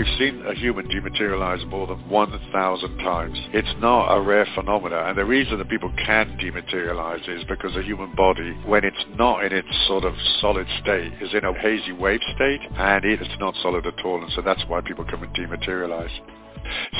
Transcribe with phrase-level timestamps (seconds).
[0.00, 3.38] We've seen a human dematerialize more than 1,000 times.
[3.52, 7.82] It's not a rare phenomenon, and the reason that people can dematerialize is because the
[7.82, 11.92] human body, when it's not in its sort of solid state, is in a hazy
[11.92, 16.39] wave state, and it's not solid at all, and so that's why people can dematerialize.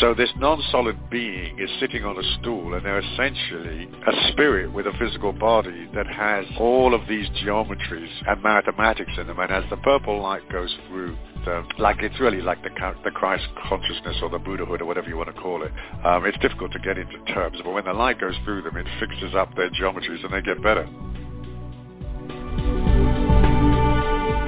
[0.00, 4.86] So this non-solid being is sitting on a stool and they're essentially a spirit with
[4.86, 9.38] a physical body that has all of these geometries and mathematics in them.
[9.38, 12.70] And as the purple light goes through, the, like it's really like the,
[13.04, 15.72] the Christ consciousness or the Buddhahood or whatever you want to call it.
[16.04, 18.86] Um, it's difficult to get into terms, but when the light goes through them, it
[18.98, 20.88] fixes up their geometries and they get better.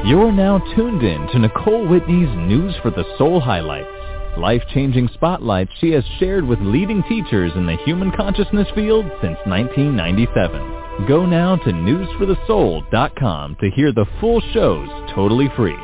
[0.04, 4.01] You're now tuned in to Nicole Whitney's News for the Soul highlights
[4.38, 11.06] life-changing spotlights she has shared with leading teachers in the human consciousness field since 1997.
[11.08, 15.78] Go now to newsforthesoul.com to hear the full shows totally free.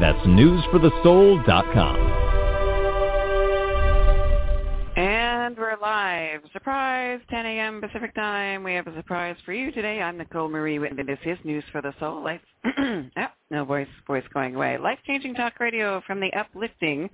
[0.00, 2.20] That's newsforthesoul.com.
[4.96, 6.40] And we're live.
[6.52, 7.80] Surprise, 10 a.m.
[7.80, 8.62] Pacific time.
[8.62, 10.00] We have a surprise for you today.
[10.00, 11.02] I'm Nicole Marie Whitney.
[11.02, 12.22] This is News for the Soul.
[12.22, 12.40] Life.
[12.78, 14.78] oh, no voice, voice going away.
[14.78, 17.10] Life-changing talk radio from the uplifting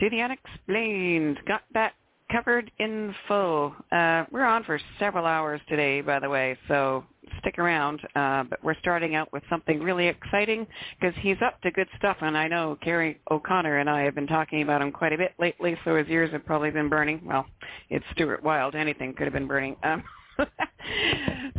[0.00, 1.38] to the unexplained.
[1.46, 1.94] Got that
[2.30, 3.74] covered in full.
[3.92, 7.04] Uh, we're on for several hours today, by the way, so
[7.40, 8.00] stick around.
[8.14, 10.66] Uh, but we're starting out with something really exciting
[10.98, 14.26] because he's up to good stuff, and I know Gary O'Connor and I have been
[14.26, 17.20] talking about him quite a bit lately, so his ears have probably been burning.
[17.24, 17.46] Well,
[17.90, 18.74] it's Stuart Wilde.
[18.74, 19.76] Anything could have been burning.
[19.82, 20.02] Um,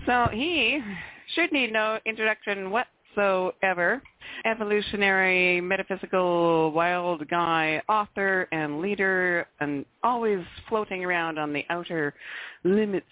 [0.06, 0.82] so he
[1.36, 4.02] should need no introduction what whatsoever.
[4.46, 12.14] Evolutionary, metaphysical, wild guy, author and leader, and always floating around on the outer
[12.64, 13.06] limits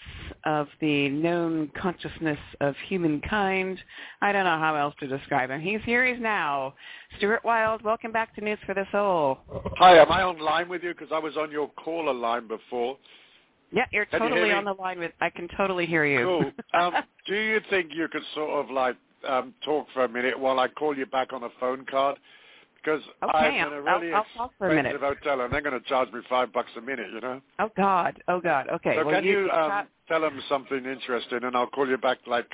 [0.45, 3.79] of the known consciousness of humankind.
[4.21, 5.61] I don't know how else to describe him.
[5.61, 6.73] He's here, he's now.
[7.17, 9.39] Stuart Wilde, welcome back to News for the Soul.
[9.77, 10.93] Hi, am I on line with you?
[10.93, 12.97] Because I was on your caller line before.
[13.71, 15.11] Yeah, you're Can you totally hear on the line with.
[15.21, 16.25] I can totally hear you.
[16.25, 16.51] Cool.
[16.73, 16.94] Um,
[17.25, 18.97] do you think you could sort of like
[19.28, 22.18] um, talk for a minute while I call you back on a phone card?
[22.75, 24.94] Because Okay, I'm in a I'll- really I'll talk for a minute.
[24.96, 27.08] expensive hotel, and they're going to charge me five bucks a minute.
[27.13, 27.41] You know.
[27.59, 28.69] Oh God, oh God.
[28.69, 28.96] Okay.
[28.96, 32.19] so well, can you, um, try- tell them something interesting, and I'll call you back
[32.28, 32.47] like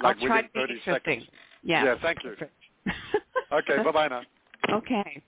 [0.00, 1.24] I'll like within 30 seconds.
[1.62, 1.84] Yeah.
[1.84, 2.36] Yeah, thank you.
[3.50, 4.22] Okay, bye bye now.
[4.70, 5.22] Okay.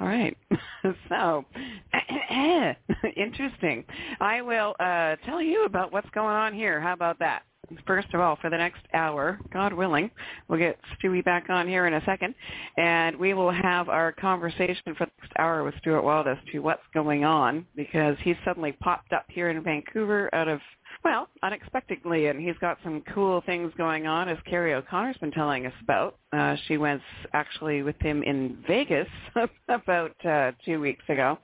[0.00, 0.36] All right.
[1.08, 1.44] so,
[3.16, 3.84] interesting.
[4.20, 6.80] I will uh, tell you about what's going on here.
[6.80, 7.42] How about that?
[7.86, 10.10] First of all, for the next hour, God willing,
[10.48, 12.34] we'll get Stewie back on here in a second,
[12.76, 16.60] and we will have our conversation for the next hour with Stuart Wilde as to
[16.60, 20.60] what's going on because he's suddenly popped up here in Vancouver out of
[21.04, 25.66] well, unexpectedly, and he's got some cool things going on, as Carrie O'Connor's been telling
[25.66, 26.16] us about.
[26.32, 27.00] Uh, she was
[27.32, 29.08] actually with him in Vegas
[29.68, 31.38] about uh, two weeks ago.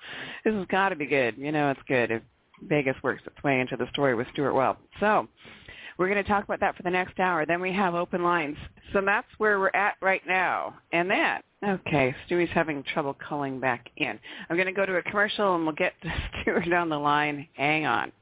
[0.45, 1.37] This has got to be good.
[1.39, 2.23] You know, it's good if
[2.63, 4.77] Vegas works its way into the story with Stuart Wilde.
[5.01, 5.29] So
[5.99, 7.47] we're going to talk about that for the next hour.
[7.47, 8.57] Then we have open lines.
[8.93, 10.75] So that's where we're at right now.
[10.93, 14.19] And that, okay, Stewie's having trouble calling back in.
[14.49, 15.93] I'm going to go to a commercial, and we'll get
[16.47, 17.49] Stewie down the line.
[17.55, 18.13] Hang on.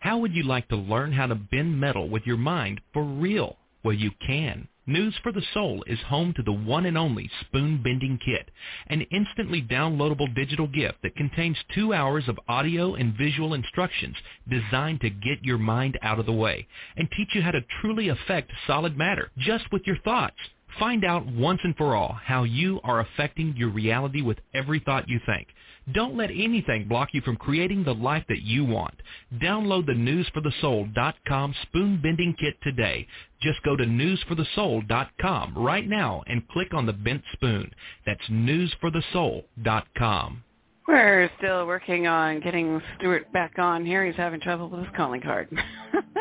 [0.00, 3.56] How would you like to learn how to bend metal with your mind for real?
[3.82, 4.68] Well, you can.
[4.88, 8.50] News for the Soul is home to the one and only Spoon Bending Kit,
[8.86, 14.16] an instantly downloadable digital gift that contains two hours of audio and visual instructions
[14.48, 16.66] designed to get your mind out of the way
[16.96, 20.36] and teach you how to truly affect solid matter just with your thoughts.
[20.78, 25.06] Find out once and for all how you are affecting your reality with every thought
[25.06, 25.48] you think.
[25.92, 28.94] Don't let anything block you from creating the life that you want.
[29.40, 33.06] Download the newsforthesoul.com spoon bending kit today.
[33.40, 37.70] Just go to newsforthesoul.com right now and click on the bent spoon.
[38.04, 40.42] That's newsforthesoul.com.
[40.88, 44.06] We're still working on getting Stuart back on here.
[44.06, 45.48] He's having trouble with his calling card.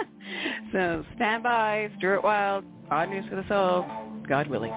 [0.74, 1.90] so stand by.
[1.98, 3.86] Stuart Wilde on News for the Soul.
[4.28, 4.74] God willing.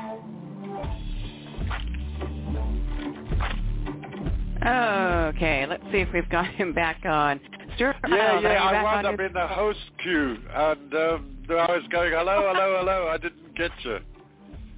[4.65, 7.41] Okay, let's see if we've got him back on.
[7.81, 12.13] Yeah, are yeah, I wound up in the host queue, and um, I was going,
[12.13, 13.99] hello, hello, hello, I didn't get you.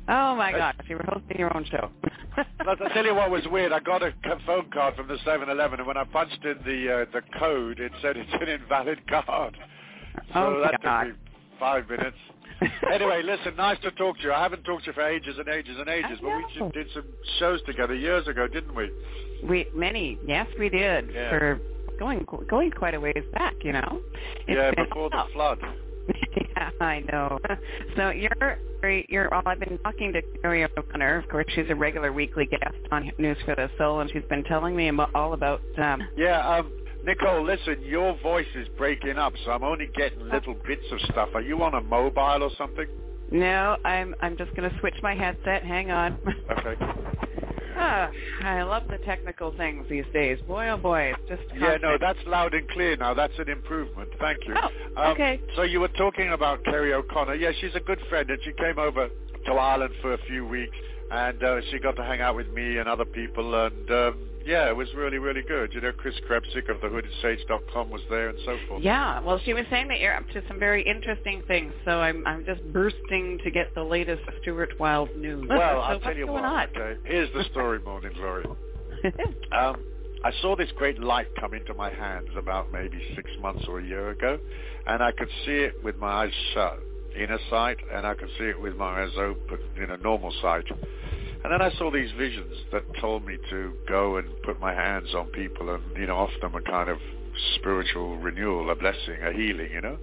[0.08, 1.90] Oh my gosh, you were hosting your own show.
[2.64, 3.72] But I tell you what was weird.
[3.72, 4.12] I got a
[4.46, 7.92] phone card from the 7-Eleven, and when I punched in the uh, the code, it
[8.00, 9.56] said it's an invalid card.
[10.32, 11.04] So Oh, that God.
[11.04, 11.18] took me
[11.60, 12.16] five minutes.
[12.92, 14.32] anyway, listen, nice to talk to you.
[14.32, 17.04] I haven't talked to you for ages and ages and ages, but we did some
[17.38, 18.90] shows together years ago, didn't we?
[19.46, 21.30] We many, yes, we did Yeah.
[21.30, 21.60] for
[22.02, 23.54] going going quite a ways back.
[23.62, 24.00] You know.
[24.46, 25.58] It's yeah, before the flood.
[26.36, 27.38] yeah, I know.
[27.96, 28.58] So you're
[29.08, 31.18] you're well, I've been talking to Carrie O'Connor.
[31.18, 34.44] Of course, she's a regular weekly guest on News for the Soul, and she's been
[34.44, 35.60] telling me about, all about.
[35.76, 36.72] Um, yeah, um,
[37.04, 41.28] Nicole, listen, your voice is breaking up, so I'm only getting little bits of stuff.
[41.34, 42.86] Are you on a mobile or something?
[43.30, 45.64] No, I'm I'm just going to switch my headset.
[45.64, 46.18] Hang on.
[46.50, 47.31] Okay.
[47.82, 48.10] Ah,
[48.42, 50.38] I love the technical things these days.
[50.46, 51.76] Boy, oh boy, it's just yeah.
[51.82, 53.14] No, that's loud and clear now.
[53.14, 54.10] That's an improvement.
[54.20, 54.54] Thank you.
[54.56, 55.40] Oh, um, okay.
[55.56, 57.34] So you were talking about Kerry O'Connor.
[57.34, 59.08] Yeah, she's a good friend, and she came over
[59.46, 60.76] to Ireland for a few weeks,
[61.10, 64.68] and uh, she got to hang out with me and other people, and um, yeah,
[64.68, 65.72] it was really, really good.
[65.72, 68.82] You know, Chris Krebsick of thehoodedsage.com was there and so forth.
[68.82, 72.26] Yeah, well, she was saying that you're up to some very interesting things, so I'm
[72.26, 75.46] I'm just bursting to get the latest Stuart Wilde news.
[75.48, 76.44] Well, so I'll tell you what.
[76.44, 76.68] On?
[76.68, 78.44] Okay, here's the story, Morning Glory.
[79.52, 79.84] um,
[80.24, 83.84] I saw this great light come into my hands about maybe six months or a
[83.84, 84.38] year ago,
[84.86, 86.78] and I could see it with my eyes shut,
[87.16, 90.64] inner sight, and I could see it with my eyes open, in a normal sight.
[91.44, 95.14] And then I saw these visions that told me to go and put my hands
[95.14, 96.98] on people and, you know, offer them a kind of
[97.56, 99.98] spiritual renewal, a blessing, a healing, you know.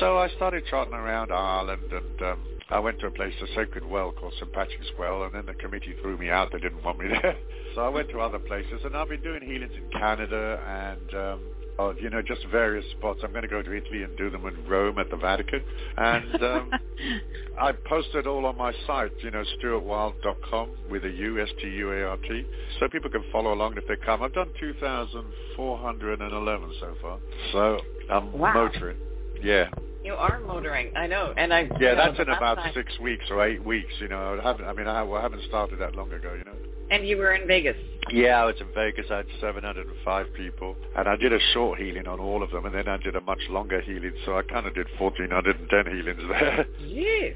[0.00, 2.40] So I started trotting around Ireland and um,
[2.70, 4.52] I went to a place, a sacred well called St.
[4.52, 6.50] Patrick's Well, and then the committee threw me out.
[6.52, 7.36] They didn't want me there.
[7.74, 11.40] So I went to other places, and I've been doing healings in Canada and um,
[11.78, 13.20] of, you know, just various spots.
[13.22, 15.62] I'm going to go to Italy and do them in Rome at the Vatican.
[15.96, 16.70] And um,
[17.60, 22.46] I posted all on my site, you know, stuartwilde.com with a U, S-T-U-A-R-T,
[22.80, 24.22] so people can follow along if they come.
[24.22, 27.18] I've done 2,411 so far.
[27.52, 27.78] So
[28.10, 28.54] I'm wow.
[28.54, 28.96] motoring.
[29.42, 29.70] Yeah.
[30.04, 31.68] You are motoring, I know, and I.
[31.80, 32.72] Yeah, know, that's in about time.
[32.72, 33.92] six weeks or eight weeks.
[34.00, 34.64] You know, I haven't.
[34.64, 36.34] I mean, I, I haven't started that long ago.
[36.34, 36.56] You know.
[36.90, 37.76] And you were in Vegas.
[38.10, 39.06] Yeah, I was in Vegas.
[39.10, 42.74] I had 705 people, and I did a short healing on all of them, and
[42.74, 44.12] then I did a much longer healing.
[44.24, 46.66] So I kind of did 1,410 healings there.
[46.80, 47.30] Yeah.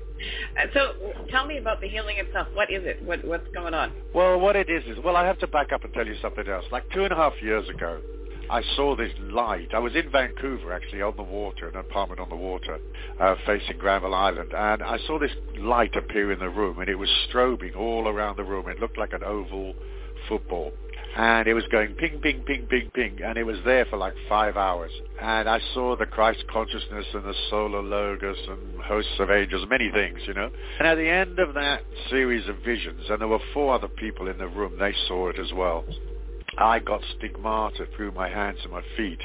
[0.59, 0.93] Uh, so
[1.31, 2.49] tell me about the healing itself.
[2.55, 3.03] What is it?
[3.05, 3.93] What, what's going on?
[4.15, 6.47] Well, what it is is, well, I have to back up and tell you something
[6.49, 6.65] else.
[6.71, 8.01] Like two and a half years ago,
[8.51, 9.69] I saw this light.
[9.75, 12.79] I was in Vancouver, actually, on the water, an apartment on the water,
[13.21, 16.97] uh, facing Granville Island, and I saw this light appear in the room, and it
[16.97, 18.69] was strobing all around the room.
[18.69, 19.75] It looked like an oval
[20.29, 20.73] football.
[21.15, 24.15] And it was going ping, ping, ping, ping, ping, and it was there for like
[24.31, 24.91] five hours.
[25.21, 29.91] And I saw the Christ consciousness and the solar logos and hosts of angels, many
[29.91, 30.51] things, you know.
[30.79, 34.29] And at the end of that series of visions, and there were four other people
[34.29, 35.85] in the room, they saw it as well.
[36.59, 39.21] I got stigmata through my hands and my feet.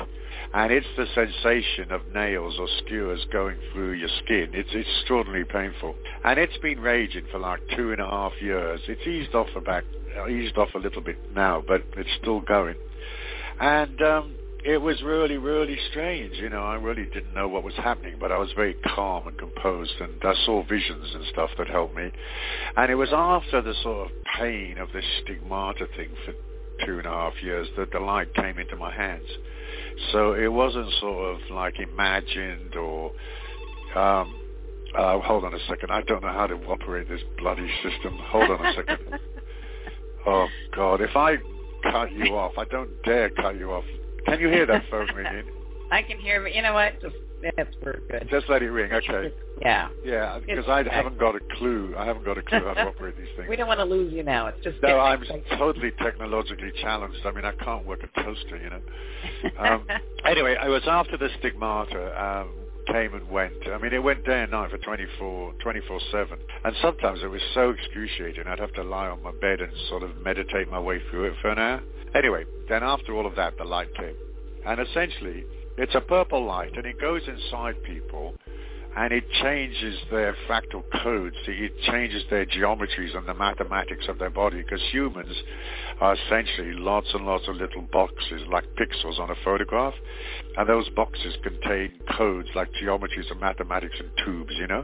[0.54, 4.52] And it's the sensation of nails or skewers going through your skin.
[4.54, 5.96] It's extraordinarily painful.
[6.24, 8.80] And it's been raging for like two and a half years.
[8.88, 9.84] It's eased off about,
[10.30, 12.76] eased off a little bit now, but it's still going.
[13.60, 16.36] And um, it was really, really strange.
[16.38, 19.38] You know, I really didn't know what was happening, but I was very calm and
[19.38, 22.10] composed, and I saw visions and stuff that helped me.
[22.78, 26.34] And it was after the sort of pain of this stigmata thing for
[26.86, 29.28] two and a half years that the light came into my hands.
[30.12, 33.12] So it wasn't sort of like imagined or,
[33.96, 34.36] um,
[34.98, 38.18] uh, hold on a second, I don't know how to operate this bloody system.
[38.30, 39.20] Hold on a second.
[40.26, 41.38] oh God, if I
[41.84, 43.84] cut you off, I don't dare cut you off.
[44.26, 45.46] Can you hear that phone ringing?
[45.92, 47.02] I can hear, but you know what?
[47.02, 48.28] Just that's very good.
[48.30, 49.34] Just let it ring, okay.
[49.62, 49.90] Yeah.
[50.04, 51.94] Yeah, because I haven't got a clue.
[51.98, 53.50] I haven't got a clue how to operate these things.
[53.50, 54.48] We don't want to lose you now.
[54.48, 55.00] It's just no.
[55.00, 55.24] I'm
[55.58, 57.20] totally technologically challenged.
[57.26, 58.82] I mean, I can't work a toaster, you know.
[59.60, 59.88] Um,
[60.24, 62.24] anyway, I was after the stigmata.
[62.24, 62.50] Um,
[62.92, 63.54] came and went.
[63.68, 66.38] I mean, it went day and night for 24, 24-7.
[66.64, 70.04] And sometimes it was so excruciating, I'd have to lie on my bed and sort
[70.04, 71.82] of meditate my way through it for an hour.
[72.16, 74.16] Anyway, then after all of that, the light came.
[74.66, 75.46] And essentially,
[75.78, 78.36] it's a purple light and it goes inside people
[78.98, 81.36] and it changes their fractal codes.
[81.46, 85.36] It changes their geometries and the mathematics of their body because humans
[86.02, 89.94] are essentially lots and lots of little boxes like pixels on a photograph.
[90.58, 94.84] And those boxes contain codes like geometries and mathematics and tubes, you know.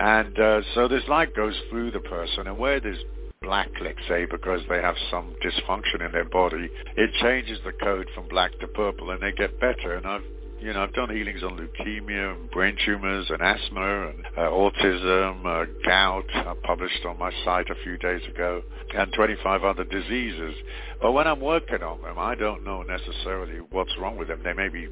[0.00, 3.04] And uh, so this light goes through the person and where there's
[3.42, 8.08] black, let's say, because they have some dysfunction in their body, it changes the code
[8.14, 9.94] from black to purple and they get better.
[9.94, 10.22] And I've
[10.62, 15.44] you know, I've done healings on leukemia and brain tumors and asthma and uh, autism,
[15.44, 16.24] uh, gout.
[16.32, 18.62] I published on my site a few days ago,
[18.96, 20.54] and 25 other diseases.
[21.00, 24.42] But when I'm working on them, I don't know necessarily what's wrong with them.
[24.44, 24.86] They may be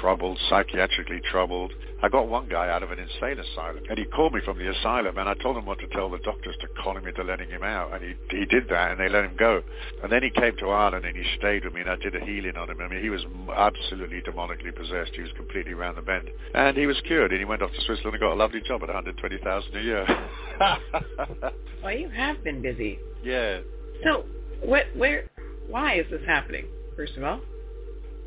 [0.00, 1.72] troubled, psychiatrically troubled.
[2.02, 4.68] I got one guy out of an insane asylum, and he called me from the
[4.68, 7.48] asylum, and I told him what to tell the doctors to call him into letting
[7.48, 9.62] him out, and he he did that, and they let him go.
[10.02, 12.24] And then he came to Ireland, and he stayed with me, and I did a
[12.24, 12.80] healing on him.
[12.80, 15.12] I mean, he was absolutely demonically possessed.
[15.14, 17.80] He was completely round the bend, and he was cured, and he went off to
[17.82, 20.06] Switzerland and got a lovely job at 120,000 a year.
[21.84, 22.98] well, you have been busy.
[23.22, 23.60] Yeah.
[24.02, 24.24] So,
[24.60, 25.30] what, where,
[25.68, 26.66] why is this happening?
[26.96, 27.40] First of all.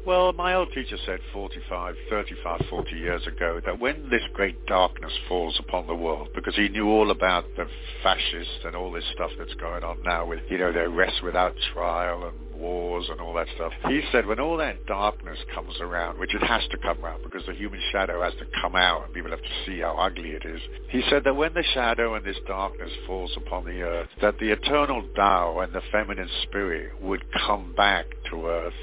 [0.05, 5.11] Well, my old teacher said 45, 35, 40 years ago that when this great darkness
[5.27, 7.65] falls upon the world, because he knew all about the
[8.03, 11.55] fascists and all this stuff that's going on now with, you know, their arrests without
[11.73, 13.73] trial and wars and all that stuff.
[13.87, 17.45] He said when all that darkness comes around, which it has to come around because
[17.47, 20.45] the human shadow has to come out and people have to see how ugly it
[20.45, 20.61] is.
[20.89, 24.51] He said that when the shadow and this darkness falls upon the earth, that the
[24.51, 28.73] eternal Tao and the feminine spirit would come back to earth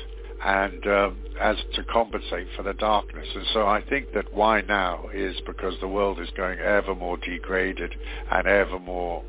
[0.44, 3.28] and um, as to compensate for the darkness.
[3.34, 7.16] And so I think that why now is because the world is going ever more
[7.16, 7.94] degraded
[8.30, 9.22] and ever more,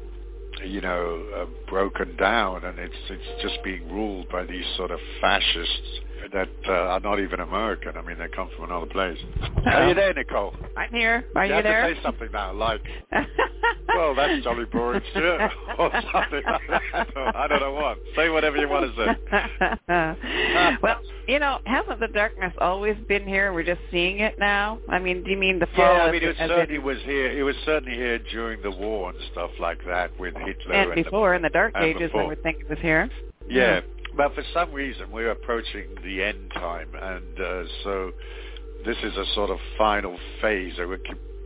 [0.65, 4.99] you know, uh, broken down, and it's it's just being ruled by these sort of
[5.21, 5.99] fascists
[6.31, 7.97] that uh, are not even American.
[7.97, 9.17] I mean, they come from another place.
[9.65, 10.53] Are you there, Nicole?
[10.77, 11.25] I'm here.
[11.35, 11.87] Are you, you there?
[11.87, 12.81] To say something now, like,
[13.87, 15.49] well, that's jolly boring shit, or
[16.13, 16.61] something like
[16.93, 17.07] that.
[17.35, 17.97] I don't know what.
[18.15, 20.77] Say whatever you want to say.
[20.81, 23.53] well, you know, hasn't the darkness always been here?
[23.53, 24.79] We're just seeing it now.
[24.89, 25.95] I mean, do you mean the fall?
[25.95, 27.31] Yeah, I mean, it, certainly it, was here.
[27.31, 31.03] It was certainly here during the war and stuff like that with Hitler and, and
[31.03, 32.23] before the, in the Dark Ages, before.
[32.23, 33.09] I would think it was here.
[33.49, 33.81] Yeah,
[34.17, 38.11] but for some reason we're approaching the end time, and uh, so
[38.85, 40.99] this is a sort of final phase, a, rec-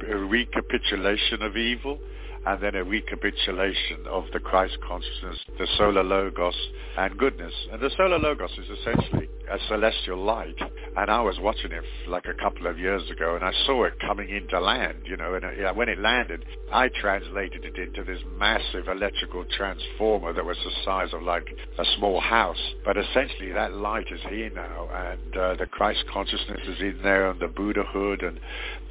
[0.10, 2.00] a recapitulation of evil
[2.48, 6.56] and then a recapitulation of the Christ consciousness, the solar logos,
[6.98, 7.54] and goodness.
[7.74, 10.56] And the solar logos is essentially a celestial light.
[10.96, 14.00] And I was watching it like a couple of years ago, and I saw it
[14.00, 18.88] coming into land, you know, and when it landed, I translated it into this massive
[18.88, 22.62] electrical transformer that was the size of like a small house.
[22.86, 27.30] But essentially that light is here now, and uh, the Christ consciousness is in there,
[27.30, 28.40] and the Buddhahood, and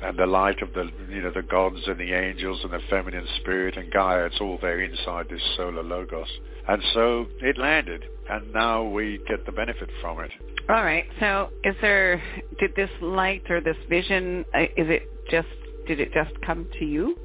[0.03, 3.27] and the light of the you know the gods and the angels and the feminine
[3.41, 4.27] spirit and Gaia.
[4.27, 6.29] It's all there inside this solar logos.
[6.69, 10.31] And so it landed, and now we get the benefit from it.
[10.69, 11.05] All right.
[11.21, 12.21] So, is there
[12.59, 14.45] did this light or this vision?
[14.53, 15.49] Uh, is it just
[15.87, 17.17] did it just come to you?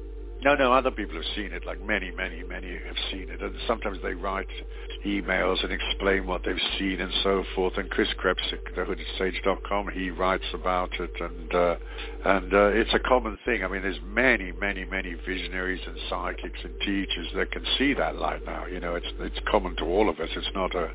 [0.44, 3.40] No, no, other people have seen it, like many, many, many have seen it.
[3.40, 4.48] And sometimes they write
[5.06, 7.74] emails and explain what they've seen and so forth.
[7.76, 11.12] And Chris Krebsick, thehoodedsage.com, he writes about it.
[11.20, 11.76] And uh,
[12.24, 13.64] and uh, it's a common thing.
[13.64, 18.16] I mean, there's many, many, many visionaries and psychics and teachers that can see that
[18.16, 18.66] light now.
[18.66, 20.28] You know, it's it's common to all of us.
[20.36, 20.90] It's not a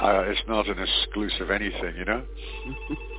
[0.00, 2.24] uh, it's not an exclusive anything, you know.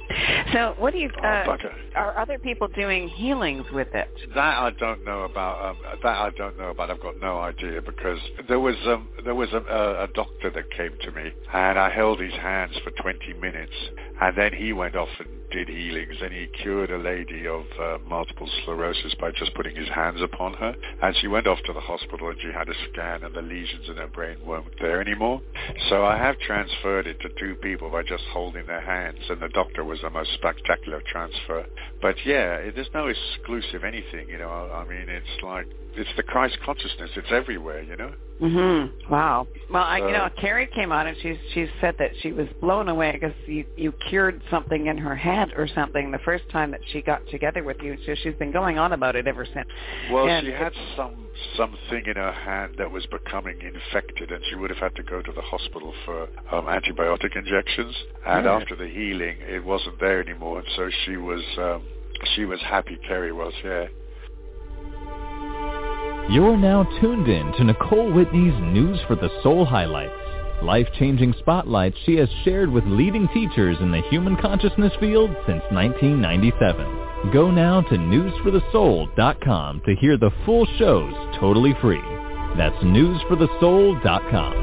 [0.53, 1.09] So, what do you?
[1.17, 1.57] Oh, Uh,
[1.95, 4.09] are other people doing healings with it?
[4.33, 5.65] That I don't know about.
[5.65, 6.89] Um, that I don't know about.
[6.89, 9.57] I've got no idea because there was um, there was a,
[10.03, 13.73] a doctor that came to me and I held his hands for 20 minutes
[14.21, 17.97] and then he went off and did healings and he cured a lady of uh,
[18.07, 21.79] multiple sclerosis by just putting his hands upon her and she went off to the
[21.79, 25.41] hospital and she had a scan and the lesions in her brain weren't there anymore.
[25.89, 29.49] So I have transferred it to two people by just holding their hands and the
[29.49, 31.65] doctor was the most spectacular transfer.
[32.01, 34.49] But yeah, it, there's no exclusive anything, you know.
[34.49, 37.09] I mean, it's like it's the Christ consciousness.
[37.15, 38.13] It's everywhere, you know.
[38.41, 39.09] Mhm.
[39.09, 39.47] Wow.
[39.69, 42.89] Well, I, you know, Carrie came on and she's she said that she was blown
[42.89, 46.81] away because you you cured something in her head or something the first time that
[46.91, 47.97] she got together with you.
[48.05, 49.67] So she's been going on about it ever since.
[50.11, 54.55] Well, and she had some something in her hand that was becoming infected, and she
[54.55, 57.95] would have had to go to the hospital for um, antibiotic injections.
[58.25, 58.55] And yeah.
[58.55, 61.83] after the healing, it wasn't there anymore, and so she was um,
[62.35, 62.97] she was happy.
[63.07, 63.85] Carrie was, yeah.
[66.27, 70.11] You're now tuned in to Nicole Whitney's News for the Soul highlights.
[70.63, 77.31] Life-changing spotlights she has shared with leading teachers in the human consciousness field since 1997.
[77.31, 82.01] Go now to newsforthesoul.com to hear the full shows totally free.
[82.57, 84.53] That's newsforthesoul.com.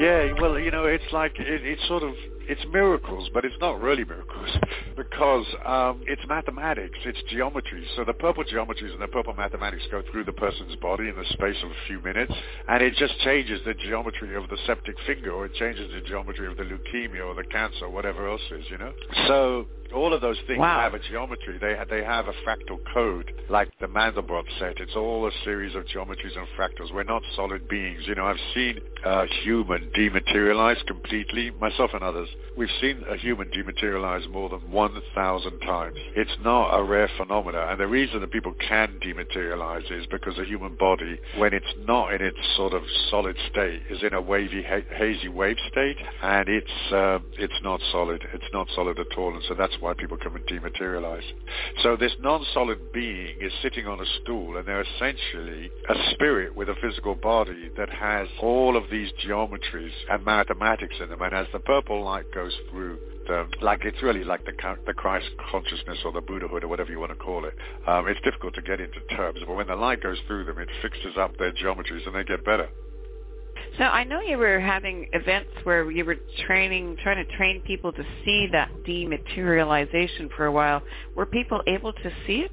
[0.00, 2.14] Yeah, well, you know, it's like it, it's sort of
[2.48, 4.48] it's miracles, but it's not really miracles
[4.96, 7.86] because um, it's mathematics, it's geometry.
[7.96, 11.24] So the purple geometries and the purple mathematics go through the person's body in the
[11.30, 12.32] space of a few minutes,
[12.68, 16.46] and it just changes the geometry of the septic finger, or it changes the geometry
[16.46, 18.92] of the leukemia or the cancer, or whatever else is, you know.
[19.26, 20.80] So all of those things wow.
[20.80, 21.58] have a geometry.
[21.60, 24.78] They have, they have a fractal code, like the Mandelbrot set.
[24.80, 26.92] It's all a series of geometries and fractals.
[26.92, 28.02] We're not solid beings.
[28.06, 32.28] You know, I've seen a human dematerialize completely, myself and others.
[32.56, 35.96] We've seen a human dematerialize more than 1,000 times.
[36.16, 37.68] It's not a rare phenomena.
[37.70, 42.12] And the reason that people can dematerialize is because the human body, when it's not
[42.12, 45.96] in its sort of solid state, is in a wavy, ha- hazy wave state.
[46.22, 48.22] And it's, uh, it's not solid.
[48.34, 49.34] It's not solid at all.
[49.34, 51.24] And so that's why people come and dematerialize.
[51.82, 56.68] So this non-solid being is sitting on a stool and they're essentially a spirit with
[56.68, 61.22] a physical body that has all of these geometries and mathematics in them.
[61.22, 64.52] And as the purple light goes through the, like it's really like the
[64.86, 67.54] the Christ consciousness or the Buddhahood or whatever you want to call it.
[67.86, 70.68] Um, it's difficult to get into terms, but when the light goes through them, it
[70.82, 72.68] fixes up their geometries and they get better.
[73.78, 76.16] So I know you were having events where you were
[76.46, 80.82] training, trying to train people to see that dematerialization for a while.
[81.14, 82.52] Were people able to see it?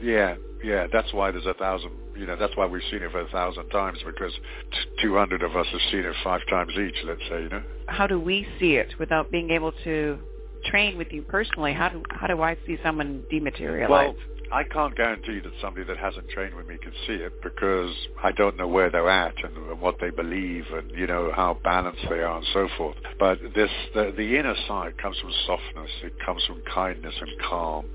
[0.00, 0.86] Yeah, yeah.
[0.90, 1.90] That's why there's a thousand.
[2.16, 5.56] You know, that's why we've seen it for a thousand times because t- 200 of
[5.56, 6.96] us have seen it five times each.
[7.04, 7.62] Let's say, you know.
[7.88, 10.18] How do we see it without being able to
[10.64, 11.74] train with you personally?
[11.74, 13.88] How do how do I see someone dematerialize?
[13.90, 14.14] Well,
[14.52, 17.90] I can't guarantee that somebody that hasn't trained with me can see it because
[18.22, 21.56] I don't know where they're at and, and what they believe and you know how
[21.64, 22.96] balanced they are and so forth.
[23.18, 25.90] But this the, the inner side comes from softness.
[26.04, 27.86] It comes from kindness and calm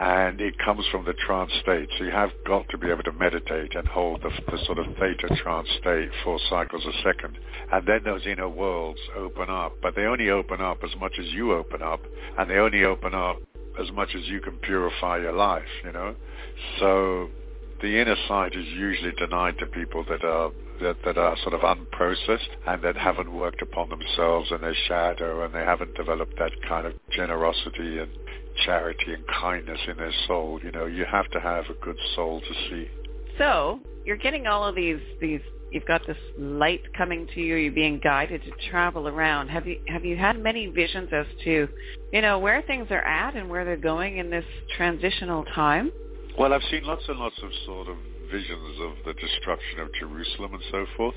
[0.00, 1.90] and it comes from the trance state.
[1.98, 4.86] So you have got to be able to meditate and hold the, the sort of
[4.98, 7.36] theta trance state four cycles a second.
[7.70, 11.26] And then those inner worlds open up, but they only open up as much as
[11.26, 12.00] you open up,
[12.38, 13.36] and they only open up
[13.80, 16.14] as much as you can purify your life, you know?
[16.78, 17.28] So
[17.80, 20.50] the inner side is usually denied to people that are
[20.80, 25.44] that, that are sort of unprocessed and that haven't worked upon themselves and their shadow
[25.44, 28.10] and they haven't developed that kind of generosity and
[28.64, 30.60] charity and kindness in their soul.
[30.62, 32.88] You know, you have to have a good soul to see.
[33.38, 35.40] So you're getting all of these these.
[35.74, 37.56] You've got this light coming to you.
[37.56, 39.48] You're being guided to travel around.
[39.48, 41.68] Have you have you had many visions as to,
[42.12, 44.44] you know, where things are at and where they're going in this
[44.76, 45.90] transitional time?
[46.38, 47.96] Well, I've seen lots and lots of sort of
[48.30, 51.16] visions of the destruction of Jerusalem and so forth.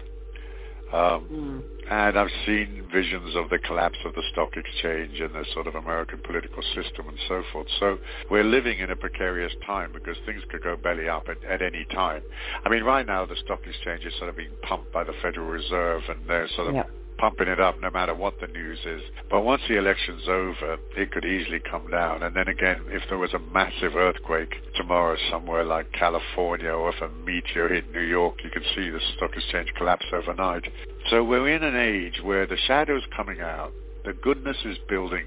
[0.94, 1.64] Um, mm.
[1.90, 5.76] And I've seen visions of the collapse of the stock exchange and the sort of
[5.76, 7.68] American political system and so forth.
[7.80, 7.98] So
[8.30, 11.86] we're living in a precarious time because things could go belly up at, at any
[11.94, 12.22] time.
[12.66, 15.48] I mean, right now the stock exchange is sort of being pumped by the Federal
[15.48, 16.84] Reserve and they're sort of yeah
[17.18, 19.02] pumping it up no matter what the news is.
[19.30, 22.24] But once the election's over, it could easily come down.
[22.24, 27.02] And then again, if there was a massive earthquake tomorrow somewhere like California or if
[27.02, 30.64] a meteor hit New York, you could see the stock exchange collapse overnight.
[31.10, 33.72] So we're in an age where the shadow's coming out,
[34.06, 35.26] the goodness is building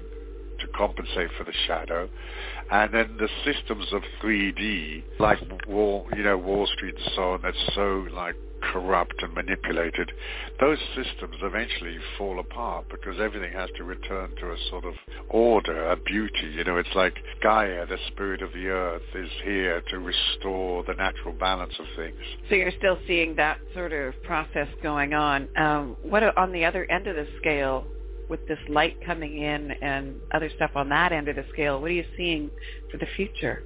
[0.59, 2.07] to compensate for the shadow,
[2.71, 7.41] and then the systems of 3D, like Wall, you know, Wall Street and so on,
[7.41, 8.35] that's so like
[8.71, 10.11] corrupt and manipulated,
[10.59, 14.93] those systems eventually fall apart because everything has to return to a sort of
[15.29, 16.53] order, a beauty.
[16.55, 20.93] You know, it's like Gaia, the spirit of the earth, is here to restore the
[20.93, 22.17] natural balance of things.
[22.49, 25.47] So you're still seeing that sort of process going on.
[25.57, 27.85] Um, what on the other end of the scale?
[28.29, 31.91] With this light coming in and other stuff on that end of the scale, what
[31.91, 32.49] are you seeing
[32.89, 33.61] for the future?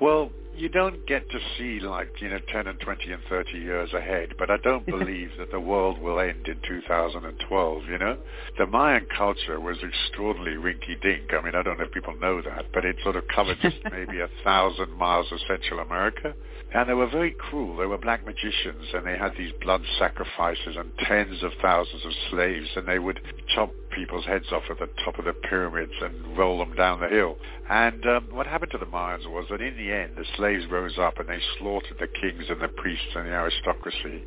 [0.00, 3.92] Well, you don't get to see like, you know, 10 and 20 and 30 years
[3.92, 8.16] ahead, but I don't believe that the world will end in 2012, you know?
[8.58, 11.32] The Mayan culture was extraordinarily rinky-dink.
[11.32, 13.76] I mean, I don't know if people know that, but it sort of covered just
[13.90, 16.34] maybe a thousand miles of Central America.
[16.74, 17.76] And they were very cruel.
[17.76, 22.10] They were black magicians, and they had these blood sacrifices and tens of thousands of
[22.30, 23.20] slaves, and they would
[23.54, 27.08] chop people's heads off at the top of the pyramids and roll them down the
[27.08, 27.36] hill.
[27.70, 30.98] And um, what happened to the Mayans was that in the end, the slaves rose
[30.98, 34.24] up and they slaughtered the kings and the priests and the aristocracy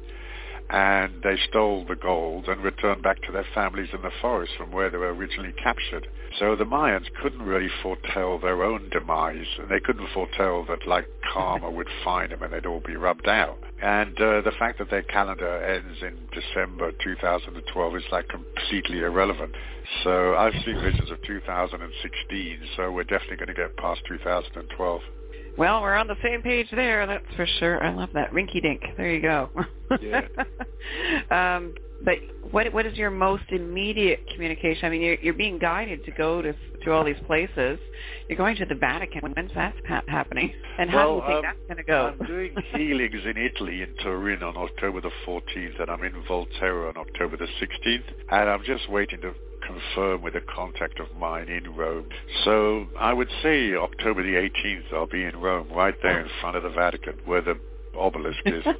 [0.69, 4.71] and they stole the gold and returned back to their families in the forest from
[4.71, 6.07] where they were originally captured.
[6.39, 11.07] So the Mayans couldn't really foretell their own demise, and they couldn't foretell that like
[11.33, 13.57] karma would find them and they'd all be rubbed out.
[13.81, 19.53] And uh, the fact that their calendar ends in December 2012 is like completely irrelevant.
[20.03, 25.01] So I've seen visions of 2016, so we're definitely going to get past 2012.
[25.57, 27.83] Well, we're on the same page there, that's for sure.
[27.83, 28.31] I love that.
[28.31, 28.83] Rinky dink.
[28.95, 29.49] There you go.
[29.99, 30.27] Yeah.
[31.57, 32.15] um, but
[32.51, 34.85] what what is your most immediate communication?
[34.85, 37.79] I mean, you're, you're being guided to go to to all these places.
[38.27, 39.33] You're going to the Vatican.
[39.35, 40.53] When's that ha- happening?
[40.77, 42.15] And how well, do you think um, that's going to go?
[42.19, 46.89] I'm doing healings in Italy, in Turin, on October the 14th, and I'm in Volterra
[46.89, 49.33] on October the 16th, and I'm just waiting to
[49.65, 52.07] confirm with a contact of mine in Rome.
[52.45, 56.55] So I would say October the 18th, I'll be in Rome, right there in front
[56.55, 57.59] of the Vatican, where the
[57.97, 58.63] obelisk is.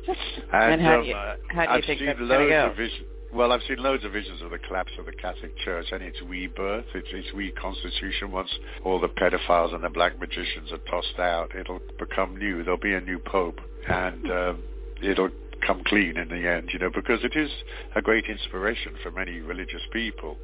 [0.53, 2.69] And, and how um, do you, how do you I've think seen that's loads go?
[2.69, 3.07] of visions.
[3.33, 6.17] Well, I've seen loads of visions of the collapse of the Catholic Church and its
[6.21, 8.31] rebirth, its, its reconstitution.
[8.31, 8.49] Once
[8.85, 12.63] all the pedophiles and the black magicians are tossed out, it'll become new.
[12.63, 14.63] There'll be a new pope, and um,
[15.03, 15.29] it'll
[15.65, 17.49] come clean in the end, you know, because it is
[17.95, 20.37] a great inspiration for many religious people,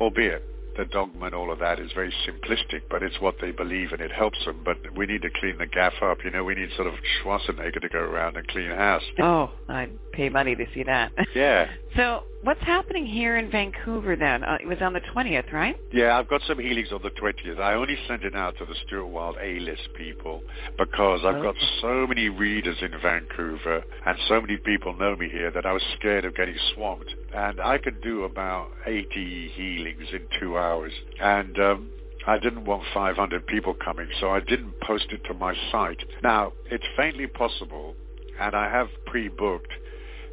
[0.00, 0.44] albeit
[0.76, 4.00] the dogma and all of that is very simplistic, but it's what they believe and
[4.00, 4.60] it helps them.
[4.64, 6.18] But we need to clean the gaff up.
[6.24, 9.02] You know, we need sort of Schwarzenegger to go around and clean house.
[9.20, 11.12] Oh, I'd pay money to see that.
[11.34, 11.68] Yeah.
[11.96, 14.44] so what's happening here in Vancouver then?
[14.44, 15.76] Uh, it was on the 20th, right?
[15.92, 17.58] Yeah, I've got some healings on the 20th.
[17.58, 20.42] I only sent it out to the Stuart Wilde A-list people
[20.78, 25.50] because I've got so many readers in Vancouver and so many people know me here
[25.50, 27.14] that I was scared of getting swamped.
[27.34, 30.92] And I could do about 80 healings in two hours.
[31.20, 31.90] And um,
[32.26, 36.02] I didn't want 500 people coming, so I didn't post it to my site.
[36.22, 37.94] Now, it's faintly possible,
[38.40, 39.72] and I have pre-booked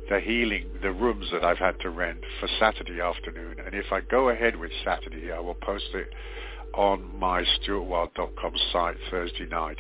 [0.10, 3.56] the healing, the rooms that I've had to rent for Saturday afternoon.
[3.66, 6.08] And if I go ahead with Saturday, I will post it
[6.74, 9.78] on my stuartwilde.com site Thursday night.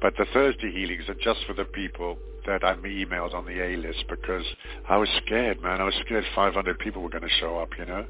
[0.00, 4.04] But the Thursday healings are just for the people that I emailed on the A-list
[4.08, 4.44] because
[4.88, 5.80] I was scared, man.
[5.80, 8.06] I was scared 500 people were going to show up, you know.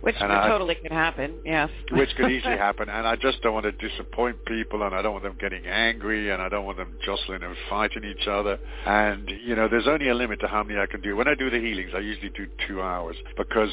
[0.00, 1.70] Which And I- totally could happen, yes.
[1.90, 5.12] Which could easily happen, and I just don't want to disappoint people, and I don't
[5.12, 8.58] want them getting angry, and I don't want them jostling and fighting each other.
[8.86, 11.16] And you know, there's only a limit to how many I can do.
[11.16, 13.70] When I do the healings, I usually do two hours because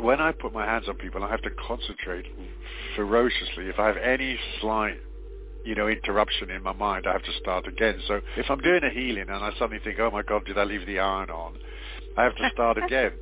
[0.00, 2.26] when I put my hands on people, I have to concentrate
[2.96, 3.66] ferociously.
[3.68, 4.98] If I have any slight
[5.64, 8.00] you know, interruption in my mind, I have to start again.
[8.08, 10.64] So if I'm doing a healing and I suddenly think, oh my God, did I
[10.64, 11.56] leave the iron on?
[12.16, 13.12] I have to start again.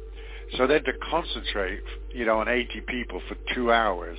[0.57, 1.83] So then to concentrate,
[2.13, 4.19] you know, on 80 people for two hours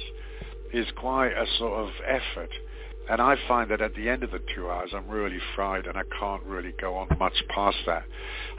[0.73, 2.49] is quite a sort of effort.
[3.09, 5.97] And I find that at the end of the two hours, I'm really fried and
[5.97, 8.03] I can't really go on much past that.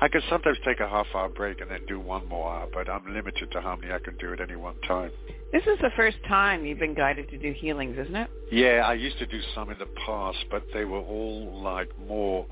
[0.01, 2.89] I can sometimes take a half hour break and then do one more hour, but
[2.89, 5.11] I'm limited to how many I can do at any one time.
[5.53, 8.29] This is the first time you've been guided to do healings, isn't it?
[8.51, 12.45] Yeah, I used to do some in the past, but they were all like more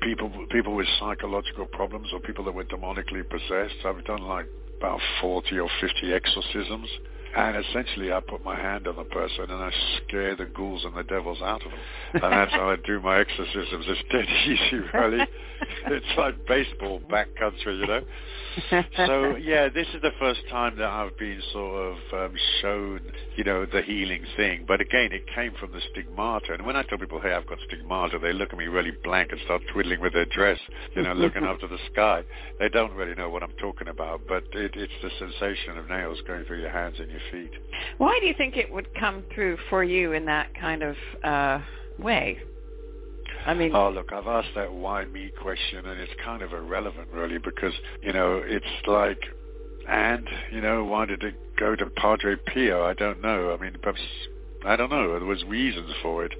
[0.00, 3.74] people people with psychological problems or people that were demonically possessed.
[3.84, 4.46] I've done like
[4.82, 6.88] about 40 or 50 exorcisms.
[7.34, 10.94] And essentially I put my hand on the person and I scare the ghouls and
[10.94, 11.80] the devils out of them.
[12.14, 13.86] And that's how I do my exorcisms.
[13.88, 15.26] It's dead easy, really.
[15.86, 18.02] It's like baseball backcountry, you know.
[18.96, 23.00] So yeah, this is the first time that I've been sort of um, shown,
[23.36, 24.64] you know, the healing thing.
[24.66, 26.54] But again, it came from the stigmata.
[26.54, 29.32] And when I tell people, hey, I've got stigmata, they look at me really blank
[29.32, 30.58] and start twiddling with their dress,
[30.94, 32.22] you know, looking up to the sky.
[32.58, 36.18] They don't really know what I'm talking about, but it, it's the sensation of nails
[36.26, 37.52] going through your hands and your feet.
[37.98, 41.60] Why do you think it would come through for you in that kind of uh,
[41.98, 42.38] way?
[43.44, 47.08] I mean, Oh, look, I've asked that why me question, and it's kind of irrelevant,
[47.12, 49.18] really, because, you know, it's like,
[49.88, 52.84] and, you know, why did it go to Padre Pio?
[52.84, 53.52] I don't know.
[53.52, 54.00] I mean, perhaps,
[54.64, 55.18] I don't know.
[55.18, 56.32] There was reasons for it.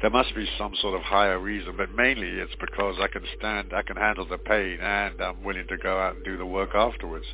[0.00, 3.72] There must be some sort of higher reason, but mainly it's because I can stand,
[3.72, 6.70] I can handle the pain, and I'm willing to go out and do the work
[6.74, 7.26] afterwards.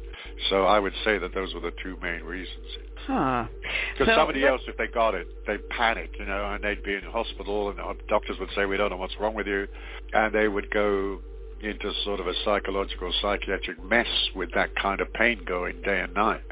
[0.51, 2.67] So I would say that those were the two main reasons.
[3.07, 3.47] Huh.
[3.93, 6.95] Because So somebody else, if they got it, they'd panic, you know, and they'd be
[6.95, 9.67] in hospital, and doctors would say, "We don't know what's wrong with you,"
[10.13, 11.21] and they would go
[11.61, 16.15] into sort of a psychological, psychiatric mess with that kind of pain going day and
[16.15, 16.43] night.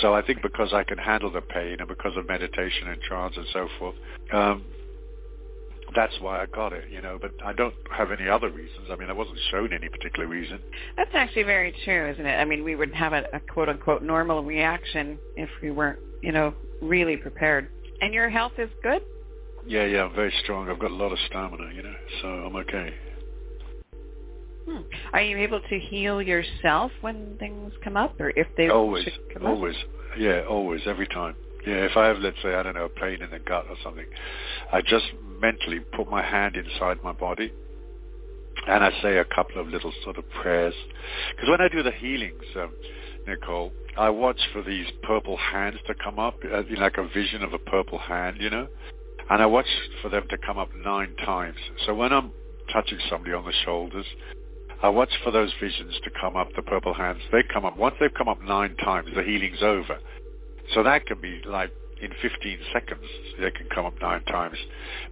[0.00, 3.36] So I think because I can handle the pain, and because of meditation and trance
[3.36, 3.94] and so forth,
[4.32, 4.64] um,
[5.94, 7.18] that's why I got it, you know.
[7.20, 8.88] But I don't have any other reasons.
[8.90, 10.58] I mean, I wasn't shown any particular reason.
[10.96, 12.34] That's actually very true, isn't it?
[12.34, 16.32] I mean, we would have a, a quote unquote normal reaction if we weren't, you
[16.32, 17.68] know, really prepared.
[18.00, 19.02] And your health is good?
[19.66, 20.68] Yeah, yeah, I'm very strong.
[20.68, 22.94] I've got a lot of stamina, you know, so I'm okay.
[24.68, 24.80] Hmm.
[25.12, 29.44] Are you able to heal yourself when things come up, or if they always, come
[29.44, 29.56] up?
[29.56, 29.76] always,
[30.18, 31.34] yeah, always, every time.
[31.66, 33.76] Yeah, if I have, let's say, I don't know, a pain in the gut or
[33.82, 34.06] something,
[34.72, 35.06] I just
[35.40, 37.52] mentally put my hand inside my body,
[38.68, 40.74] and I say a couple of little sort of prayers.
[41.30, 42.70] Because when I do the healings, um,
[43.26, 47.54] Nicole, I watch for these purple hands to come up, uh, like a vision of
[47.54, 48.68] a purple hand, you know,
[49.30, 49.66] and I watch
[50.02, 51.56] for them to come up nine times.
[51.86, 52.30] So when I'm
[52.72, 54.06] touching somebody on the shoulders,
[54.82, 57.20] I watch for those visions to come up, the purple hands.
[57.32, 57.78] They come up.
[57.78, 59.98] Once they've come up nine times, the healing's over.
[60.72, 63.04] So that can be like in 15 seconds,
[63.40, 64.56] they can come up nine times.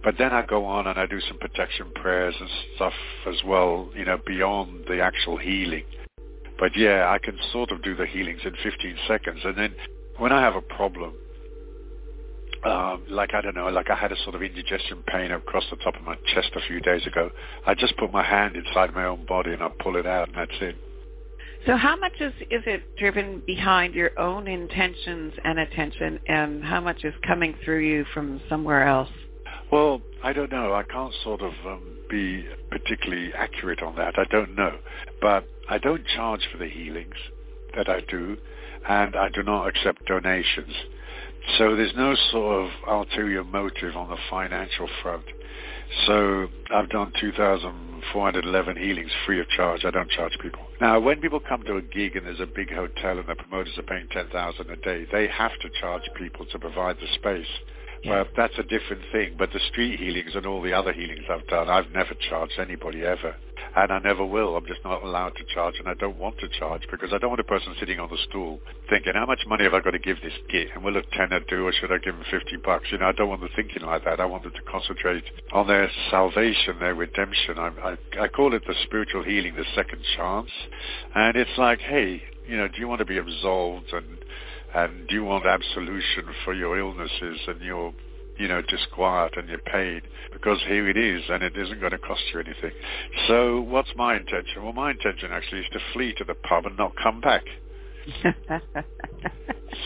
[0.03, 2.93] But then I go on and I do some protection prayers and stuff
[3.27, 5.85] as well, you know, beyond the actual healing.
[6.59, 9.39] But yeah, I can sort of do the healings in 15 seconds.
[9.43, 9.75] And then
[10.17, 11.13] when I have a problem,
[12.65, 15.75] um, like I don't know, like I had a sort of indigestion pain across the
[15.77, 17.29] top of my chest a few days ago.
[17.65, 20.37] I just put my hand inside my own body and I pull it out, and
[20.37, 20.75] that's it.
[21.65, 26.81] So how much is, is it driven behind your own intentions and attention and how
[26.81, 29.09] much is coming through you from somewhere else?
[29.71, 30.73] Well, I don't know.
[30.73, 34.19] I can't sort of um, be particularly accurate on that.
[34.19, 34.77] I don't know.
[35.21, 37.15] But I don't charge for the healings
[37.75, 38.37] that I do,
[38.87, 40.73] and I do not accept donations.
[41.57, 45.25] So there's no sort of ulterior motive on the financial front.
[46.07, 47.11] So I've done
[48.11, 49.85] 2,411 healings free of charge.
[49.85, 50.61] I don't charge people.
[50.81, 53.77] Now, when people come to a gig and there's a big hotel and the promoters
[53.77, 57.47] are paying 10,000 a day, they have to charge people to provide the space.
[58.05, 59.35] Well, that's a different thing.
[59.37, 63.03] But the street healings and all the other healings I've done, I've never charged anybody
[63.03, 63.35] ever
[63.75, 64.55] and I never will.
[64.55, 67.29] I'm just not allowed to charge, and I don't want to charge because I don't
[67.29, 69.99] want a person sitting on the stool thinking, how much money have I got to
[69.99, 70.67] give this git?
[70.75, 72.85] And will a tenner do, or should I give them 50 bucks?
[72.91, 74.19] You know, I don't want them thinking like that.
[74.19, 77.57] I want them to concentrate on their salvation, their redemption.
[77.57, 80.49] I, I, I call it the spiritual healing, the second chance.
[81.15, 84.17] And it's like, hey, you know, do you want to be absolved and
[84.75, 87.93] and you want absolution for your illnesses and your
[88.37, 91.97] you know, disquiet and you're paid because here it is and it isn't going to
[91.99, 92.71] cost you anything.
[93.27, 94.63] So what's my intention?
[94.63, 97.43] Well, my intention actually is to flee to the pub and not come back.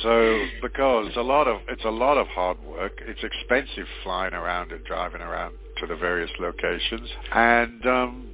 [0.01, 4.71] so because a lot of it's a lot of hard work it's expensive flying around
[4.71, 8.29] and driving around to the various locations and um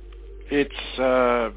[0.50, 1.50] it's uh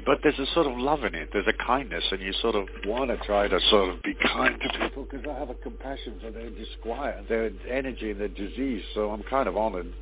[0.00, 1.28] but there's a sort of love in it.
[1.32, 4.60] There's a kindness, and you sort of want to try to sort of be kind
[4.60, 8.82] to people because I have a compassion for their disquiet, their energy, and their disease.
[8.94, 9.92] So I'm kind of honored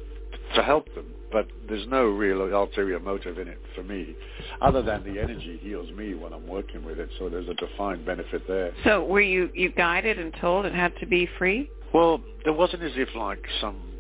[0.54, 1.06] to help them.
[1.32, 4.16] But there's no real ulterior motive in it for me,
[4.60, 7.08] other than the energy heals me when I'm working with it.
[7.18, 8.72] So there's a defined benefit there.
[8.84, 11.70] So were you you guided and told it had to be free?
[11.94, 13.90] Well, there wasn't as if like some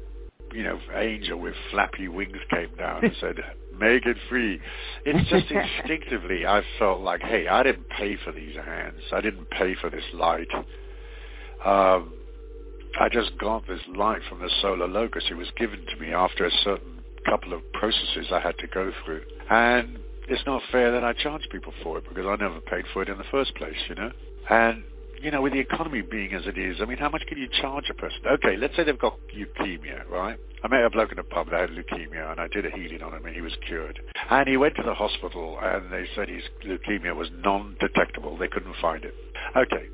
[0.52, 3.36] you know, angel with flappy wings came down and said,
[3.80, 4.60] make it free.
[5.04, 9.00] It's just instinctively I felt like, hey, I didn't pay for these hands.
[9.12, 10.48] I didn't pay for this light.
[11.64, 12.14] Um,
[12.98, 15.24] I just got this light from the solar logos.
[15.30, 18.92] It was given to me after a certain couple of processes I had to go
[19.04, 19.22] through.
[19.50, 23.02] And it's not fair that I charge people for it because I never paid for
[23.02, 24.10] it in the first place, you know?
[24.48, 24.84] And
[25.20, 27.48] you know, with the economy being as it is, I mean, how much can you
[27.60, 28.20] charge a person?
[28.26, 30.38] Okay, let's say they've got leukemia, right?
[30.62, 33.02] I met a bloke in a pub that had leukemia, and I did a healing
[33.02, 33.98] on him, and he was cured.
[34.28, 38.36] And he went to the hospital, and they said his leukemia was non-detectable.
[38.36, 39.14] They couldn't find it.
[39.56, 39.88] Okay,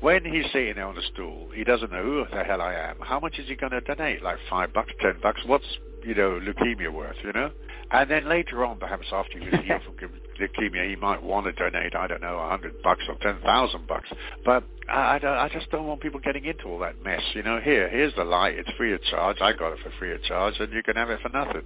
[0.00, 2.96] when he's sitting there on the stool, he doesn't know who the hell I am.
[3.00, 4.22] How much is he going to donate?
[4.22, 5.40] Like five bucks, ten bucks?
[5.46, 5.64] What's
[6.04, 7.16] you know leukemia worth?
[7.24, 7.50] You know?
[7.92, 11.94] And then later on, perhaps after you healed from leukemia, he might want to donate,
[11.94, 14.08] I don't know, a hundred bucks or ten thousand bucks.
[14.44, 17.20] But I, I, I just don't want people getting into all that mess.
[17.34, 18.54] You know, here, here's the light.
[18.56, 19.38] It's free of charge.
[19.40, 21.62] I got it for free of charge, and you can have it for nothing.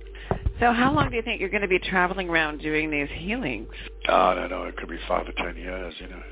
[0.60, 3.68] So how long do you think you're going to be traveling around doing these healings?
[4.08, 4.64] Oh, I don't know.
[4.64, 5.94] It could be five or ten years.
[6.00, 6.22] You know.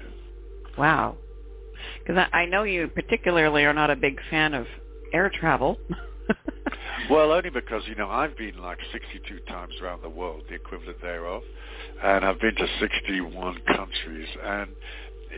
[0.79, 1.17] Wow.
[1.99, 4.67] Because I, I know you particularly are not a big fan of
[5.13, 5.79] air travel.
[7.11, 11.01] well, only because, you know, I've been like 62 times around the world, the equivalent
[11.01, 11.43] thereof,
[12.03, 14.29] and I've been to 61 countries.
[14.45, 14.71] And,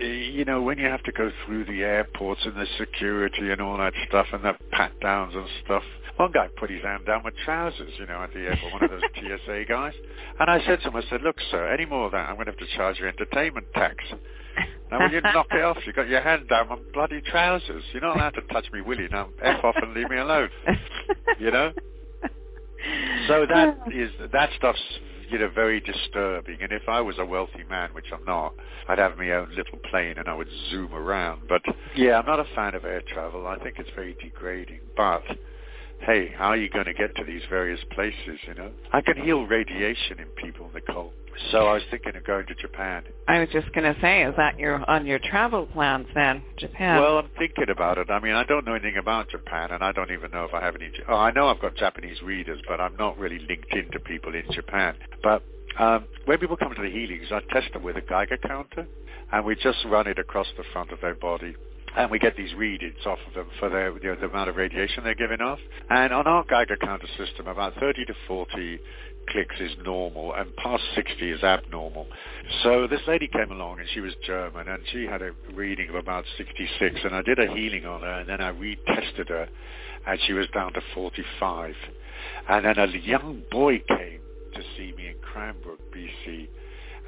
[0.01, 3.61] eh, you know, when you have to go through the airports and the security and
[3.61, 5.83] all that stuff and the pat-downs and stuff,
[6.17, 8.91] one guy put his hand down with trousers, you know, at the airport, one of
[8.91, 9.95] those TSA guys.
[10.39, 12.47] And I said to him, I said, look, sir, any more of that, I'm going
[12.47, 13.97] to have to charge you entertainment tax.
[14.91, 15.79] Now, when you knock it off?
[15.87, 17.83] You've got your hand down my bloody trousers.
[17.93, 19.09] You're not allowed to touch me, willy.
[19.11, 20.49] Now, F off and leave me alone.
[21.41, 21.73] You know?
[23.29, 24.83] So that is, that stuff's,
[25.31, 26.59] you know, very disturbing.
[26.61, 28.55] And if I was a wealthy man, which I'm not,
[28.89, 31.43] I'd have my own little plane and I would zoom around.
[31.49, 31.63] But,
[31.97, 33.47] yeah, I'm not a fan of air travel.
[33.47, 34.81] I think it's very degrading.
[34.97, 35.23] But
[36.01, 38.71] hey, how are you going to get to these various places, you know?
[38.93, 41.13] I can heal radiation in people, Nicole.
[41.51, 43.05] So I was thinking of going to Japan.
[43.29, 47.01] I was just going to say, is that your on your travel plans then, Japan?
[47.01, 48.11] Well, I'm thinking about it.
[48.11, 50.61] I mean, I don't know anything about Japan, and I don't even know if I
[50.61, 50.91] have any.
[51.09, 54.45] Oh, I know I've got Japanese readers, but I'm not really linked into people in
[54.53, 54.95] Japan.
[55.23, 55.43] But
[55.79, 58.87] um, when people come to the healings, I test them with a Geiger counter,
[59.33, 61.57] and we just run it across the front of their body
[61.97, 64.57] and we get these readings off of them for their, you know, the amount of
[64.57, 65.59] radiation they're giving off.
[65.91, 68.81] And on our Geiger counter system, about 30 to 40
[69.29, 72.07] clicks is normal and past 60 is abnormal.
[72.63, 75.95] So this lady came along and she was German and she had a reading of
[75.95, 79.49] about 66 and I did a healing on her and then I retested her
[80.07, 81.75] and she was down to 45.
[82.49, 84.21] And then a young boy came
[84.55, 86.49] to see me in Cranbrook, BC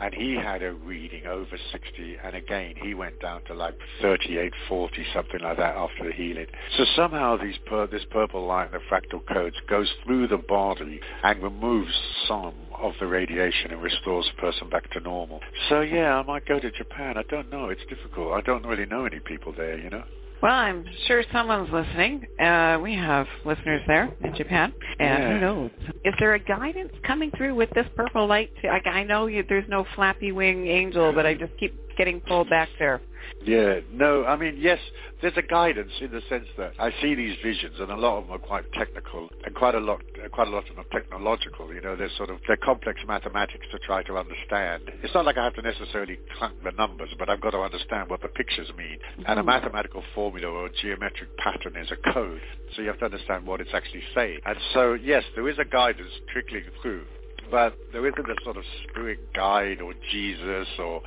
[0.00, 4.52] and he had a reading over 60 and again he went down to like 38
[4.68, 8.80] 40 something like that after the healing so somehow these pur- this purple light the
[8.90, 11.92] fractal codes goes through the body and removes
[12.28, 15.40] some of the radiation and restores the person back to normal.
[15.68, 17.16] So yeah, I might go to Japan.
[17.16, 17.68] I don't know.
[17.68, 18.32] It's difficult.
[18.32, 20.04] I don't really know any people there, you know.
[20.42, 22.26] Well, I'm sure someone's listening.
[22.38, 25.32] Uh, we have listeners there in Japan, and Yeah.
[25.32, 25.70] who knows?
[26.04, 28.50] Is there a guidance coming through with this purple light?
[28.62, 32.50] Like, I know you, there's no flappy wing angel, but I just keep getting pulled
[32.50, 33.00] back there.
[33.44, 34.78] Yeah, no, I mean, yes,
[35.22, 38.26] there's a guidance in the sense that I see these visions, and a lot of
[38.26, 40.00] them are quite technical, and quite a lot,
[40.32, 41.72] quite a lot of them are technological.
[41.72, 44.90] You know, they're sort of they're complex mathematics to try to understand.
[45.02, 48.10] It's not like I have to necessarily clunk the numbers, but I've got to understand
[48.10, 48.98] what the pictures mean.
[49.18, 49.46] And a mm-hmm.
[49.46, 52.40] mathematical formula or a geometric pattern is a code,
[52.74, 54.40] so you have to understand what it's actually saying.
[54.44, 57.04] And so, yes, there is a guidance trickling through
[57.50, 61.02] but there isn't a sort of spirit guide or Jesus or,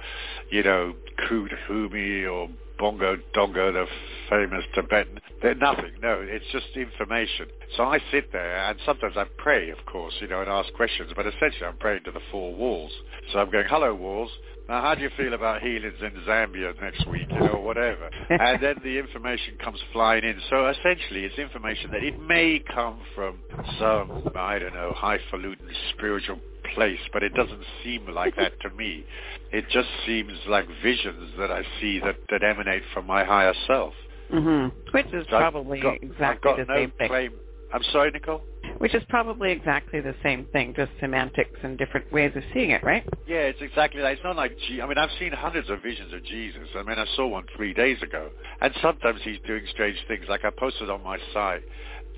[0.51, 0.93] you know,
[1.27, 3.85] Koot Hoomi or Bongo Dongo, the
[4.29, 5.19] famous Tibetan.
[5.41, 5.91] They're nothing.
[6.01, 7.47] No, it's just information.
[7.75, 11.11] So I sit there and sometimes I pray, of course, you know, and ask questions,
[11.15, 12.91] but essentially I'm praying to the four walls.
[13.31, 14.31] So I'm going, hello walls.
[14.69, 18.07] Now, how do you feel about healings in Zambia next week, you know, whatever?
[18.29, 20.39] and then the information comes flying in.
[20.47, 23.39] So essentially, it's information that it may come from
[23.79, 26.39] some, I don't know, highfalutin spiritual
[26.75, 29.03] place, but it doesn't seem like that to me.
[29.51, 33.93] It just seems like visions that I see that, that emanate from my higher self.
[34.29, 37.07] hmm Which is So probably got- I've exactly got the no same thing.
[37.07, 37.31] claim.
[37.73, 38.43] I'm sorry, Nicole?
[38.79, 42.83] Which is probably exactly the same thing, just semantics and different ways of seeing it,
[42.83, 43.03] right?
[43.27, 44.13] Yeah, it's exactly that.
[44.13, 46.67] It's not like, I mean, I've seen hundreds of visions of Jesus.
[46.75, 48.29] I mean, I saw one three days ago.
[48.61, 50.25] And sometimes he's doing strange things.
[50.29, 51.63] Like I posted on my site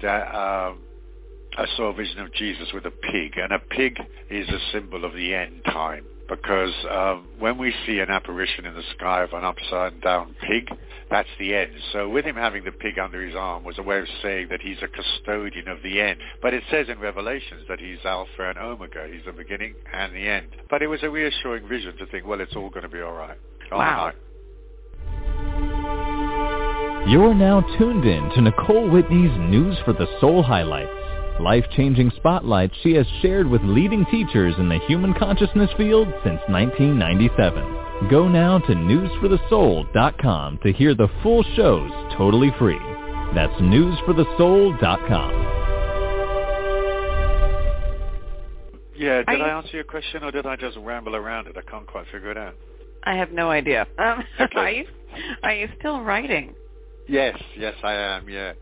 [0.01, 0.79] that um,
[1.57, 3.37] I saw a vision of Jesus with a pig.
[3.37, 3.99] And a pig
[4.29, 6.05] is a symbol of the end time.
[6.31, 10.69] Because um, when we see an apparition in the sky of an upside down pig,
[11.09, 11.71] that's the end.
[11.91, 14.61] So with him having the pig under his arm was a way of saying that
[14.61, 16.21] he's a custodian of the end.
[16.41, 19.09] But it says in Revelations that he's Alpha and Omega.
[19.11, 20.47] He's the beginning and the end.
[20.69, 23.11] But it was a reassuring vision to think, well, it's all going to be all
[23.11, 23.37] right.
[23.69, 24.05] All Wow.
[24.05, 24.15] right.
[27.09, 31.00] You're now tuned in to Nicole Whitney's News for the Soul highlights.
[31.41, 38.09] Life-changing spotlight she has shared with leading teachers in the human consciousness field since 1997.
[38.11, 42.77] Go now to newsforthesoul.com to hear the full shows totally free.
[43.33, 45.31] That's newsforthesoul.com.
[48.95, 51.57] Yeah, did I you- answer your question or did I just ramble around it?
[51.57, 52.53] I can't quite figure it out.
[53.03, 53.87] I have no idea.
[53.97, 54.59] Um, Okay.
[54.59, 54.85] are you
[55.43, 56.53] are you still writing?
[57.07, 58.29] Yes, yes, I am.
[58.29, 58.53] Yeah,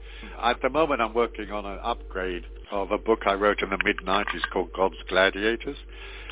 [0.41, 3.77] at the moment I'm working on an upgrade of a book I wrote in the
[3.83, 5.77] mid '90s called God's Gladiators,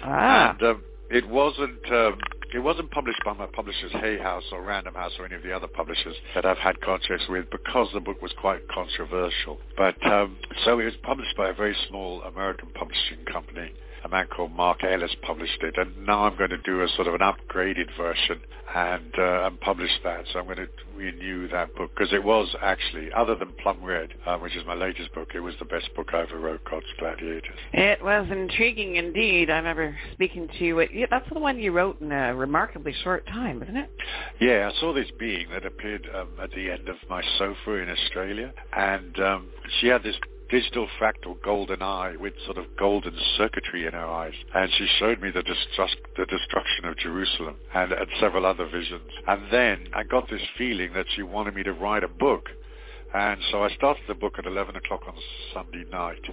[0.03, 2.17] Ah, and um, it wasn't um,
[2.53, 5.51] it wasn't published by my publishers Hay House or Random House or any of the
[5.51, 9.57] other publishers that I've had contracts with because the book was quite controversial.
[9.75, 13.71] But um, so it was published by a very small American publishing company.
[14.07, 17.09] A man called Mark Ellis published it, and now I'm going to do a sort
[17.09, 18.39] of an upgraded version
[18.73, 20.23] and uh, and publish that.
[20.31, 24.13] So I'm going to renew that book because it was actually, other than Plum Red,
[24.25, 26.85] uh, which is my latest book, it was the best book I ever wrote, God's
[26.97, 27.57] Gladiators.
[27.73, 29.49] it was intriguing indeed.
[29.49, 30.79] I remember speaking to you.
[30.79, 33.89] Yeah, That's the one you wrote in a remarkably short time, isn't it?
[34.39, 37.89] Yeah, I saw this being that appeared um, at the end of my sofa in
[37.89, 39.49] Australia, and um,
[39.81, 40.15] she had this
[40.49, 45.21] digital fractal golden eye with sort of golden circuitry in her eyes, and she showed
[45.21, 49.09] me the, destruct- the destruction of Jerusalem and, and several other visions.
[49.27, 52.49] And then I got this feeling that she wanted me to write a book,
[53.13, 55.15] and so I started the book at 11 o'clock on
[55.53, 56.23] Sunday night,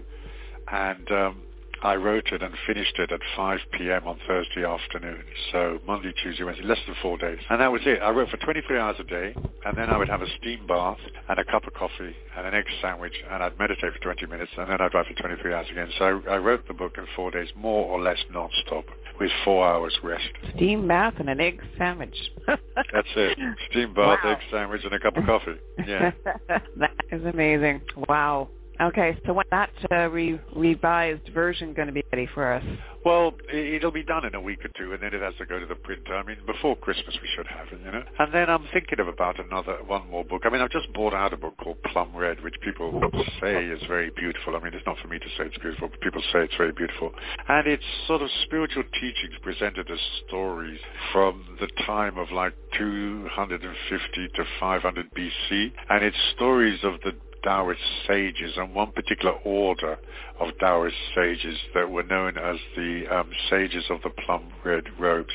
[0.70, 1.42] and um,
[1.84, 4.06] I wrote it and finished it at 5 p.m.
[4.06, 5.22] on Thursday afternoon.
[5.52, 7.38] So Monday, Tuesday, Wednesday, less than four days.
[7.50, 8.00] And that was it.
[8.00, 9.34] I wrote for 23 hours a day,
[9.66, 10.96] and then I would have a steam bath
[11.28, 14.50] and a cup of coffee and an egg sandwich, and I'd meditate for 20 minutes,
[14.56, 15.90] and then I'd write for 23 hours again.
[15.98, 18.86] So I, I wrote the book in four days, more or less non-stop,
[19.20, 20.24] with four hours rest.
[20.56, 22.16] Steam bath and an egg sandwich.
[22.46, 23.38] That's it.
[23.70, 24.32] Steam bath, Wow.
[24.32, 25.56] egg sandwich, and a cup of coffee.
[25.86, 26.12] Yeah.
[26.78, 27.82] that is amazing.
[28.08, 28.48] Wow.
[28.80, 32.64] Okay, so when that uh, re- revised version going to be ready for us?
[33.04, 35.60] Well, it'll be done in a week or two, and then it has to go
[35.60, 36.16] to the printer.
[36.16, 38.02] I mean, before Christmas we should have it, you know.
[38.18, 40.42] And then I'm thinking of about another one more book.
[40.44, 43.00] I mean, I've just bought out a book called Plum Red, which people
[43.40, 44.56] say is very beautiful.
[44.56, 46.72] I mean, it's not for me to say it's beautiful, but people say it's very
[46.72, 47.12] beautiful.
[47.46, 50.80] And it's sort of spiritual teachings presented as stories
[51.12, 57.12] from the time of like 250 to 500 BC, and it's stories of the
[57.44, 59.98] Taoist sages and one particular order
[60.40, 65.34] of Taoist sages that were known as the um, sages of the plum red robes.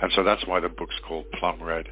[0.00, 1.86] And so that's why the book's called Plum Red.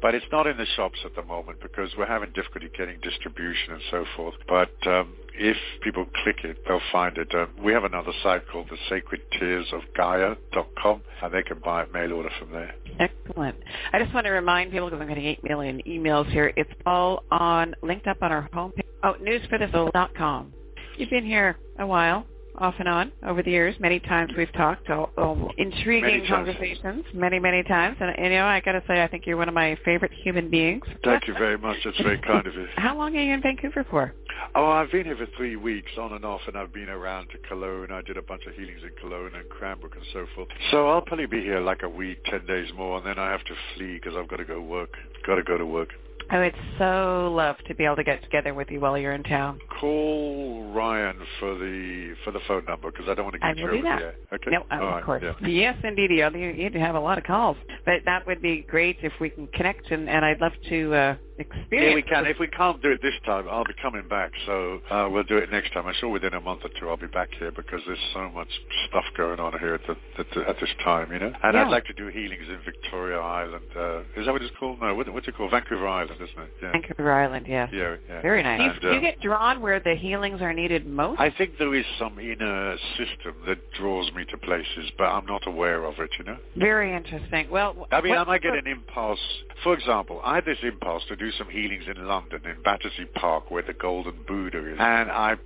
[0.00, 3.74] But it's not in the shops at the moment because we're having difficulty getting distribution
[3.74, 4.34] and so forth.
[4.48, 7.34] But um, if people click it, they'll find it.
[7.34, 11.82] Uh, we have another site called the Sacred Tears of Gaia.com, and they can buy
[11.82, 12.74] it mail order from there.
[12.98, 13.56] Excellent.
[13.92, 17.24] I just want to remind people, because I'm getting 8 million emails here, it's all
[17.30, 18.82] on linked up on our homepage.
[19.02, 20.52] Oh, newsforthesoul.com.
[20.96, 22.26] You've been here a while
[22.56, 23.74] off and on over the years.
[23.80, 27.96] Many times we've talked, all, all intriguing Many conversations, many, many times.
[28.00, 30.12] And, and, you know, I got to say, I think you're one of my favorite
[30.12, 30.84] human beings.
[31.04, 31.76] Thank you very much.
[31.84, 32.66] That's very kind of you.
[32.76, 34.14] How long are you in Vancouver for?
[34.54, 37.38] Oh, I've been here for three weeks on and off, and I've been around to
[37.38, 37.92] Kelowna.
[37.92, 40.48] I did a bunch of healings in Kelowna and Cranbrook and so forth.
[40.70, 43.44] So I'll probably be here like a week, ten days more, and then I have
[43.44, 44.90] to flee because I've got to go work.
[45.26, 45.90] Got to go to work.
[46.32, 49.22] I would so love to be able to get together with you while you're in
[49.22, 49.58] town.
[49.78, 53.70] Call Ryan for the for the phone number because I don't want to get you
[53.70, 54.14] do that.
[54.32, 54.50] Okay.
[54.50, 55.22] No, All of course.
[55.22, 55.46] yeah.
[55.46, 56.10] Yes, indeed.
[56.10, 59.28] You you do have a lot of calls, but that would be great if we
[59.28, 61.90] can connect, and, and I'd love to uh, experience.
[61.90, 62.26] Yeah, we can.
[62.26, 64.32] If we can't do it this time, I'll be coming back.
[64.46, 65.86] So uh, we'll do it next time.
[65.86, 68.48] I'm sure within a month or two I'll be back here because there's so much
[68.88, 71.32] stuff going on here at, the, at, the, at this time, you know.
[71.42, 71.64] And Yeah.
[71.64, 73.64] I'd like to do healings in Victoria Island.
[73.76, 74.80] Uh, is that what it's called?
[74.80, 75.50] No, what, what's it called?
[75.50, 76.50] Vancouver Island, isn't it?
[76.62, 76.72] Yeah.
[76.72, 77.70] Vancouver Island, yes.
[77.72, 78.22] Yeah, yeah.
[78.22, 78.58] Very nice.
[78.58, 81.20] Do you, And, do you uh, get drawn where the healings are needed most?
[81.20, 85.46] I think there is some inner system that draws me to places, but I'm not
[85.46, 86.36] aware of it, you know.
[86.56, 87.48] Very interesting.
[87.50, 89.20] Well, I mean, what- I might get an impulse.
[89.64, 93.50] For example, I had this impulse to do some healings in London, in Battersea Park,
[93.50, 94.76] where the Golden Buddha is.
[94.78, 95.36] And I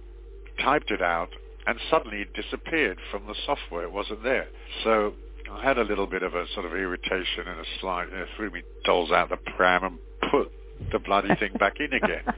[0.62, 1.30] typed it out,
[1.66, 3.84] and suddenly it disappeared from the software.
[3.84, 4.48] It wasn't there.
[4.84, 5.14] So
[5.50, 8.50] I had a little bit of a sort of irritation and a slight, uh, threw
[8.50, 9.98] me dolls out the pram and
[10.30, 10.50] put
[10.92, 12.24] the bloody thing back in again.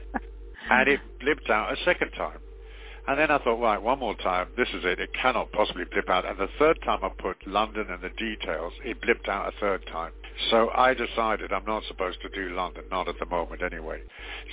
[0.71, 2.37] And it blipped out a second time.
[3.07, 4.99] And then I thought, right, one more time, this is it.
[4.99, 6.27] It cannot possibly blip out.
[6.27, 9.83] And the third time I put London and the details, it blipped out a third
[9.87, 10.11] time.
[10.49, 13.99] So I decided I'm not supposed to do London, not at the moment anyway.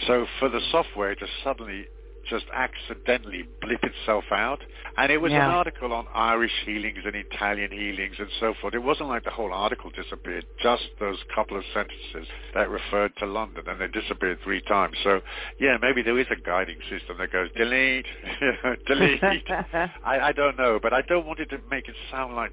[0.07, 1.87] So for the software to suddenly
[2.29, 4.61] just accidentally blip itself out.
[4.97, 5.47] And it was Yeah.
[5.47, 8.75] an article on Irish healings and Italian healings and so forth.
[8.75, 13.27] It wasn't like the whole article disappeared, just those couple of sentences that referred to
[13.27, 14.97] London, and they disappeared three times.
[15.05, 15.21] So,
[15.59, 18.07] yeah, maybe there is a guiding system that goes delete,
[18.87, 19.23] delete.
[20.05, 22.53] I, I don't know, but I don't want it to make it sound like,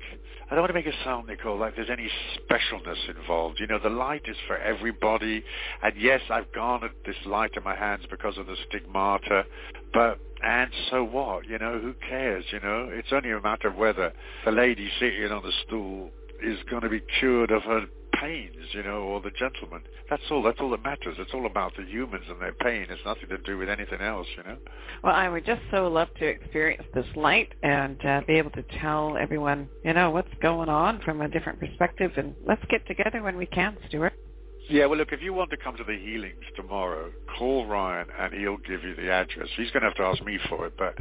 [0.50, 3.60] I don't want to make it sound, Nicole, like there's any specialness involved.
[3.60, 5.44] You know, the light is for everybody,
[5.82, 9.46] and yes, I've garnered this light in my hands because of the stigmata,
[9.94, 11.48] but and so what?
[11.48, 12.44] You know, who cares?
[12.52, 14.12] You know, it's only a matter of whether
[14.44, 16.10] the lady sitting on the stool
[16.42, 17.86] is going to be cured of her
[18.20, 19.82] pains, you know, or the gentleman.
[20.10, 20.44] That's all.
[20.44, 21.16] That's all that matters.
[21.18, 22.88] It's all about the humans and their pain.
[22.90, 24.58] It's nothing to do with anything else, you know.
[25.04, 28.64] Well, I would just so love to experience this light and uh, be able to
[28.82, 32.12] tell everyone, you know, what's going on from a different perspective.
[32.18, 34.14] And let's get together when we can, Stuart.
[34.68, 38.34] Yeah, well, look, if you want to come to the healings tomorrow, call Ryan and
[38.34, 39.50] he'll give you the address.
[39.58, 40.96] He's going to have to ask me for it, but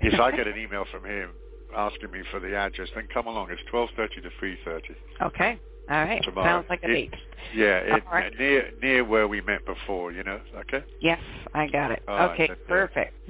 [0.00, 1.30] if I get an email from him
[1.76, 3.50] asking me for the address, then come along.
[3.50, 4.80] It's 12.30 to 3.30
[5.22, 5.60] Okay.
[5.90, 6.22] All right.
[6.22, 6.46] tomorrow.
[6.46, 7.14] Sounds like a date.
[7.54, 8.32] Yeah, it, right.
[8.38, 10.84] near near where we met before, you know, okay?
[11.00, 11.20] Yes,
[11.54, 12.02] I got it.
[12.06, 12.68] All right, okay, yeah.
[12.68, 13.14] perfect.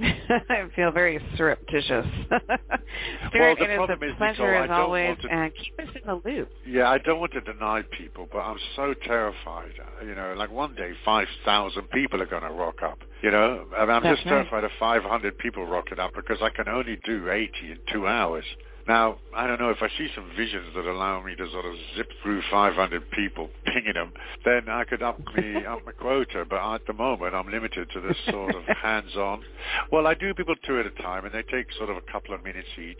[0.49, 2.05] I feel very surreptitious.
[3.33, 5.51] Well, Stuart, the it is problem a is, pleasure Nicole, I as always, to- and
[5.55, 6.49] keep us in the loop.
[6.65, 9.71] Yeah, I don't want to deny people, but I'm so terrified.
[9.79, 12.99] Uh, you know, like one day 5,000 people are going to rock up.
[13.21, 14.31] You know, and I'm That's just right.
[14.49, 18.45] terrified of 500 people rocking up because I can only do 80 in two hours.
[18.89, 21.75] Now, I don't know, if I see some visions that allow me to sort of
[21.95, 24.11] zip through 500 people, pinging them,
[24.43, 26.43] then I could up me up my quota.
[26.49, 29.43] But at the moment, I'm limited to this sort of hands-on.
[29.91, 32.33] Well, I do people two at a time, and they take sort of a couple
[32.33, 32.97] of minutes each.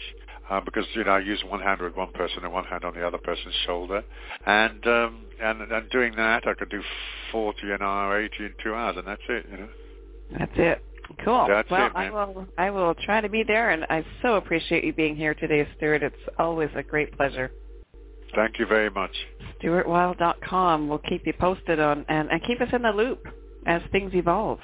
[0.47, 2.93] Uh, because you know I use one hand with one person and one hand on
[2.93, 4.03] the other person's shoulder,
[4.45, 6.83] and um, and and doing that I could do
[7.31, 9.45] forty an hour, eighty in two hours, and that's it.
[9.51, 9.69] You know.
[10.37, 10.83] That's it.
[11.23, 11.45] Cool.
[11.47, 12.47] That's well, it, I will.
[12.57, 16.03] I will try to be there, and I so appreciate you being here today, Stuart.
[16.03, 17.51] It's always a great pleasure.
[18.35, 19.11] Thank you very much.
[19.61, 20.87] StuartWilde.com.
[20.87, 23.27] We'll keep you posted on and, and keep us in the loop
[23.65, 24.59] as things evolve.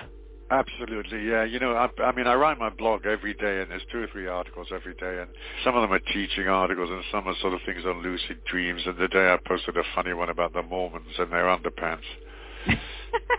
[0.51, 1.43] Absolutely, yeah.
[1.43, 4.07] You know, I, I mean, I write my blog every day, and there's two or
[4.11, 5.29] three articles every day, and
[5.63, 8.81] some of them are teaching articles, and some are sort of things on lucid dreams.
[8.85, 12.05] And the day I posted a funny one about the Mormons and their underpants.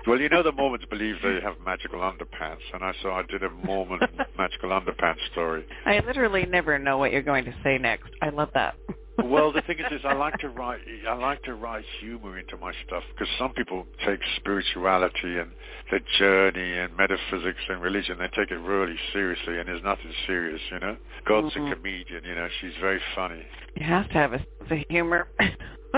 [0.07, 3.43] Well, you know, the Mormons believe they have magical underpants, and I so I did
[3.43, 3.99] a Mormon
[4.39, 5.67] magical underpants story.
[5.85, 8.11] I literally never know what you're going to say next.
[8.23, 8.77] I love that.
[9.25, 10.79] well, the thing is, is I like to write.
[11.09, 15.51] I like to write humor into my stuff because some people take spirituality and
[15.91, 18.17] the journey and metaphysics and religion.
[18.19, 20.97] They take it really seriously, and there's nothing serious, you know.
[21.27, 21.73] God's Mhm.
[21.73, 22.49] a comedian, you know.
[22.61, 23.45] She's very funny.
[23.75, 25.29] You have to have a sense of humor.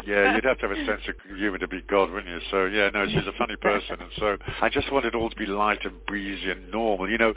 [0.07, 2.40] Yeah, you'd have to have a sense of humor to be God, wouldn't you?
[2.51, 5.36] So yeah, no, she's a funny person, and so I just want it all to
[5.36, 7.09] be light and breezy and normal.
[7.09, 7.34] You know,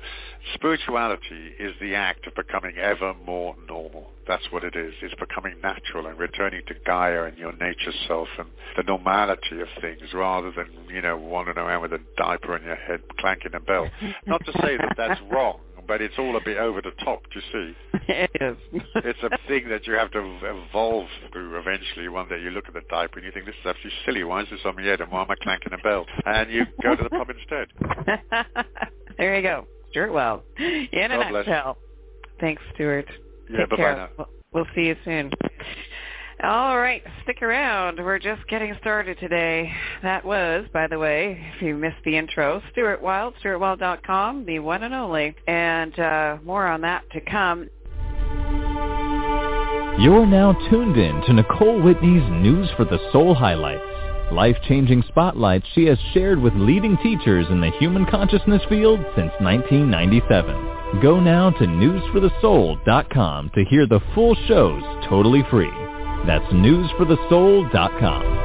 [0.54, 4.12] spirituality is the act of becoming ever more normal.
[4.28, 4.94] That's what it is.
[5.02, 8.48] It's becoming natural and returning to Gaia and your nature self and
[8.78, 12.76] the normality of things rather than, you know, wandering around with a diaper on your
[12.76, 13.90] head clanking a bell.
[14.26, 15.60] Not to say that that's wrong,
[15.92, 18.00] but it's all a bit over the top, do you see?
[18.08, 18.56] it is.
[18.96, 22.08] it's a thing that you have to evolve through eventually.
[22.08, 24.24] One day you look at the diaper and you think, this is absolutely silly.
[24.24, 26.06] Why is this on my head and why am I clanking a bell?
[26.26, 27.68] And you go to the pub instead.
[29.18, 29.68] there you go.
[29.90, 30.44] Stuart Well.
[30.58, 31.46] In a God bless.
[31.46, 31.78] nutshell.
[32.40, 33.10] Thanks, Stuart.
[33.50, 34.10] Yeah, Take bye-bye care.
[34.18, 34.28] now.
[34.54, 35.30] We'll see you soon.
[36.44, 38.00] All right, stick around.
[38.00, 39.72] We're just getting started today.
[40.02, 44.82] That was, by the way, if you missed the intro, Stuart Wilde, stuartwilde.com, the one
[44.82, 47.70] and only, and uh, more on that to come.
[50.00, 53.84] You're now tuned in to Nicole Whitney's News for the Soul highlights.
[54.32, 61.02] Life-changing spotlights she has shared with leading teachers in the human consciousness field since 1997.
[61.04, 65.91] Go now to newsforthesoul.com to hear the full shows totally free.
[66.26, 68.42] That's newsforthesoul.com.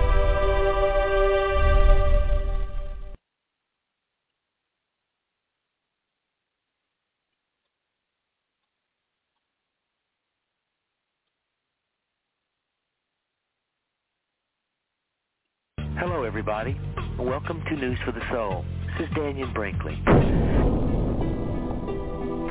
[15.98, 16.78] Hello, everybody.
[17.18, 18.64] Welcome to News for the Soul.
[18.98, 20.95] This is Dannion Brinkley.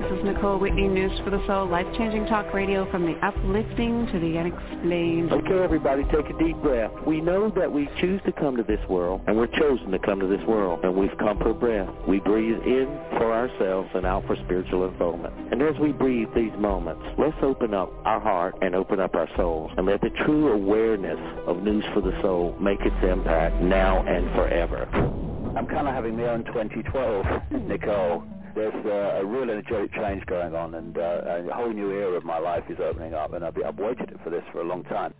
[0.06, 4.20] This is Nicole Whitney, News for the Soul, life-changing talk radio from the uplifting to
[4.20, 5.32] the unexplained.
[5.32, 6.92] Okay, everybody, take a deep breath.
[7.08, 10.20] We know that we choose to come to this world, and we're chosen to come
[10.20, 11.90] to this world, and we've come for breath.
[12.08, 12.86] We breathe in
[13.18, 15.34] for ourselves and out for spiritual unfoldment.
[15.52, 19.28] And as we breathe these moments, let's open up our heart and open up our
[19.36, 24.04] souls, and let the true awareness of News for the Soul make its impact now
[24.06, 24.88] and forever.
[25.58, 27.26] I'm kind of having my own 2012,
[27.68, 28.24] Nicole.
[28.56, 32.24] There's uh, a real energetic change going on, and uh, a whole new era of
[32.24, 35.14] my life is opening up, and I've, I've waited for this for a long time.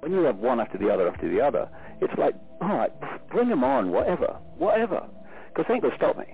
[0.00, 1.68] When you have one after the other after the other,
[2.00, 2.92] it's like, all right,
[3.28, 5.04] bring them on, whatever, whatever,
[5.48, 6.26] because they ain't gonna stop me.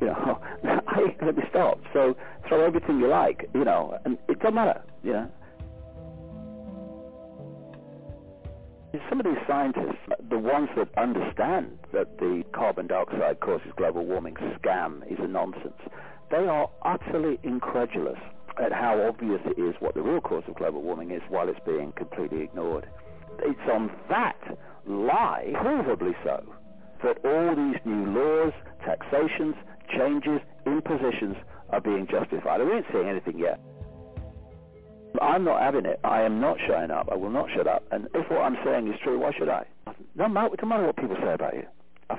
[0.00, 1.84] You know, I ain't gonna be stopped.
[1.92, 2.16] So
[2.48, 5.30] throw everything you like, you know, and it doesn't matter, you know.
[9.08, 9.98] Some of these scientists,
[10.30, 15.80] the ones that understand that the carbon dioxide causes global warming scam is a nonsense,
[16.30, 18.18] they are utterly incredulous
[18.58, 21.60] at how obvious it is what the real cause of global warming is while it's
[21.66, 22.88] being completely ignored.
[23.40, 26.42] It's on that lie, provably so,
[27.02, 28.52] that all these new laws,
[28.84, 29.54] taxations,
[29.96, 31.36] changes, impositions
[31.70, 32.60] are being justified.
[32.60, 33.60] We ain't seeing anything yet.
[35.22, 36.00] I'm not having it.
[36.04, 37.08] I am not shutting up.
[37.10, 37.84] I will not shut up.
[37.90, 39.64] And if what I'm saying is true, why should I?
[40.14, 41.64] No matter, no matter what people say about you.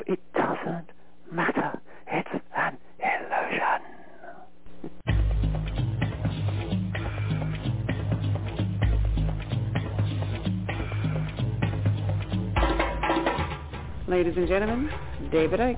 [0.05, 0.89] It doesn't
[1.31, 1.79] matter.
[2.11, 3.81] It's an illusion.
[14.07, 14.89] Ladies and gentlemen,
[15.31, 15.77] David Icke.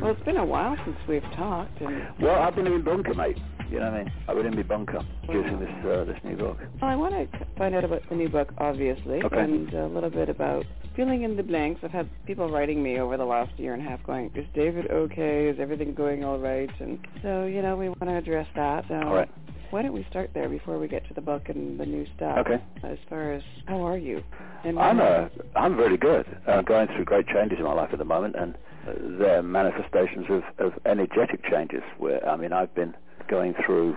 [0.00, 3.36] Well, it's been a while since we've talked, and Well, I've been in bunker, mate.
[3.70, 4.12] You know what I mean?
[4.28, 6.58] I've been in my bunker producing this uh, this new book.
[6.80, 9.40] well, I want to find out about the new book, obviously, Okay.
[9.40, 10.64] and a little bit about
[10.96, 11.80] filling in the blanks.
[11.84, 14.90] I've had people writing me over the last year and a half going, is David
[14.90, 15.46] okay?
[15.48, 16.68] Is everything going all right?
[16.80, 18.86] And so, you know, we want to address that.
[18.88, 19.30] So All right.
[19.70, 22.38] why don't we start there before we get to the book and the new stuff?
[22.38, 22.60] Okay.
[22.82, 24.20] As far as, how are you?
[24.64, 26.26] And I'm uh, I'm very good.
[26.48, 28.54] I'm going through great changes in my life at the moment, and
[28.86, 31.82] uh, they're manifestations of, of energetic changes.
[31.98, 32.94] Where I mean, I've been
[33.28, 33.96] going through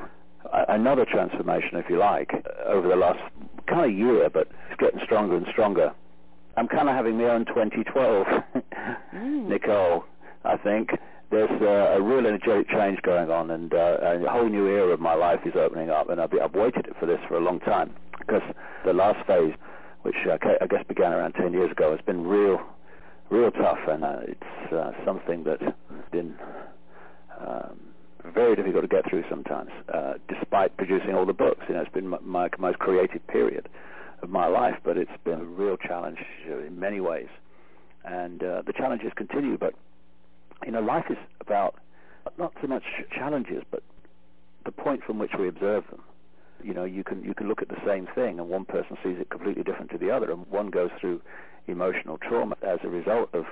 [0.69, 2.32] another transformation, if you like,
[2.65, 3.19] over the last
[3.67, 5.91] kind of year, but it's getting stronger and stronger.
[6.57, 8.26] I'm kind of having my own 2012,
[9.13, 9.47] Mm.
[9.49, 10.05] Nicole.
[10.43, 10.89] I think
[11.32, 14.99] there's uh, a real energetic change going on, and uh, a whole new era of
[14.99, 17.59] my life is opening up, and I've, been, I've waited for this for a long
[17.61, 18.41] time because
[18.86, 19.53] the last phase
[20.03, 22.59] which uh, I guess began around 10 years ago, has been real,
[23.30, 25.63] real tough, and uh, it's uh, something that's
[26.11, 26.36] been
[27.39, 27.80] um,
[28.32, 31.61] very difficult to get through sometimes, uh, despite producing all the books.
[31.67, 33.67] You know, it's been my, my most creative period
[34.21, 37.28] of my life, but it's been a real challenge in many ways,
[38.05, 39.57] and uh, the challenges continue.
[39.57, 39.74] But
[40.65, 41.76] you know, life is about
[42.38, 43.84] not so much challenges, but
[44.65, 46.01] the point from which we observe them
[46.63, 49.17] you know you can you can look at the same thing and one person sees
[49.19, 51.21] it completely different to the other and one goes through
[51.67, 53.45] emotional trauma as a result of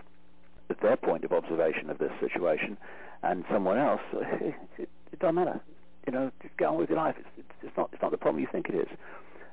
[0.81, 2.77] their point of observation of this situation
[3.23, 5.59] and someone else it, it, it doesn't matter.
[6.05, 7.15] You know just get on with your life.
[7.37, 8.87] It's, it's, not it's not the problem you think it is.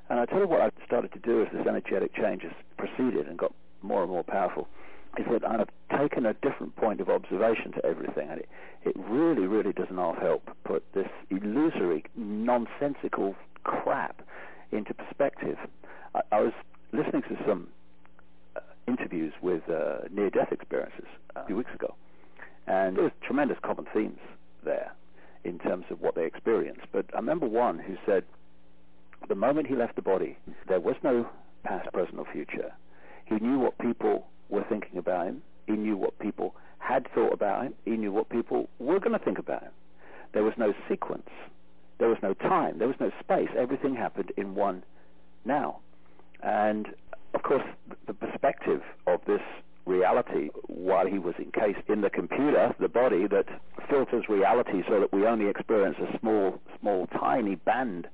[0.09, 3.27] And I tell you what I've started to do as this energetic change has proceeded
[3.27, 4.67] and got more and more powerful
[5.17, 8.49] is that I've taken a different point of observation to everything, and it,
[8.83, 14.21] it really, really does not help put this illusory, nonsensical crap
[14.71, 15.57] into perspective.
[16.13, 16.53] I, I was
[16.93, 17.67] listening to some
[18.55, 21.95] uh, interviews with uh, near-death experiences a few weeks ago,
[22.67, 24.19] and there was tremendous common themes
[24.63, 24.93] there
[25.43, 26.85] in terms of what they experienced.
[26.91, 28.23] But I remember one who said,
[29.27, 30.37] the moment he left the body,
[30.67, 31.27] there was no
[31.63, 32.71] past, present, or future.
[33.25, 35.41] He knew what people were thinking about him.
[35.67, 37.73] He knew what people had thought about him.
[37.85, 39.71] He knew what people were going to think about him.
[40.33, 41.29] There was no sequence.
[41.99, 42.79] There was no time.
[42.79, 43.49] There was no space.
[43.57, 44.83] Everything happened in one
[45.45, 45.79] now.
[46.41, 46.87] And
[47.33, 47.63] of course,
[48.07, 49.41] the perspective of this
[49.89, 53.45] reality while he was encased in the computer, the body that
[53.89, 58.07] filters reality so that we only experience a small, small, tiny band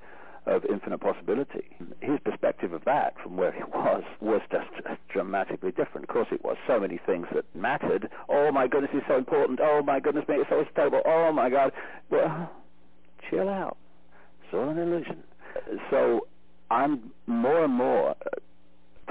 [0.46, 1.66] of infinite possibility.
[2.02, 4.70] His perspective of that from where he was was just
[5.10, 6.06] dramatically different.
[6.06, 6.56] Of course it was.
[6.68, 8.10] So many things that mattered.
[8.30, 9.60] Oh my goodness, it's so important.
[9.62, 11.02] Oh my goodness me, it's so stable.
[11.06, 11.72] Oh my God.
[12.10, 12.52] Well,
[13.30, 13.78] chill out.
[14.44, 15.24] It's all an illusion.
[15.90, 16.28] So
[16.70, 18.16] I'm more and more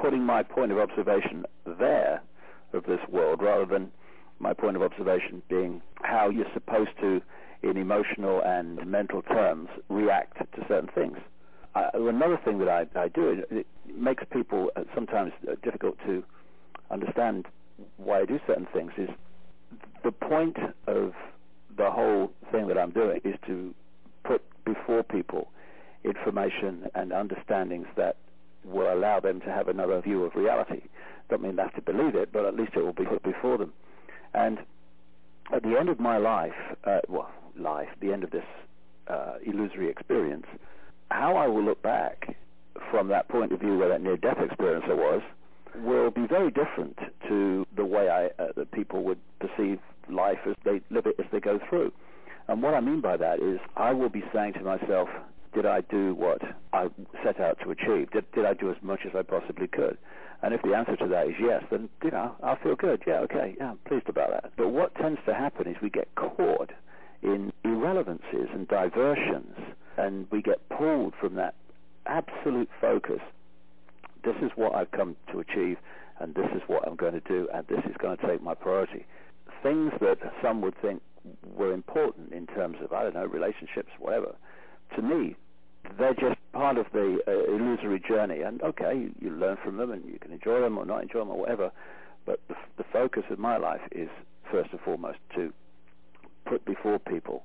[0.01, 1.45] putting my point of observation
[1.79, 2.23] there
[2.75, 3.91] of this world rather than
[4.39, 7.21] my point of observation being how you're supposed to
[7.63, 11.17] in emotional and mental terms react to certain things.
[11.75, 13.67] Uh, another thing that I, I do, it, it
[13.97, 16.23] makes people uh, sometimes uh, difficult to
[16.91, 17.47] understand
[17.97, 19.09] why I do certain things, is
[20.05, 20.57] the point
[20.87, 21.13] of
[21.77, 23.75] the whole thing that I'm doing is to
[24.25, 25.49] put before people
[26.05, 28.17] information and understandings that
[28.65, 30.83] will allow them to have another view of reality.
[31.29, 33.59] Don't mean they have to believe it, but at least it will be put before
[33.59, 33.73] them.
[34.35, 34.59] And
[35.53, 36.53] at the end of my life,
[36.85, 38.45] uh, well, life, the end of this
[39.09, 40.47] uh, illusory experience,
[41.11, 42.37] how I will look back
[42.91, 45.23] from that point of view where that near-death experience was
[45.83, 46.99] will be very different
[47.29, 51.27] to the way I, uh, that people would perceive life as they live it as
[51.33, 51.93] they go through.
[52.49, 55.09] And what I mean by that is I will be saying to myself,
[55.55, 56.89] did I do what I
[57.25, 58.11] set out to achieve?
[58.11, 59.97] Did, did I do as much as I possibly could?
[60.45, 63.03] And if the answer to that is yes, then, you know, I'll feel good.
[63.07, 64.53] Yeah, okay, yeah, I'm pleased about that.
[64.59, 66.71] But what tends to happen is we get caught
[67.23, 69.57] in irrelevancies and diversions,
[69.97, 71.55] and we get pulled from that
[72.05, 73.21] absolute focus.
[74.23, 75.79] This is what I've come to achieve,
[76.21, 78.53] and this is what I'm going to do, and this is going to take my
[78.53, 79.07] priority.
[79.63, 81.01] Things that some would think
[81.57, 84.35] were important in terms of, I don't know, relationships, whatever,
[84.95, 85.37] to me,
[85.99, 88.41] they're just part of the uh, illusory journey.
[88.41, 91.31] And okay, you, learn from them, and you can enjoy them or not enjoy them
[91.31, 91.71] or whatever.
[92.25, 94.09] But the, the focus of my life is
[94.51, 95.53] first and foremost to
[96.47, 97.43] put before people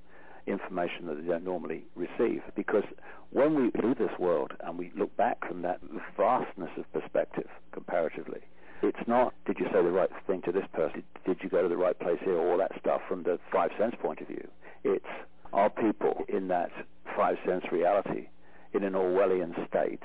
[0.48, 2.42] information that they don't normally receive.
[2.56, 2.84] Because
[3.32, 5.80] when we leave this world and we look back from that
[6.16, 8.40] vastness of perspective comparatively,
[8.82, 11.04] it's not, did you say the right thing to this person?
[11.26, 12.40] Did you go to the right place here?
[12.40, 14.48] All that stuff from the five sense point of view.
[14.84, 15.06] It's
[15.52, 16.72] are people in that
[17.18, 18.28] five sense reality
[18.74, 20.02] in an Orwellian state?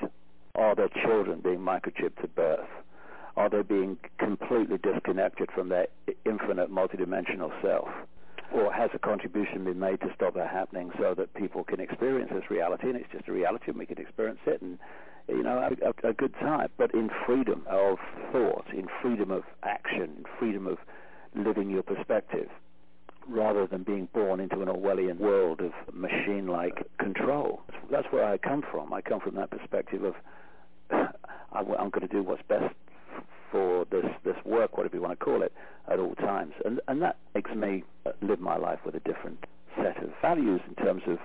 [0.55, 2.67] Are their children being microchipped at birth?
[3.35, 5.87] Are they being completely disconnected from their
[6.25, 7.89] infinite multidimensional self?
[8.51, 12.31] or has a contribution been made to stop that happening so that people can experience
[12.33, 14.77] this reality and it's just a reality and we can experience it and
[15.27, 17.97] you know have a, a good time but in freedom of
[18.31, 20.77] thought in freedom of action freedom of
[21.35, 22.49] living your perspective
[23.27, 27.61] rather than being born into an Orwellian world of machine-like control.
[27.91, 28.93] That's where I come from.
[28.93, 30.15] I come from that perspective of
[30.91, 32.73] I'm going to do what's best
[33.51, 35.53] for this this work, whatever you want to call it,
[35.87, 37.83] at all times, and and that makes me
[38.21, 39.45] live my life with a different
[39.77, 41.17] set of values in terms of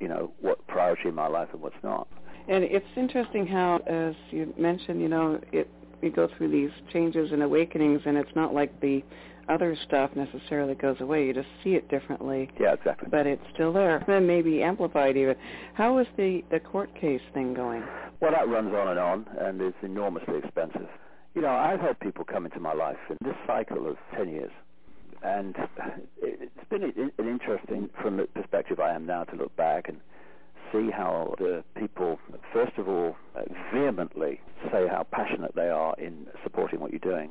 [0.00, 2.06] you know what priority in my life and what's not.
[2.48, 5.68] And it's interesting how, as you mentioned, you know, it
[6.02, 9.02] we go through these changes and awakenings, and it's not like the
[9.48, 11.26] other stuff necessarily goes away.
[11.26, 12.50] You just see it differently.
[12.60, 13.08] Yeah, exactly.
[13.10, 14.04] But it's still there.
[14.06, 15.36] Then maybe amplified even.
[15.74, 17.82] How is the the court case thing going?
[18.20, 20.88] Well, that runs on and on, and it's enormously expensive.
[21.34, 24.50] You know, I've had people come into my life in this cycle of 10 years,
[25.22, 25.54] and
[26.20, 29.98] it's been an interesting, from the perspective I am now, to look back and
[30.72, 32.18] see how the people,
[32.52, 33.42] first of all, uh,
[33.72, 34.40] vehemently
[34.72, 37.30] say how passionate they are in supporting what you're doing.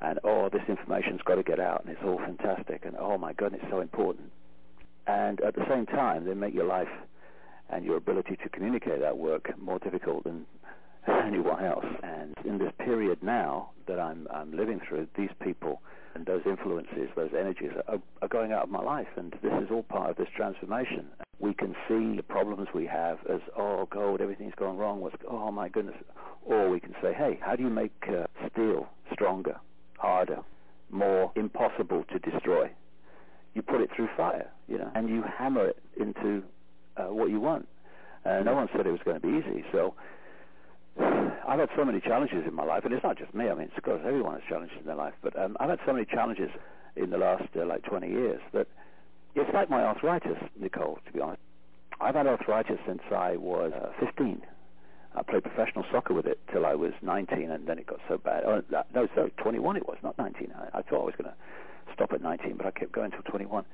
[0.00, 3.32] And, oh, this information's got to get out, and it's all fantastic, and oh my
[3.32, 4.30] God, it's so important.
[5.06, 6.88] And at the same time, they make your life
[7.70, 10.46] and your ability to communicate that work more difficult than
[11.26, 11.86] anyone else.
[12.02, 15.80] And in this period now that I'm, I'm living through, these people
[16.16, 19.06] and those influences, those energies are, are going out of my life.
[19.16, 21.06] And this is all part of this transformation.
[21.38, 25.00] we can see the problems we have as, oh, God, everything's gone wrong.
[25.00, 25.96] What's, oh, my goodness.
[26.46, 29.56] Or we can say, hey, how do you make uh, steel stronger,
[29.98, 30.38] harder,
[30.90, 32.70] more impossible to destroy?
[33.54, 36.42] You put it through fire, you know, and you hammer it into
[36.96, 37.68] uh, what you want.
[38.24, 39.64] Uh, no one said it was going to be easy.
[39.70, 39.94] So
[40.98, 43.48] I've had so many challenges in my life, and it's not just me.
[43.48, 45.14] I mean, of course, everyone has challenges in their life.
[45.22, 46.50] But um, I've had so many challenges
[46.96, 48.66] in the last uh, like 20 years that
[49.34, 50.98] it's like my arthritis, Nicole.
[51.06, 51.40] To be honest,
[52.00, 54.42] I've had arthritis since I was uh, 15.
[55.14, 58.18] I played professional soccer with it till I was 19, and then it got so
[58.18, 58.44] bad.
[58.44, 58.62] Oh,
[58.94, 60.52] no, sorry, 21 it was, not 19.
[60.54, 61.36] I, I thought I was going to
[61.94, 63.64] stop at 19, but I kept going till 21.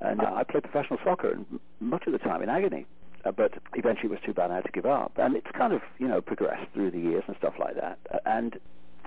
[0.00, 2.86] And uh, I played professional soccer, and much of the time in agony.
[3.24, 5.12] Uh, but eventually it was too bad I had to give up.
[5.16, 7.98] And it's kind of, you know, progressed through the years and stuff like that.
[8.12, 8.58] Uh, and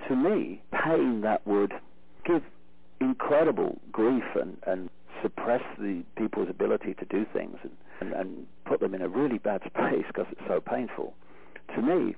[0.08, 1.72] to me, pain that would
[2.24, 2.42] give
[3.00, 4.90] incredible grief and, and
[5.22, 9.38] suppress the people's ability to do things and, and, and put them in a really
[9.38, 11.14] bad space because it's so painful.
[11.74, 12.14] To me,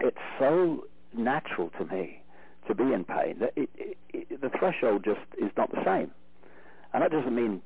[0.00, 0.84] it's so
[1.16, 2.22] natural to me
[2.68, 6.10] to be in pain that it, it, it, the threshold just is not the same.
[6.92, 7.62] And that doesn't mean,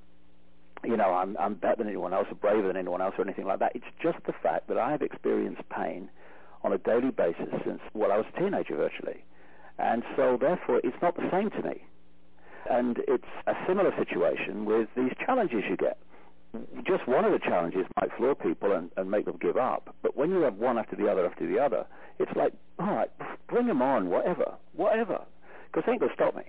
[0.84, 3.46] you know, I'm, I'm better than anyone else or braver than anyone else or anything
[3.46, 3.72] like that.
[3.74, 6.08] It's just the fact that I have experienced pain
[6.62, 9.24] on a daily basis since, well, I was a teenager virtually.
[9.78, 11.82] And so, therefore, it's not the same to me.
[12.70, 15.98] And it's a similar situation with these challenges you get.
[16.86, 19.94] Just one of the challenges might floor people and, and make them give up.
[20.02, 21.86] But when you have one after the other after the other,
[22.18, 23.10] it's like, all right,
[23.48, 25.22] bring them on, whatever, whatever.
[25.66, 26.42] Because they ain't going to stop me.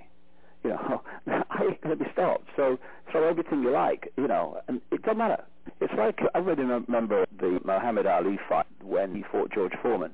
[0.70, 1.02] You know,
[1.50, 2.48] I ain't going to be stopped.
[2.56, 2.78] So
[3.12, 5.44] throw everything you like, you know, and it doesn't matter.
[5.80, 10.12] It's like, I really remember the Muhammad Ali fight when he fought George Foreman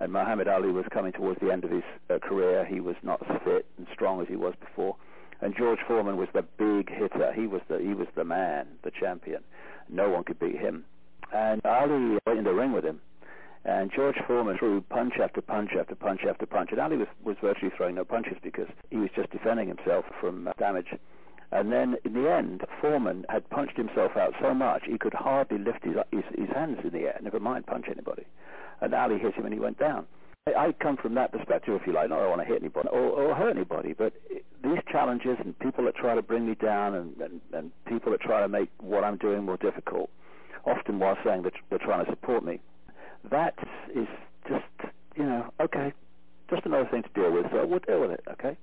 [0.00, 2.64] and Muhammad Ali was coming towards the end of his uh, career.
[2.64, 4.96] He was not as fit and strong as he was before,
[5.40, 7.32] and George Foreman was the big hitter.
[7.32, 9.42] He was the he was the man, the champion.
[9.88, 10.84] No one could beat him.
[11.32, 13.00] And Ali went in the ring with him,
[13.64, 16.70] and George Foreman threw punch after punch after punch after punch.
[16.70, 20.48] And Ali was, was virtually throwing no punches because he was just defending himself from
[20.48, 20.88] uh, damage.
[21.50, 25.58] And then in the end, Foreman had punched himself out so much he could hardly
[25.58, 28.24] lift his, his, his hands in the air, never mind punch anybody.
[28.80, 30.06] And Ali hit him and he went down.
[30.46, 32.10] I come from that perspective, if you like.
[32.10, 34.12] Not I want to hit anybody or, or hurt anybody, but
[34.62, 38.20] these challenges and people that try to bring me down and, and, and people that
[38.20, 40.10] try to make what I'm doing more difficult,
[40.66, 42.60] often while saying that they're trying to support me,
[43.30, 43.54] that
[43.94, 44.08] is
[44.48, 45.92] just, you know, okay,
[46.50, 48.56] just another thing to deal with, so we'll deal with it, okay?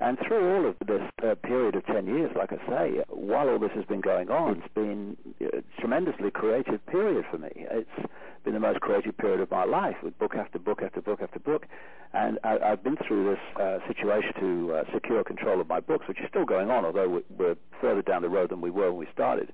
[0.00, 3.58] And through all of this uh, period of 10 years, like I say, while all
[3.58, 7.50] this has been going on, it's been a tremendously creative period for me.
[7.54, 8.08] It's
[8.44, 11.40] been the most creative period of my life with book after book after book after
[11.40, 11.66] book.
[12.12, 16.06] And I, have been through this uh, situation to uh, secure control of my books,
[16.06, 19.00] which is still going on, although we're further down the road than we were when
[19.00, 19.52] we started.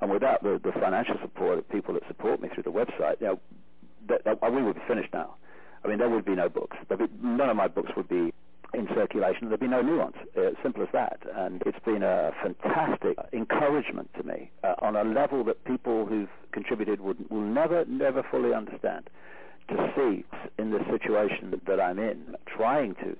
[0.00, 3.26] And without the, the financial support of people that support me through the website, you
[3.26, 3.40] know,
[4.10, 5.36] that, that, we would be finished now.
[5.84, 6.76] I mean, there would be no books.
[6.88, 8.32] Be, none of my books would be
[8.74, 10.16] in circulation, there'd be no nuance.
[10.36, 11.20] Uh, simple as that.
[11.34, 16.28] And it's been a fantastic encouragement to me uh, on a level that people who've
[16.52, 19.10] contributed would, will never, never fully understand.
[19.68, 20.24] To see
[20.58, 23.16] in the situation that I'm in, trying to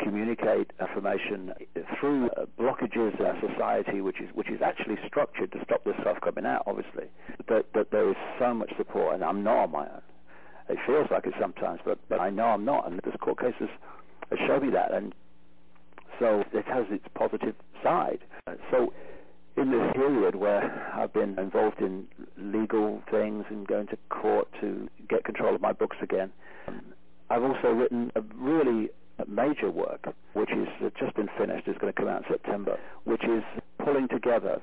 [0.00, 1.52] communicate information
[2.00, 5.94] through uh, blockages in our society, which is which is actually structured to stop this
[6.00, 6.64] stuff coming out.
[6.66, 7.06] Obviously,
[7.48, 10.02] that that there is so much support, and I'm not on my own.
[10.68, 12.90] It feels like it sometimes, but but I know I'm not.
[12.90, 13.68] And this court case is
[14.46, 14.92] show me that.
[14.92, 15.14] And
[16.18, 18.20] so it has its positive side.
[18.70, 18.92] So
[19.56, 22.06] in this period where I've been involved in
[22.36, 26.32] legal things and going to court to get control of my books again,
[27.30, 28.90] I've also written a really
[29.28, 33.24] major work, which is just been finished, is going to come out in September, which
[33.24, 33.42] is
[33.84, 34.60] pulling together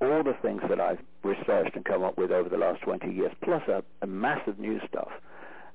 [0.00, 3.32] all the things that I've researched and come up with over the last 20 years,
[3.42, 5.10] plus a, a massive new stuff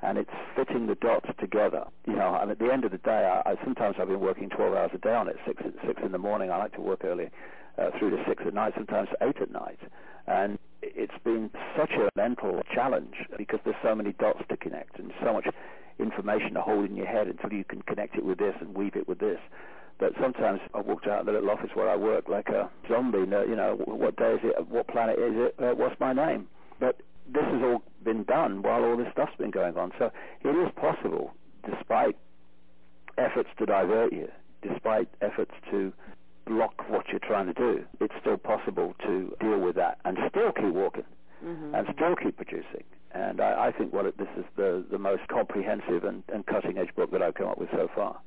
[0.04, 1.86] and it's fitting the dots together.
[2.06, 4.50] You know, and at the end of the day, I, I sometimes I've been working
[4.50, 6.52] 12 hours a day on it, six six in the morning.
[6.52, 7.30] I like to work early
[7.78, 9.80] uh, through to six at night, sometimes eight at night,
[10.28, 15.12] and it's been such a mental challenge because there's so many dots to connect and
[15.24, 15.48] so much
[16.00, 18.96] information to hold in your head until you can connect it with this and weave
[18.96, 19.40] it with this.
[20.00, 23.20] But sometimes I walked out of the little office where I work like a zombie.
[23.20, 24.68] You know, what day is it?
[24.68, 25.56] What planet is it?
[25.60, 26.48] Uh, what's my name?
[26.80, 29.92] But this has all been done while all this stuff's been going on.
[29.98, 30.12] So
[30.44, 31.34] it is possible,
[31.70, 32.18] despite
[33.18, 34.30] efforts to divert you,
[34.62, 35.94] despite efforts to
[36.46, 40.52] block what you're trying to do, it's still possible to deal with that and still
[40.52, 41.06] keep walking
[41.46, 41.76] mm-hmm.
[41.76, 42.84] and still keep producing.
[43.12, 46.78] And I, I think what it, this is the, the most comprehensive and, and cutting
[46.78, 48.20] edge book that I've come up with so far.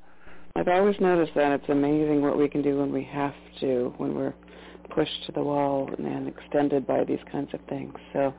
[0.57, 4.15] I've always noticed that it's amazing what we can do when we have to, when
[4.15, 4.33] we're
[4.89, 7.93] pushed to the wall and extended by these kinds of things.
[8.15, 8.33] So,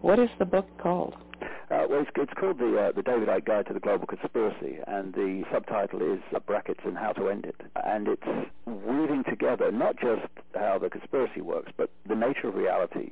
[0.00, 1.14] what is the book called?
[1.42, 4.78] Uh, well, it's, it's called the uh, the David Icke Guide to the Global Conspiracy,
[4.86, 7.60] and the subtitle is uh, Brackets and How to End It.
[7.84, 13.10] And it's weaving together not just how the conspiracy works, but the nature of reality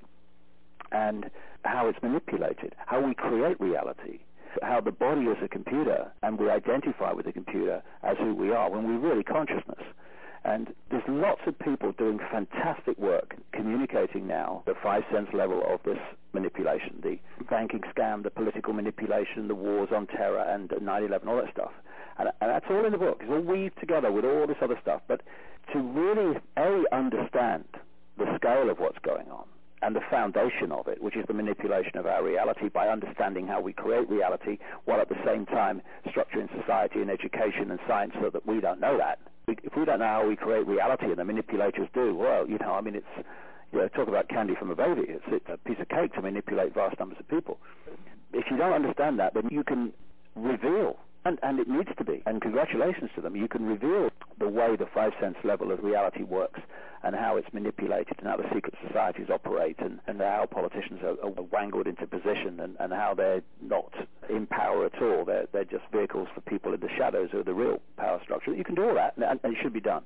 [0.92, 1.28] and
[1.64, 4.20] how it's manipulated, how we create reality,
[4.62, 8.50] how the body is a computer, and we identify with the computer as who we
[8.50, 9.82] are when we're really consciousness.
[10.44, 15.80] And there's lots of people doing fantastic work communicating now the five sense level of
[15.84, 15.98] this
[16.34, 21.50] manipulation, the banking scam, the political manipulation, the wars on terror and 9-11, all that
[21.50, 21.70] stuff.
[22.18, 23.18] And, and that's all in the book.
[23.22, 25.00] It's all weaved together with all this other stuff.
[25.08, 25.22] But
[25.72, 27.64] to really, A, understand
[28.18, 29.46] the scale of what's going on,
[29.84, 33.60] and the foundation of it, which is the manipulation of our reality by understanding how
[33.60, 38.30] we create reality while at the same time structuring society and education and science so
[38.30, 41.24] that we don't know that if we don't know how we create reality and the
[41.24, 43.26] manipulators do, well, you know, I mean, it's,
[43.72, 45.02] you know, talk about candy from a baby.
[45.08, 47.58] It's, it's a piece of cake to manipulate vast numbers of people.
[48.32, 49.92] If you don't understand that, then you can
[50.34, 52.22] reveal and, and it needs to be.
[52.26, 53.36] And congratulations to them.
[53.36, 56.60] You can reveal the way the five sense level of reality works
[57.02, 61.16] and how it's manipulated and how the secret societies operate and, and how politicians are,
[61.22, 63.92] are wangled into position and, and how they're not
[64.28, 65.24] in power at all.
[65.24, 68.54] They're, they're just vehicles for people in the shadows who are the real power structure.
[68.54, 70.02] You can do all that, and, and it should be done.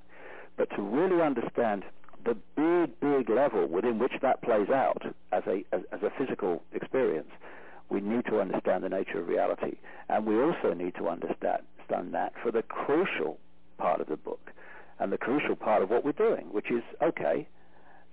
[0.57, 1.85] But to really understand
[2.25, 5.03] the big, big level within which that plays out
[5.33, 7.31] as a, as, as a physical experience
[7.91, 9.77] we need to understand the nature of reality.
[10.09, 11.63] And we also need to understand
[12.13, 13.39] that for the crucial
[13.79, 14.53] part of the book
[14.99, 17.49] and the crucial part of what we're doing, which is, okay,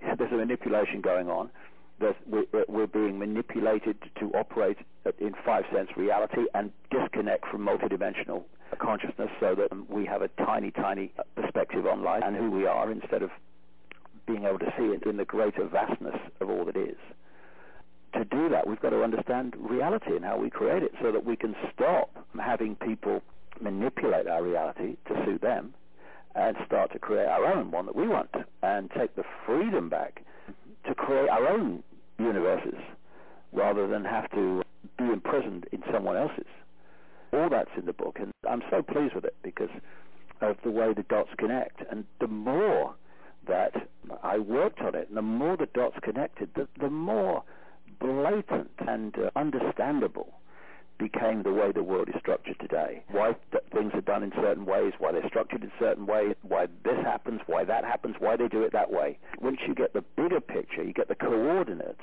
[0.00, 1.50] there's a manipulation going on.
[1.98, 2.14] That
[2.68, 4.76] we're being manipulated to operate
[5.18, 8.44] in five-sense reality and disconnect from multidimensional
[8.78, 12.92] consciousness so that we have a tiny, tiny perspective on life and who we are
[12.92, 13.30] instead of
[14.26, 16.96] being able to see it in the greater vastness of all that is
[18.14, 21.24] to do that, we've got to understand reality and how we create it so that
[21.24, 23.22] we can stop having people
[23.60, 25.74] manipulate our reality to suit them
[26.34, 28.30] and start to create our own one that we want
[28.62, 30.22] and take the freedom back
[30.86, 31.82] to create our own
[32.18, 32.78] universes
[33.52, 34.62] rather than have to
[34.98, 36.46] be imprisoned in someone else's.
[37.32, 39.70] All that's in the book, and I'm so pleased with it because
[40.40, 41.80] of the way the dots connect.
[41.90, 42.94] And the more
[43.48, 43.72] that
[44.22, 47.42] I worked on it, and the more the dots connected, the, the more
[48.00, 50.40] blatant and uh, understandable
[50.98, 53.02] became the way the world is structured today.
[53.10, 56.66] Why th- things are done in certain ways, why they're structured in certain ways, why
[56.84, 59.18] this happens, why that happens, why they do it that way.
[59.40, 62.00] Once you get the bigger picture, you get the coordinates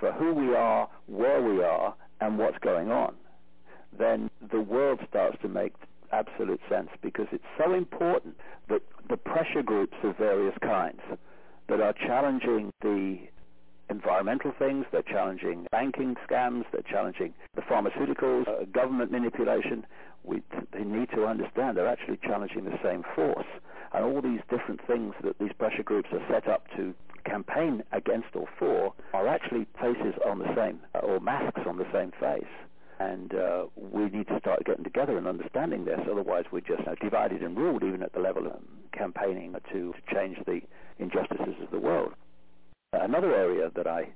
[0.00, 3.14] for who we are, where we are, and what's going on,
[3.96, 5.72] then the world starts to make
[6.12, 8.36] absolute sense because it's so important
[8.68, 11.00] that the pressure groups of various kinds
[11.68, 13.18] that are challenging the
[13.92, 19.86] environmental things, they're challenging banking scams, they're challenging the pharmaceuticals, uh, government manipulation.
[20.24, 23.46] We, they need to understand they're actually challenging the same force.
[23.92, 28.34] And all these different things that these pressure groups are set up to campaign against
[28.34, 32.52] or for are actually faces on the same, uh, or masks on the same face.
[32.98, 36.00] And uh, we need to start getting together and understanding this.
[36.10, 38.60] Otherwise, we're just uh, divided and ruled, even at the level of
[38.92, 40.60] campaigning to, to change the
[40.98, 42.12] injustices of the world.
[42.92, 44.10] Another area that I,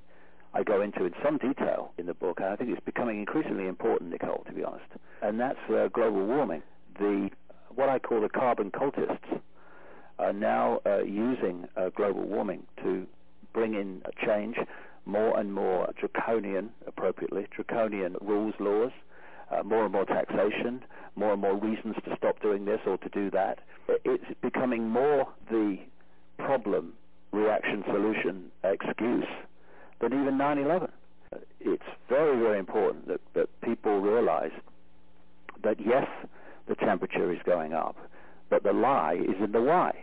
[0.53, 3.67] I go into in some detail in the book, and I think it's becoming increasingly
[3.67, 4.85] important, Nicole, to be honest,
[5.23, 6.61] and that's uh, global warming.
[6.99, 7.31] The
[7.73, 9.39] what I call the carbon cultists
[10.19, 13.07] are now uh, using uh, global warming to
[13.51, 14.57] bring in a change,
[15.05, 18.91] more and more draconian, appropriately, draconian rules, laws,
[19.51, 20.83] uh, more and more taxation,
[21.15, 23.59] more and more reasons to stop doing this or to do that.
[24.05, 25.77] It's becoming more the
[26.37, 26.93] problem
[27.31, 29.25] reaction solution excuse
[29.99, 30.89] than even 9-11.
[31.59, 34.51] It's very, very important that, that people realize
[35.63, 36.07] that yes,
[36.67, 37.95] the temperature is going up,
[38.49, 39.93] but the lie is in the why.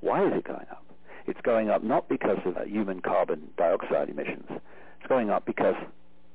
[0.00, 0.84] Why is it going up?
[1.26, 4.46] It's going up not because of human carbon dioxide emissions.
[4.48, 5.76] It's going up because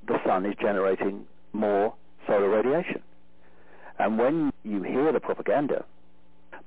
[0.07, 1.93] the sun is generating more
[2.27, 3.01] solar radiation.
[3.99, 5.85] And when you hear the propaganda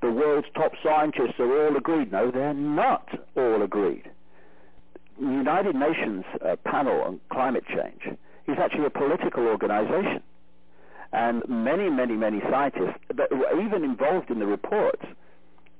[0.01, 2.11] the world's top scientists are all agreed.
[2.11, 4.09] No, they're not all agreed.
[5.19, 10.23] The United Nations uh, panel on climate change is actually a political organization.
[11.11, 15.03] And many, many, many scientists that were even involved in the reports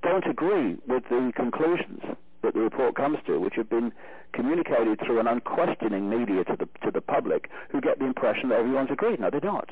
[0.02, 2.02] don't agree with the conclusions
[2.42, 3.92] that the report comes to, which have been
[4.34, 8.60] communicated through an unquestioning media to the to the public, who get the impression that
[8.60, 9.20] everyone's agreed.
[9.20, 9.70] No, they're not.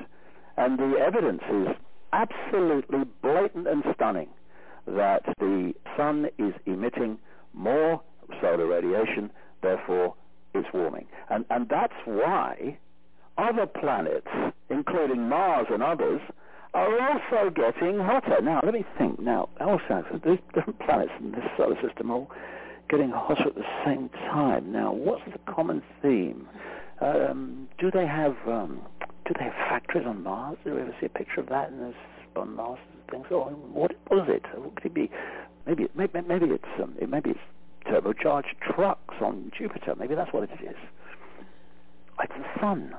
[0.57, 1.67] And the evidence is
[2.14, 4.30] absolutely blatant and stunning
[4.88, 7.18] that the sun is emitting
[7.53, 8.01] more
[8.41, 9.30] solar radiation,
[9.62, 10.16] therefore
[10.53, 11.05] it's warming.
[11.30, 12.78] And, and that's why
[13.38, 14.28] other planets,
[14.70, 16.22] including Mars and others,
[16.74, 18.41] are also getting hotter.
[18.41, 19.20] Now, let me think.
[19.20, 22.32] Now, also, these different planets in this solar system are all
[22.89, 24.72] getting hotter at the same time.
[24.72, 26.47] Now, what's the common theme?
[27.01, 28.82] Um, do they have um,
[29.28, 30.57] do they have factories on Mars?
[30.63, 31.95] Do we ever see a picture of that And there's
[32.36, 32.80] on Mars?
[32.93, 33.25] And things.
[33.32, 34.43] Oh, what was it?
[34.57, 35.11] What could it be?
[35.65, 37.39] Maybe maybe maybe it's um, it, maybe it's
[37.86, 39.95] turbocharged trucks on Jupiter.
[39.97, 40.75] Maybe that's what it is.
[42.21, 42.95] It's the sun.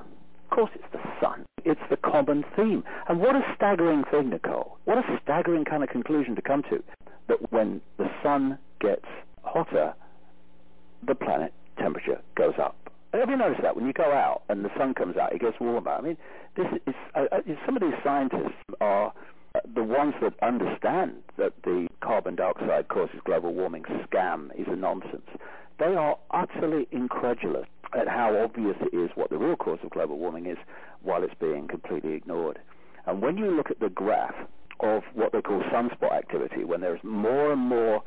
[0.49, 1.45] Of course, it's the sun.
[1.65, 2.83] It's the common theme.
[3.07, 4.77] And what a staggering thing, Nicole.
[4.85, 6.83] What a staggering kind of conclusion to come to.
[7.27, 9.05] That when the sun gets
[9.43, 9.93] hotter,
[11.05, 12.75] the planet temperature goes up.
[13.13, 15.59] Have you noticed that when you go out and the sun comes out, it gets
[15.59, 15.91] warmer?
[15.91, 16.17] I mean,
[16.55, 19.11] this is uh, uh some of these scientists are
[19.55, 24.75] uh, the ones that understand that the carbon dioxide causes global warming scam is a
[24.75, 25.27] nonsense.
[25.79, 27.65] They are utterly incredulous
[27.97, 30.57] at how obvious it is what the real cause of global warming is
[31.01, 32.59] while it's being completely ignored.
[33.07, 34.35] And when you look at the graph
[34.79, 38.03] of what they call sunspot activity, when there's more and more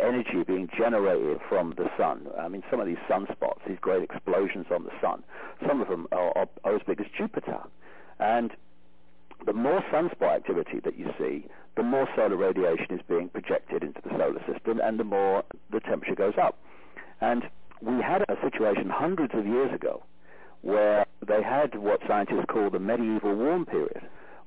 [0.00, 2.26] energy being generated from the sun.
[2.38, 5.22] I mean, some of these sunspots, these great explosions on the sun,
[5.66, 7.60] some of them are, are, are as big as Jupiter.
[8.18, 8.52] And
[9.46, 11.46] the more sunspot activity that you see,
[11.76, 15.80] the more solar radiation is being projected into the solar system, and the more the
[15.80, 16.58] temperature goes up.
[17.20, 17.44] And
[17.80, 20.02] we had a situation hundreds of years ago
[20.62, 24.02] where they had what scientists call the medieval warm period,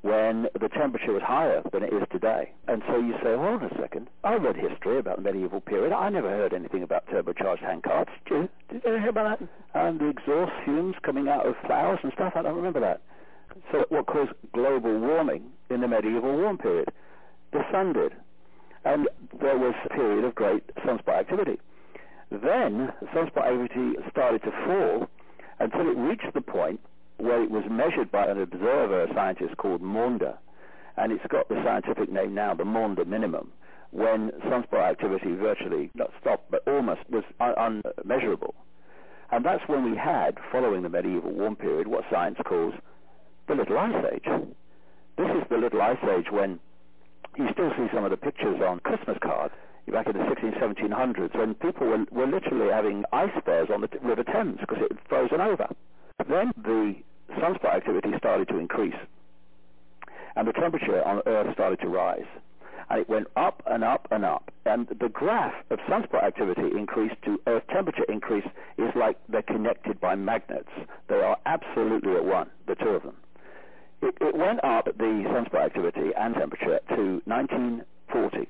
[0.08, 2.50] when the temperature was higher than it is today.
[2.70, 5.92] And so you say, hold on a second, I read history about the medieval period.
[5.92, 8.08] I never heard anything about turbocharged handcarts.
[8.26, 8.50] Did you?
[8.72, 9.50] Did you hear about that?
[9.74, 13.02] And the exhaust fumes coming out of flowers and stuff, I don't remember that.
[13.72, 16.90] So what caused global warming in the medieval warm period?
[17.52, 18.14] The sun did.
[18.86, 19.10] And
[19.42, 21.60] there was a period of great sunspot activity.
[22.32, 25.10] Then sunspot activity started to fall
[25.60, 26.80] until it reached the point
[27.18, 30.38] where it was measured by an observer, a scientist called Maunder,
[30.98, 33.52] and it's got the scientific name now, the Maunder minimum,
[33.92, 38.54] when sunspot activity virtually not stopped, but almost was un- unmeasurable.
[39.32, 42.74] And that's when we had, following the medieval warm period, what science calls
[43.48, 44.26] the Little Ice Age.
[45.18, 46.60] This is the Little Ice Age when
[47.38, 49.54] you still see some of the pictures on Christmas cards
[49.92, 53.88] back in the 16, 1700s when people were, were literally having ice fairs on the
[53.88, 55.68] t- River Thames because it had frozen over.
[56.26, 56.96] Then the
[57.38, 58.96] sunspot activity started to increase,
[60.36, 62.26] and the temperature on Earth started to rise.
[62.90, 64.50] And it went up and up and up.
[64.66, 68.48] And the graph of sunspot activity increase to Earth temperature increase
[68.80, 70.70] is like they're connected by magnets.
[71.08, 73.18] They are absolutely at one, the two of them.
[74.02, 78.48] It, it went up, the sunspot activity and temperature, to 1940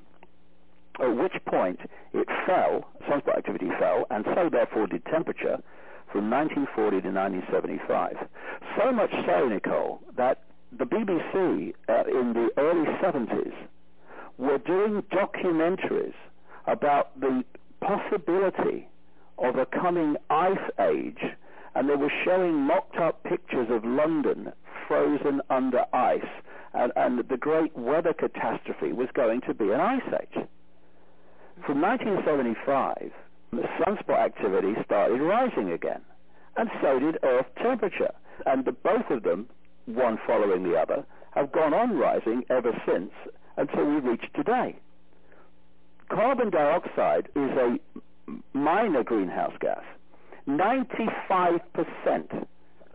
[1.00, 1.80] at which point
[2.14, 5.62] it fell, sunspot activity fell, and so therefore did temperature,
[6.12, 8.18] from 1940 to 1975.
[8.78, 10.44] So much so, Nicole, that
[10.78, 13.54] the BBC uh, in the early 70s
[14.38, 16.14] were doing documentaries
[16.66, 17.44] about the
[17.82, 18.88] possibility
[19.38, 21.20] of a coming ice age,
[21.76, 24.52] and they were showing mocked-up pictures of London
[24.88, 26.22] frozen under ice,
[26.74, 30.48] and, and the great weather catastrophe was going to be an ice age.
[31.66, 33.12] From 1975,
[33.54, 36.02] sunspot activity started rising again,
[36.58, 38.12] and so did Earth temperature.
[38.46, 39.48] And the, both of them,
[39.86, 43.12] one following the other, have gone on rising ever since
[43.58, 44.76] until we reach today.
[46.10, 47.78] Carbon dioxide is a
[48.54, 49.84] minor greenhouse gas.
[50.48, 52.46] 95%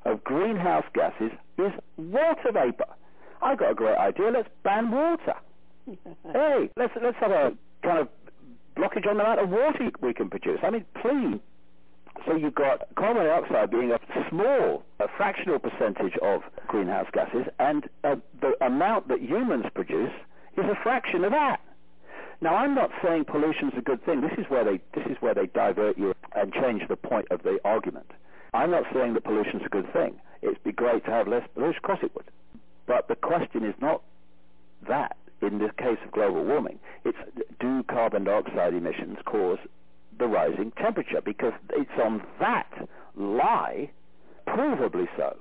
[0.05, 2.86] of greenhouse gases is water vapor.
[3.42, 4.30] I got a great idea.
[4.30, 5.34] Let's ban water.
[6.32, 8.09] hey, let's let's have a kind of
[8.77, 10.59] blockage on the amount of water we can produce.
[10.62, 11.41] I mean, please.
[12.27, 13.99] So you've got carbon dioxide being a
[14.29, 20.12] small, a fractional percentage of greenhouse gases, and uh, the amount that humans produce
[20.57, 21.61] is a fraction of that.
[22.41, 24.20] Now, I'm not saying pollution's a good thing.
[24.20, 27.43] This is where they this is where they divert you and change the point of
[27.43, 28.11] the argument.
[28.53, 30.20] I'm not saying that pollution's a good thing.
[30.43, 31.77] It'd be great to have less pollution.
[31.77, 32.31] Of course it would.
[32.87, 34.03] But the question is not
[34.89, 37.18] that in the case of global warming, it's
[37.61, 39.59] do carbon dioxide emissions cause
[40.18, 41.20] the rising temperature?
[41.24, 43.90] Because it's on that lie,
[44.47, 45.36] provably so,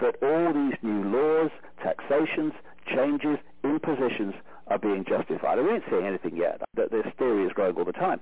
[0.00, 1.50] that all these new laws,
[1.82, 2.52] taxations,
[2.86, 4.34] changes, impositions
[4.68, 5.58] are being justified.
[5.58, 6.62] We ain't seeing anything yet.
[6.76, 8.20] That this theory is growing all the time.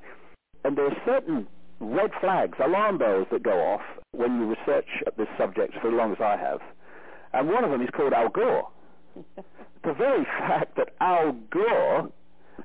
[0.64, 1.46] And there are certain
[1.80, 6.12] red flags, alarm bells that go off when you research this subject for as long
[6.12, 6.60] as I have.
[7.32, 8.68] And one of them is called Al Gore.
[9.84, 12.10] The very fact that Al Gore,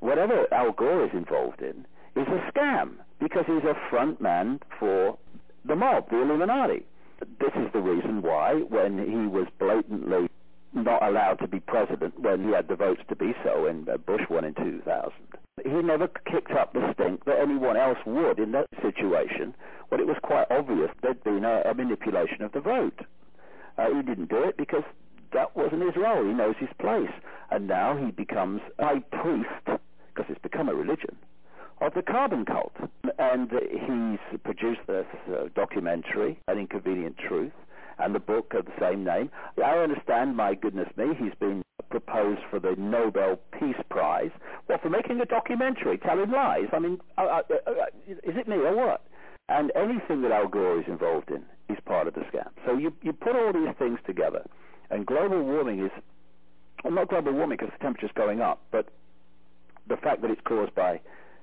[0.00, 1.86] whatever Al Gore is involved in,
[2.20, 2.96] is a scam.
[3.20, 5.18] because he's a front man for
[5.64, 6.86] the mob, the Illuminati.
[7.40, 10.28] This is the reason why, when he was blatantly
[10.72, 13.96] not allowed to be president, when he had the votes to be so, and uh,
[13.96, 15.12] Bush won in 2000,
[15.64, 19.54] he never kicked up the stink that anyone else would in that situation
[19.88, 23.00] when it was quite obvious there'd been a, a manipulation of the vote.
[23.76, 24.84] Uh, he didn't do it because
[25.32, 26.24] that wasn't his role.
[26.24, 27.12] He knows his place.
[27.50, 31.16] And now he becomes a priest, because it's become a religion,
[31.80, 32.74] of the carbon cult.
[33.18, 37.52] And he's produced this uh, documentary, An Inconvenient Truth,
[37.98, 39.30] and the book of the same name.
[39.64, 44.30] I understand, my goodness me, he's been proposed for the Nobel Peace Prize.
[44.68, 46.68] Well, for making a documentary telling lies.
[46.72, 47.70] I mean, uh, uh
[48.06, 49.04] is it me or what?
[49.48, 52.48] And anything that Al Gore is involved in is part of the scam.
[52.66, 54.44] So you, you put all these things together,
[54.90, 55.90] and global warming is,
[56.84, 58.88] well, not global warming because the temperature's going up, but
[59.88, 61.00] the fact that it's caused by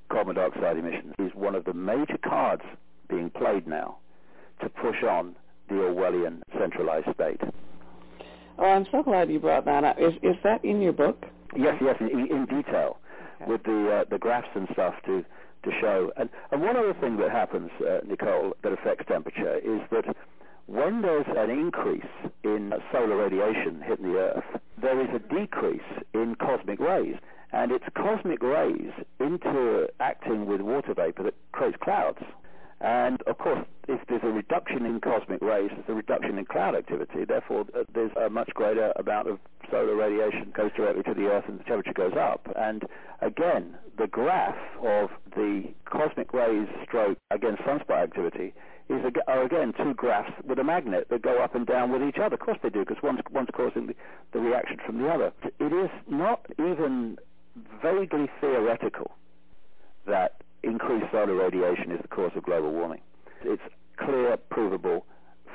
[0.10, 2.64] carbon dioxide emissions is one of the major cards
[3.10, 3.98] being played now
[4.62, 5.36] to push on
[5.68, 7.42] the Orwellian centralized state.
[8.58, 10.00] Oh, I'm so glad you brought that up.
[10.00, 11.26] Is is that in your book?
[11.56, 12.98] Yes, yes, in, in detail,
[13.42, 13.52] okay.
[13.52, 15.26] with the uh, the graphs and stuff to
[15.64, 16.12] to show.
[16.16, 20.06] And and one other thing that happens, uh, Nicole, that affects temperature is that
[20.68, 22.04] when there's an increase
[22.44, 25.82] in solar radiation hitting the Earth, there is a decrease
[26.14, 27.16] in cosmic rays.
[27.52, 32.20] And it's cosmic rays interacting with water vapor that creates clouds.
[32.82, 36.76] And of course, if there's a reduction in cosmic rays, there's a reduction in cloud
[36.76, 37.24] activity.
[37.26, 39.40] Therefore, there's a much greater amount of
[39.72, 42.48] solar radiation goes directly to the Earth and the temperature goes up.
[42.56, 42.84] And
[43.22, 48.54] again, the graph of the cosmic rays stroke against sunspot activity
[48.90, 52.18] is are again two graphs with a magnet that go up and down with each
[52.22, 52.36] other.
[52.36, 53.96] Of course they do, because one's, one's causing the,
[54.32, 55.32] the reaction from the other.
[55.60, 57.18] It is not even
[57.82, 59.12] vaguely theoretical
[60.06, 63.02] that increased solar radiation is the cause of global warming.
[63.44, 63.62] It's
[63.98, 65.06] clear, provable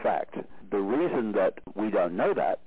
[0.03, 0.37] fact.
[0.71, 2.61] The reason that we don't know that,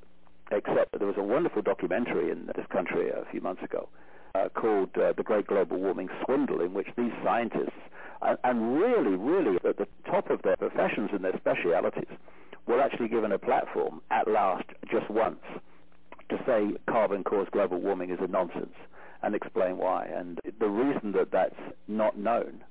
[0.51, 3.87] except that there was a wonderful documentary in this country a few months ago
[4.35, 7.79] uh, called uh, The Great Global Warming Swindle, in which these scientists,
[8.21, 12.11] and, and really, really at the top of their professions and their specialities,
[12.67, 15.41] were actually given a platform at last, just once,
[16.29, 18.75] to say carbon caused global warming is a nonsense
[19.23, 20.05] and explain why.
[20.05, 21.55] And the reason that that's
[21.87, 22.63] not known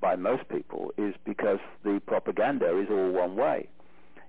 [0.00, 3.68] by most people is because the propaganda is all one way.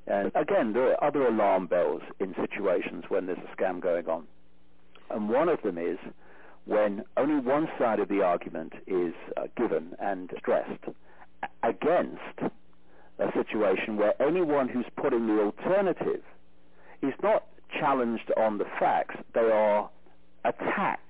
[0.08, 4.24] And again, there are other alarm bells in situations when there's a scam going on.
[5.10, 5.98] And one of them is
[6.66, 10.84] when only one side of the argument is uh, given and stressed
[11.64, 12.54] against
[13.20, 16.22] a situation where anyone who's putting the alternative
[17.02, 17.46] is not
[17.80, 19.90] challenged on the facts, they are
[20.46, 21.07] attacked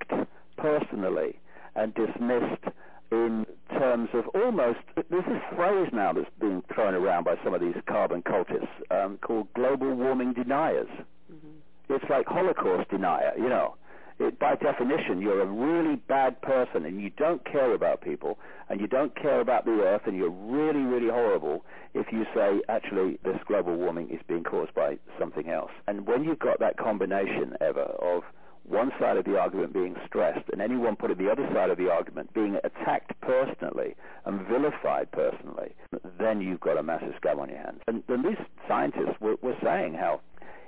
[0.58, 1.39] personally
[1.76, 2.66] and dismissed
[3.12, 7.62] in terms of almost there's this phrase now that's being thrown around by some of
[7.62, 10.89] these carbon cultists um, called global warming deniers.
[11.32, 11.93] Mm-hmm.
[11.93, 13.76] It's like Holocaust denier, you know.
[14.20, 18.82] It, by definition, you're a really bad person and you don't care about people and
[18.82, 23.20] you don't care about the earth and you're really, really horrible if you say, actually,
[23.24, 25.70] this global warming is being caused by something else.
[25.88, 28.24] And when you've got that combination ever of
[28.68, 31.78] one side of the argument being stressed and anyone put putting the other side of
[31.78, 33.95] the argument being attacked personally
[34.26, 35.74] and vilified personally,
[36.20, 37.80] then you've got a massive scam on your hands.
[37.88, 38.38] And, and these
[38.68, 40.20] scientists were, were saying how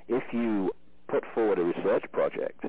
[0.08, 0.72] if you
[1.10, 2.66] put forward a research project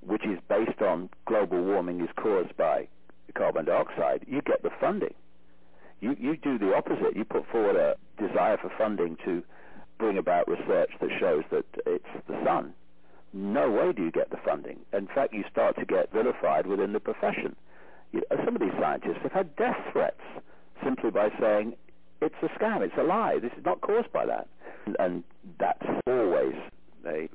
[0.00, 2.88] which is based on global warming is caused by
[3.34, 5.14] carbon dioxide, you get the funding.
[6.00, 7.16] You, you do the opposite.
[7.16, 9.42] You put forward a desire for funding to
[9.98, 12.74] bring about research that shows that it's the sun
[13.32, 14.78] no way do you get the funding.
[14.92, 17.56] In fact, you start to get vilified within the profession.
[18.12, 20.20] You, some of these scientists have had death threats
[20.82, 21.74] simply by saying,
[22.22, 24.48] it's a scam, it's a lie, this is not caused by that.
[24.86, 25.24] And, and
[25.58, 26.54] that's always
[27.06, 27.28] a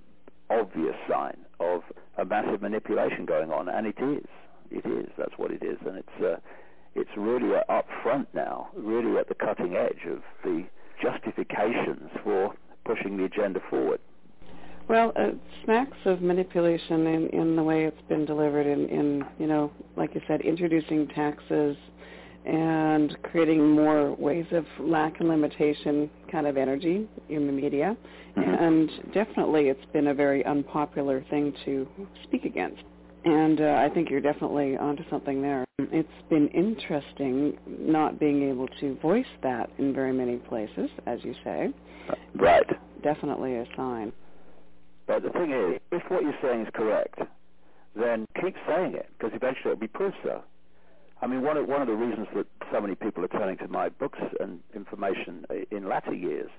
[0.49, 1.81] obvious sign of
[2.17, 4.25] a massive manipulation going on, and it is.
[4.69, 5.09] It is.
[5.17, 6.37] That's what it is, and it's uh,
[6.95, 10.65] it's really uh, up front now, really at the cutting edge of the
[11.01, 12.53] justifications for
[12.85, 13.99] pushing the agenda forward.
[14.87, 19.47] Well, it smacks of manipulation in, in the way it's been delivered in, in, you
[19.47, 21.77] know, like you said, introducing taxes
[22.45, 27.95] and creating more ways of lack and limitation kind of energy in the media.
[28.35, 28.63] Mm-hmm.
[28.63, 31.87] And definitely it's been a very unpopular thing to
[32.23, 32.81] speak against.
[33.23, 35.63] And uh, I think you're definitely onto something there.
[35.77, 41.35] It's been interesting not being able to voice that in very many places, as you
[41.43, 41.69] say.
[42.35, 42.65] Right.
[43.03, 44.11] Definitely a sign.
[45.07, 47.19] But the thing is, if what you're saying is correct,
[47.95, 50.43] then keep saying it, because eventually it'll be proved so.
[51.21, 53.67] I mean, one of, one of the reasons that so many people are turning to
[53.67, 56.49] my books and information uh, in latter years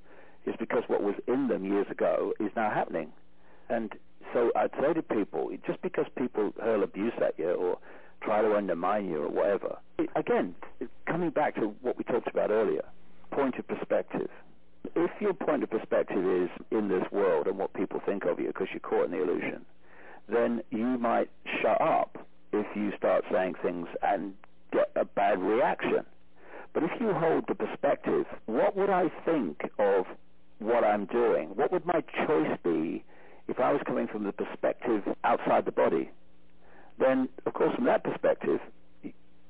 [0.47, 3.13] is because what was in them years ago is now happening.
[3.69, 3.93] And
[4.33, 7.79] so I'd say to people, just because people hurl abuse at you or
[8.23, 10.55] try to undermine you or whatever, it, again,
[11.07, 12.85] coming back to what we talked about earlier,
[13.31, 14.29] point of perspective.
[14.95, 18.49] If your point of perspective is in this world and what people think of you
[18.49, 19.65] because you're caught in the illusion,
[20.29, 21.31] then you might
[21.61, 24.35] shut up if you start saying things and
[24.73, 26.05] get a bad reaction.
[26.75, 30.07] But if you hold the perspective, what would I think of
[30.59, 31.51] what I'm doing?
[31.51, 33.05] What would my choice be
[33.49, 36.11] if I was coming from the perspective outside the body?
[36.99, 38.61] Then, of course, from that perspective,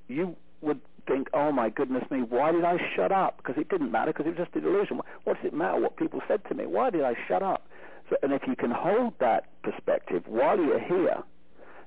[0.08, 3.38] you would think, oh my goodness me, why did I shut up?
[3.38, 5.00] Because it didn't matter, because it was just a delusion.
[5.24, 6.66] What does it matter what people said to me?
[6.66, 7.66] Why did I shut up?
[8.10, 11.22] So, and if you can hold that perspective while you're here,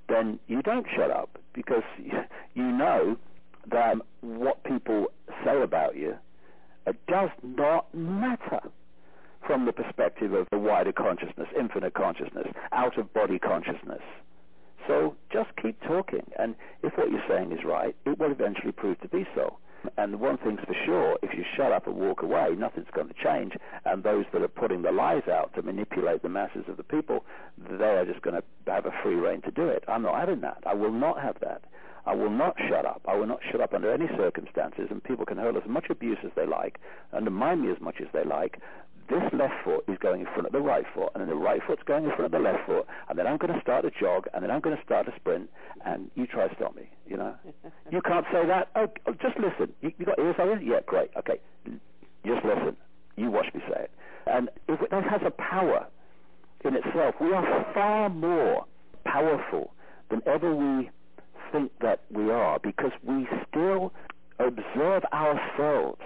[0.10, 1.84] then you don't shut up because
[2.54, 3.18] you know
[3.72, 5.08] that what people
[5.44, 6.16] say about you
[6.88, 8.62] it does not matter
[9.46, 14.02] from the perspective of the wider consciousness, infinite consciousness, out of body consciousness.
[14.88, 19.00] So just keep talking, and if what you're saying is right, it will eventually prove
[19.02, 19.58] to be so.
[19.98, 23.14] And one thing's for sure, if you shut up and walk away, nothing's going to
[23.24, 23.54] change.
[23.86, 27.24] And those that are putting the lies out to manipulate the masses of the people,
[27.58, 29.84] they are just going to have a free reign to do it.
[29.88, 30.64] I'm not having that.
[30.66, 31.64] I will not have that.
[32.08, 33.02] I will not shut up.
[33.08, 36.20] I will not shut up under any circumstances, and people can hurl as much abuse
[36.24, 36.80] as they like,
[37.14, 38.60] undermine me as much as they like.
[39.08, 41.62] This left foot is going in front of the right foot, and then the right
[41.66, 43.92] foot's going in front of the left foot, and then I'm going to start a
[43.92, 45.50] jog, and then I'm going to start a sprint,
[45.86, 47.36] and you try to stop me, you know?
[47.92, 48.70] you can't say that.
[48.76, 49.74] Oh, oh just listen.
[49.82, 50.34] You, you got you?
[50.64, 51.12] Yeah, great.
[51.18, 51.40] Okay.
[52.26, 52.76] Just listen.
[53.16, 53.92] You watch me say it.
[54.26, 55.86] And if it, that has a power
[56.64, 58.66] in itself, we are far more
[59.06, 59.72] powerful
[60.10, 60.90] than ever we
[61.52, 63.94] think that we are because we still
[64.40, 66.02] observe ourselves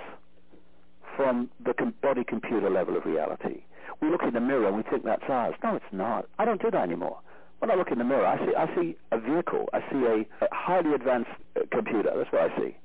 [1.19, 3.59] from the body computer level of reality.
[4.01, 5.53] We look in the mirror and we think that's ours.
[5.61, 6.29] No, it's not.
[6.39, 7.19] I don't do that anymore.
[7.59, 9.67] When I look in the mirror, I see I see a vehicle.
[9.73, 12.09] I see a, a highly advanced uh, computer.
[12.15, 12.77] That's what I see.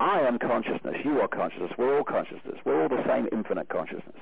[0.00, 0.96] I am consciousness.
[1.04, 1.72] You are consciousness.
[1.76, 2.56] We're all consciousness.
[2.64, 4.16] We're all the same infinite consciousness.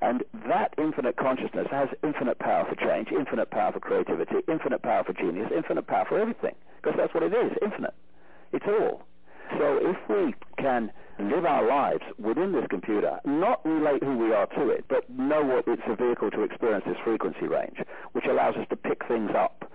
[0.00, 5.02] And that infinite consciousness has infinite power for change, infinite power for creativity, infinite power
[5.02, 6.54] for genius, infinite power for everything.
[6.80, 7.94] Because that's what it is, infinite.
[8.52, 9.02] It's all.
[9.58, 10.92] So if we can
[11.22, 15.42] live our lives within this computer, not relate who we are to it, but know
[15.42, 17.78] what it's a vehicle to experience this frequency range,
[18.12, 19.70] which allows us to pick things up.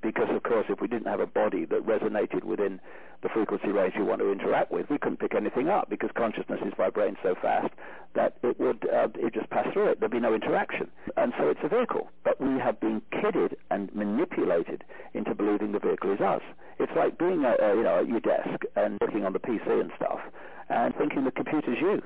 [0.00, 2.80] Because, of course, if we didn't have a body that resonated within
[3.22, 6.60] the frequency range you want to interact with, we couldn't pick anything up because consciousness
[6.64, 7.72] is vibrating so fast
[8.14, 10.00] that it would uh, it just pass through it.
[10.00, 12.08] There'd be no interaction, and so it's a vehicle.
[12.24, 14.84] But we have been kidded and manipulated
[15.14, 16.42] into believing the vehicle is us.
[16.78, 19.68] It's like being a, a, you know at your desk and working on the PC
[19.68, 20.20] and stuff,
[20.68, 22.02] and thinking the computer's you.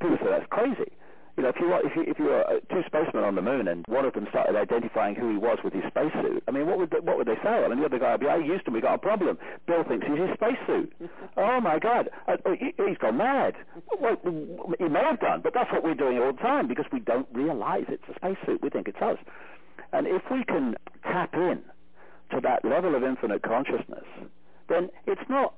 [0.00, 0.92] People say that's crazy.
[1.40, 3.66] You know, if you if you if you were uh, two spacemen on the moon
[3.66, 6.76] and one of them started identifying who he was with his spacesuit, I mean, what
[6.76, 7.64] would they, what would they say?
[7.64, 9.38] I mean, the other guy would be, "I Houston, we got a problem.
[9.66, 10.92] Bill thinks he's his spacesuit.
[11.38, 13.54] oh my God, uh, uh, he, has gone mad.
[13.98, 14.20] Well,
[14.78, 17.26] he may have done, but that's what we're doing all the time because we don't
[17.32, 18.60] realize it's a spacesuit.
[18.62, 19.16] We think it's us.
[19.94, 21.62] And if we can tap in
[22.32, 24.04] to that level of infinite consciousness,
[24.68, 25.54] then it's not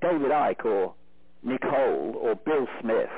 [0.00, 0.94] David Icke or
[1.42, 3.10] Nicole or Bill Smith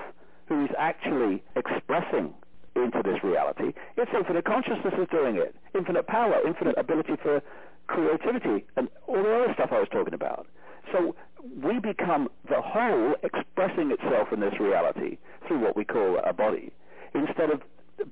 [0.49, 2.33] who is actually expressing
[2.77, 3.73] into this reality.
[3.97, 5.55] It's infinite consciousness is doing it.
[5.75, 7.43] Infinite power, infinite ability for
[7.87, 10.47] creativity, and all the other stuff I was talking about.
[10.93, 11.16] So
[11.62, 16.73] we become the whole expressing itself in this reality through what we call a body,
[17.15, 17.62] instead of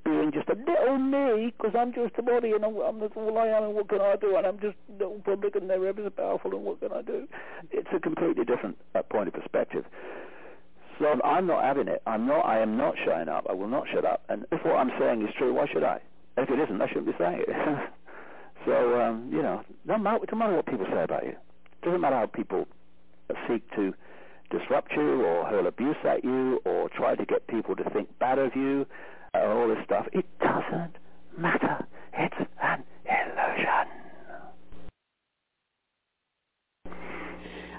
[0.05, 3.47] being just a little me, because I'm just a body and I'm, I'm, all I
[3.47, 4.37] am, and what can I do?
[4.37, 7.29] And I'm just little public and they're ever so powerful, and what can I do?
[7.71, 9.85] It's a completely different uh, point of perspective.
[10.99, 12.03] So I'm not having it.
[12.07, 12.47] I'm not.
[12.47, 13.47] I am not shutting up.
[13.49, 14.23] I will not shut up.
[14.29, 16.01] And if what I'm saying is true, why should I?
[16.37, 17.49] If it isn't, I shouldn't be saying it.
[18.67, 21.31] so um, you know, no matter, no matter what people say about you.
[21.33, 22.67] It doesn't matter how people
[23.49, 23.95] seek to
[24.51, 28.39] disrupt you or hurl abuse at you or try to get people to think bad
[28.39, 28.87] of you
[29.35, 30.07] and all this stuff.
[30.13, 30.97] It doesn't
[31.37, 31.87] matter.
[32.15, 33.96] It's an illusion.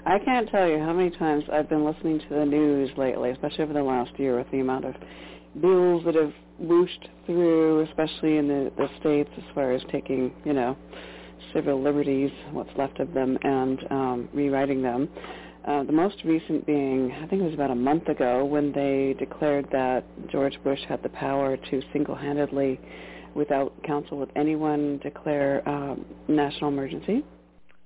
[0.08, 3.64] I can't tell you how many times I've been listening to the news lately, especially
[3.64, 4.94] over the last year with the amount of
[5.60, 10.54] bills that have whooshed through, especially in the, the states as far as taking, you
[10.54, 10.78] know,
[11.52, 15.10] civil liberties, what's left of them, and um, rewriting them.
[15.66, 19.14] Uh, the most recent being, I think it was about a month ago, when they
[19.18, 22.80] declared that George Bush had the power to single-handedly,
[23.34, 27.22] without counsel with anyone, declare um, national emergency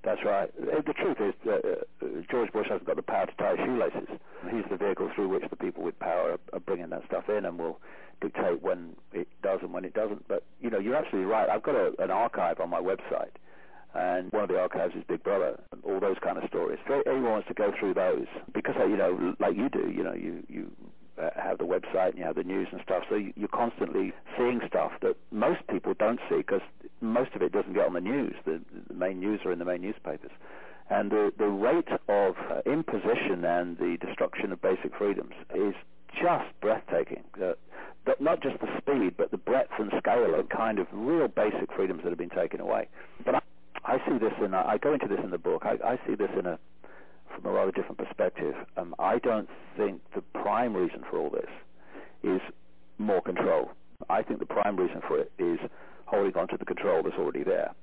[0.03, 0.51] That's right.
[0.61, 4.09] Uh, the truth is, uh, uh, George Bush hasn't got the power to tie shoelaces.
[4.51, 7.57] He's the vehicle through which the people with power are, bringing that stuff in and
[7.57, 7.79] will
[8.19, 10.27] dictate when it does and when it doesn't.
[10.27, 11.49] But, you know, you're absolutely right.
[11.49, 13.31] I've got a, an archive on my website,
[13.93, 16.79] and one of the archives is Big Brother, and all those kind of stories.
[16.85, 20.13] If anyone wants to go through those, because, you know, like you do, you know,
[20.13, 20.69] you, you
[21.21, 23.03] uh, have the website and you have the news and stuff.
[23.09, 26.61] So you, are constantly seeing stuff that most people don't see because
[27.01, 28.35] most of it doesn't get on the news.
[28.45, 30.31] The, the main news are in the main newspapers.
[30.89, 35.73] And the, the rate of uh, imposition and the destruction of basic freedoms is
[36.21, 37.23] just breathtaking.
[37.41, 37.53] Uh,
[38.19, 42.01] not just the speed, but the breadth and scale of kind of real basic freedoms
[42.03, 42.89] that have been taken away.
[43.25, 43.41] But I,
[43.85, 46.29] I see this in, I go into this in the book, I, I see this
[46.37, 46.59] in a
[47.35, 48.55] from a rather different perspective.
[48.77, 51.49] Um, I don't think the prime reason for all this
[52.23, 52.41] is
[52.97, 53.71] more control.
[54.09, 55.59] I think the prime reason for it is
[56.05, 57.73] holding on to the control that's already there.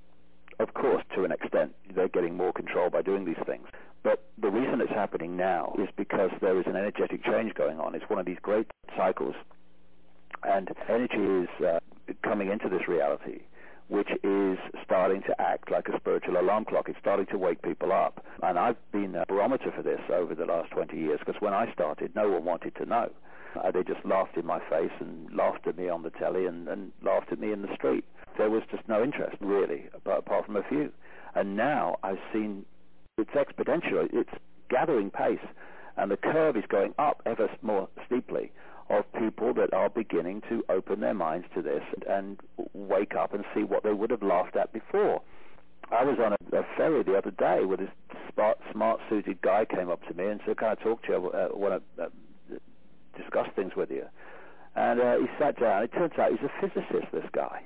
[0.58, 3.66] Of course, to an extent, they're getting more control by doing these things.
[4.02, 7.94] But the reason it's happening now is because there is an energetic change going on.
[7.94, 8.66] It's one of these great
[8.96, 9.34] cycles.
[10.42, 11.80] And energy is uh,
[12.22, 13.40] coming into this reality
[13.90, 16.88] which is starting to act like a spiritual alarm clock.
[16.88, 18.24] It's starting to wake people up.
[18.40, 21.70] And I've been a barometer for this over the last 20 years because when I
[21.72, 23.10] started, no one wanted to know.
[23.56, 26.68] Uh, they just laughed in my face and laughed at me on the telly and,
[26.68, 28.04] and laughed at me in the street.
[28.38, 30.92] There was just no interest, really, apart, apart from a few.
[31.34, 32.64] And now I've seen
[33.18, 34.08] it's exponential.
[34.12, 34.30] It's
[34.70, 35.44] gathering pace.
[35.96, 38.52] And the curve is going up ever more steeply
[38.90, 42.38] of people that are beginning to open their minds to this and
[42.74, 45.22] wake up and see what they would have laughed at before.
[45.92, 47.90] I was on a, a ferry the other day where this
[48.32, 51.30] smart, smart-suited guy came up to me and said, "Can I talk to you?
[51.30, 52.08] Uh, want to uh,
[53.16, 54.04] discuss things with you."
[54.76, 55.82] And uh, he sat down.
[55.82, 57.12] It turns out he's a physicist.
[57.12, 57.62] This guy,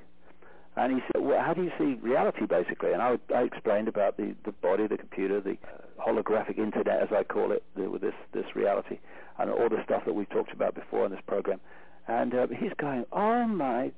[0.76, 2.92] and he said, well, how do you see reality, basically?
[2.92, 5.56] And I, I explained about the, the body, the computer, the
[6.04, 8.98] holographic internet, as I call it, the, with this, this reality,
[9.38, 11.60] and all the stuff that we've talked about before in this program.
[12.08, 13.92] And uh, he's going, oh my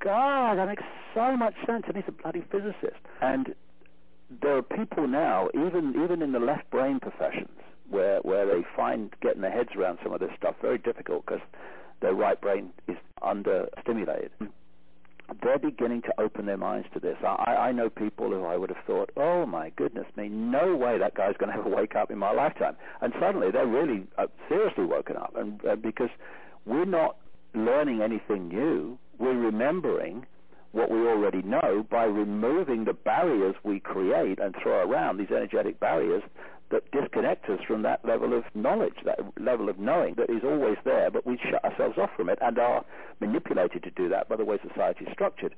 [0.00, 0.82] God, that makes
[1.14, 1.84] so much sense.
[1.86, 3.00] And he's a bloody physicist.
[3.22, 3.54] And
[4.42, 9.12] there are people now, even even in the left brain professions, where where they find
[9.20, 11.42] getting their heads around some of this stuff very difficult because
[12.00, 14.30] their right brain is under stimulated
[15.42, 17.16] they're beginning to open their minds to this.
[17.22, 20.98] I, I know people who I would have thought, oh my goodness me, no way
[20.98, 22.76] that guy's going to ever wake up in my lifetime.
[23.00, 26.10] And suddenly they're really uh, seriously woken up, and uh, because
[26.66, 27.16] we're not
[27.54, 30.26] learning anything new, we're remembering
[30.72, 35.80] what we already know by removing the barriers we create and throw around, these energetic
[35.80, 36.22] barriers
[36.70, 40.76] that disconnect us from that level of knowledge, that level of knowing that is always
[40.84, 42.84] there, but we shut ourselves off from it and are
[43.20, 45.54] manipulated to do that by the way society is structured.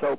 [0.00, 0.18] So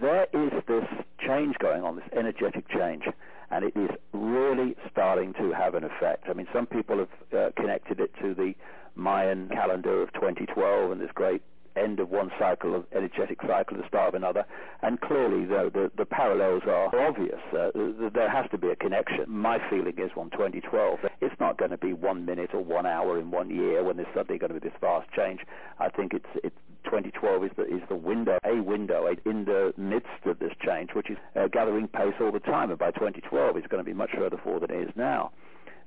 [0.00, 0.84] there is this
[1.26, 3.04] change going on, this energetic change,
[3.50, 6.24] and it is really starting to have an effect.
[6.28, 8.54] I mean, some people have uh, connected it to the
[8.94, 11.42] Mayan calendar of 2012 and this great
[11.76, 14.44] end of one cycle of energetic cycle, the start of another.
[14.82, 17.40] And clearly, the, the, the parallels are obvious.
[17.52, 17.70] Uh,
[18.14, 19.24] there has to be a connection.
[19.28, 23.18] My feeling is on 2012, it's not going to be one minute or one hour
[23.18, 25.40] in one year when there's suddenly going to be this vast change.
[25.78, 30.26] I think it's, it's 2012 is the, is the window, a window in the midst
[30.26, 32.70] of this change, which is uh, gathering pace all the time.
[32.70, 35.32] And by 2012, it's going to be much further forward than it is now.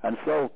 [0.04, 0.52] And so,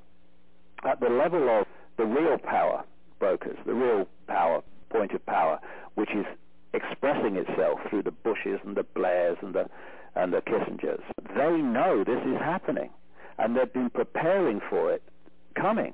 [0.84, 1.68] at the level of
[1.98, 2.84] the real power
[3.20, 5.60] brokers, the real power point of power,
[5.96, 6.26] which is
[6.74, 9.66] expressing itself through the Bushes and the Blairs and the
[10.16, 11.02] and the Kissingers.
[11.36, 12.90] They know this is happening,
[13.38, 15.02] and they've been preparing for it
[15.56, 15.94] coming.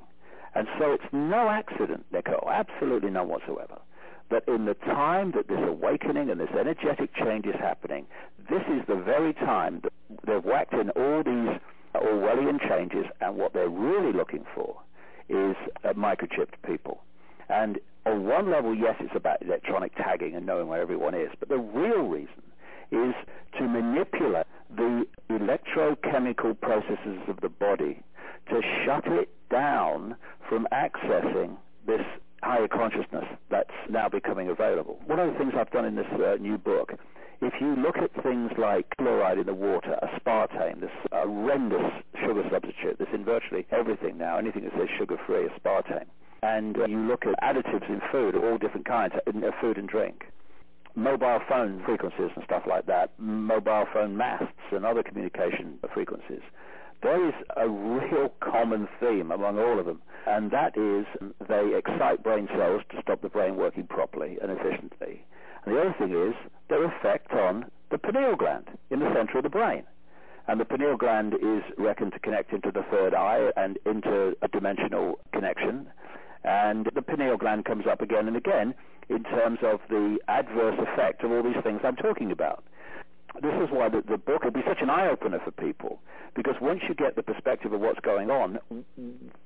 [0.55, 3.79] And so it's no accident, Nicole, absolutely none whatsoever,
[4.31, 8.07] that in the time that this awakening and this energetic change is happening,
[8.49, 9.93] this is the very time that
[10.25, 11.59] they've whacked in all these
[11.93, 14.77] Orwellian changes, and what they're really looking for
[15.29, 17.03] is uh, microchipped people.
[17.49, 21.49] And on one level, yes, it's about electronic tagging and knowing where everyone is, but
[21.49, 22.43] the real reason
[22.91, 23.13] is
[23.57, 24.45] to manipulate
[24.75, 28.01] the electrochemical processes of the body
[28.49, 30.15] to shut it down
[30.47, 32.01] from accessing this
[32.43, 34.99] higher consciousness that's now becoming available.
[35.05, 36.93] One of the things I've done in this uh, new book,
[37.41, 41.91] if you look at things like fluoride in the water, aspartame, this horrendous
[42.25, 46.05] sugar substitute that's in virtually everything now, anything that says sugar-free, aspartame,
[46.43, 50.25] and you look at additives in food, all different kinds, in uh, food and drink,
[50.95, 56.41] mobile phone frequencies and stuff like that, mobile phone masts and other communication frequencies.
[57.03, 61.05] There is a real common theme among all of them, and that is
[61.47, 65.23] they excite brain cells to stop the brain working properly and efficiently.
[65.63, 66.33] And the other thing is
[66.69, 69.83] their effect on the pineal gland in the center of the brain.
[70.47, 74.47] And the pineal gland is reckoned to connect into the third eye and into a
[74.47, 75.87] dimensional connection.
[76.43, 78.73] And the pineal gland comes up again and again
[79.09, 82.63] in terms of the adverse effect of all these things I'm talking about.
[83.41, 85.99] This is why the, the book will be such an eye-opener for people,
[86.35, 88.59] because once you get the perspective of what's going on,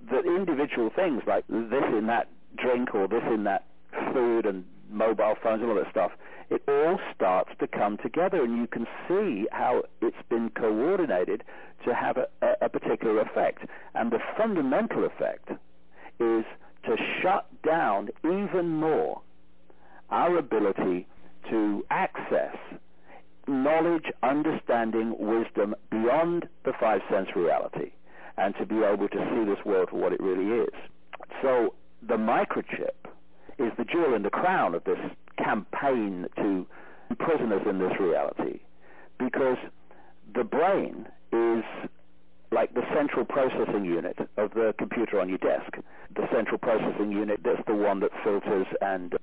[0.10, 3.66] the individual things like this in that drink or this in that
[4.14, 6.12] food and mobile phones and all that stuff,
[6.50, 11.44] it all starts to come together and you can see how it's been coordinated
[11.86, 13.66] to have a, a, a particular effect.
[13.96, 15.50] And the fundamental effect
[16.20, 16.46] is
[16.84, 19.22] to shut down even more
[20.10, 21.08] our ability
[21.50, 22.56] to access
[23.48, 27.92] knowledge, understanding, wisdom beyond the five sense reality
[28.38, 30.74] and to be able to see this world for what it really is.
[31.42, 31.74] So
[32.08, 33.10] the microchip
[33.60, 35.00] is the jewel in the crown of this
[35.38, 36.66] campaign to
[37.10, 38.60] imprison us in this reality
[39.20, 39.58] because
[40.34, 41.64] the brain is
[42.52, 45.78] like the central processing unit of the computer on your desk.
[46.16, 49.16] The central processing unit, that's the one that filters and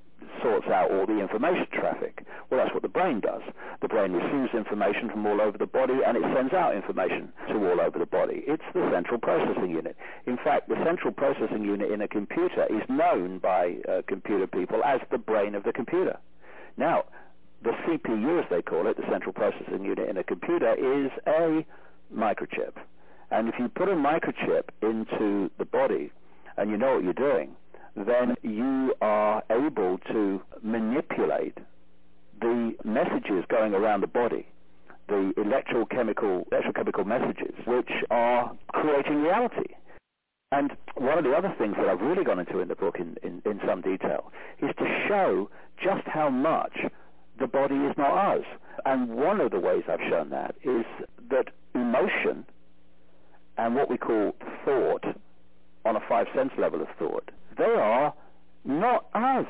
[0.43, 2.25] sorts out all the information traffic.
[2.49, 3.43] Well, that's what the brain does.
[3.83, 7.55] The brain receives information from all over the body and it sends out information to
[7.69, 8.45] all over the body.
[8.47, 9.97] It's the central processing unit.
[10.27, 14.83] In fact, the central processing unit in a computer is known by uh, computer people
[14.85, 16.19] as the brain of the computer.
[16.77, 17.05] Now,
[17.63, 21.67] the CPU, as they call it, the central processing unit in a computer, is a
[22.15, 22.73] microchip.
[23.31, 26.11] And if you put a microchip into the body
[26.57, 27.51] and you know what you're doing,
[27.97, 31.59] then you are able to manipulate
[32.41, 34.47] the messages going around the body,
[35.09, 39.75] the electrochemical, electrochemical messages, which are creating reality.
[40.53, 43.17] And one of the other things that I've really gone into in the book in,
[43.23, 44.33] in, in some detail
[44.63, 45.51] is to show
[45.83, 46.79] just how much
[47.39, 48.45] the body is not us.
[48.87, 50.87] And one of the ways I've shown that is
[51.31, 52.47] that emotion
[53.59, 55.05] and what we call thought
[55.85, 58.15] on a five sense level of thought they are
[58.65, 59.47] not us.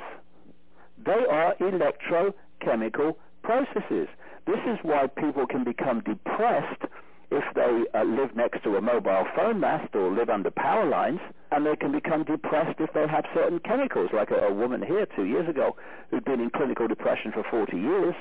[1.05, 4.09] They are electrochemical processes.
[4.47, 6.83] This is why people can become depressed
[7.31, 11.21] if they uh, live next to a mobile phone mast or live under power lines,
[11.51, 15.07] and they can become depressed if they have certain chemicals, like a, a woman here
[15.15, 15.77] two years ago
[16.11, 18.15] who'd been in clinical depression for 40 years,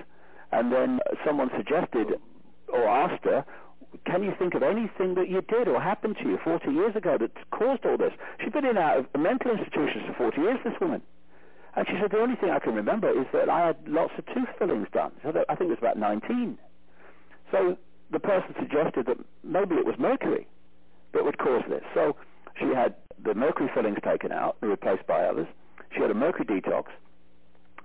[0.52, 2.20] and then someone suggested
[2.68, 3.46] or asked her,
[4.06, 7.18] can you think of anything that you did or happened to you 40 years ago
[7.20, 8.14] that caused all this?
[8.44, 11.02] She'd been in out of mental institutions for 40 years, this woman.
[11.76, 14.26] And she said, the only thing I can remember is that I had lots of
[14.28, 15.12] tooth fillings done.
[15.24, 16.58] So I think it was about 19.
[17.52, 17.78] So
[18.12, 20.48] the person suggested that maybe it was mercury
[21.14, 21.84] that would cause this.
[21.94, 22.16] So
[22.60, 25.48] she had the mercury fillings taken out and replaced by others.
[25.94, 26.86] She had a mercury detox.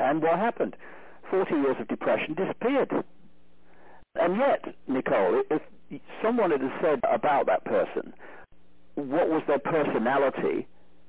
[0.01, 0.77] And what happened?
[1.31, 2.91] 40 years of depression disappeared.
[4.17, 5.63] And yet, Nicole, if
[6.23, 8.13] someone had said about that person,
[8.95, 10.67] what was their personality,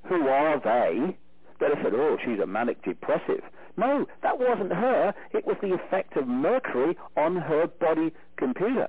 [0.08, 1.16] who are they,
[1.60, 3.42] they'd have said, oh, she's a manic depressive.
[3.76, 5.14] No, that wasn't her.
[5.32, 8.88] It was the effect of mercury on her body computer.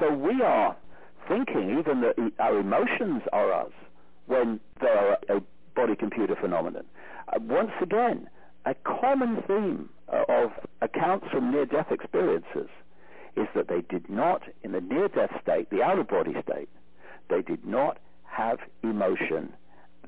[0.00, 0.76] So we are
[1.28, 3.72] thinking even that our emotions are us
[4.26, 5.40] when they are a
[5.74, 6.84] body-computer phenomenon.
[7.28, 8.28] Uh, once again,
[8.66, 10.50] a common theme uh, of
[10.82, 12.68] accounts from near-death experiences
[13.38, 16.68] is that they did not, in the near-death state, the out-of-body state,
[17.30, 19.52] they did not have emotion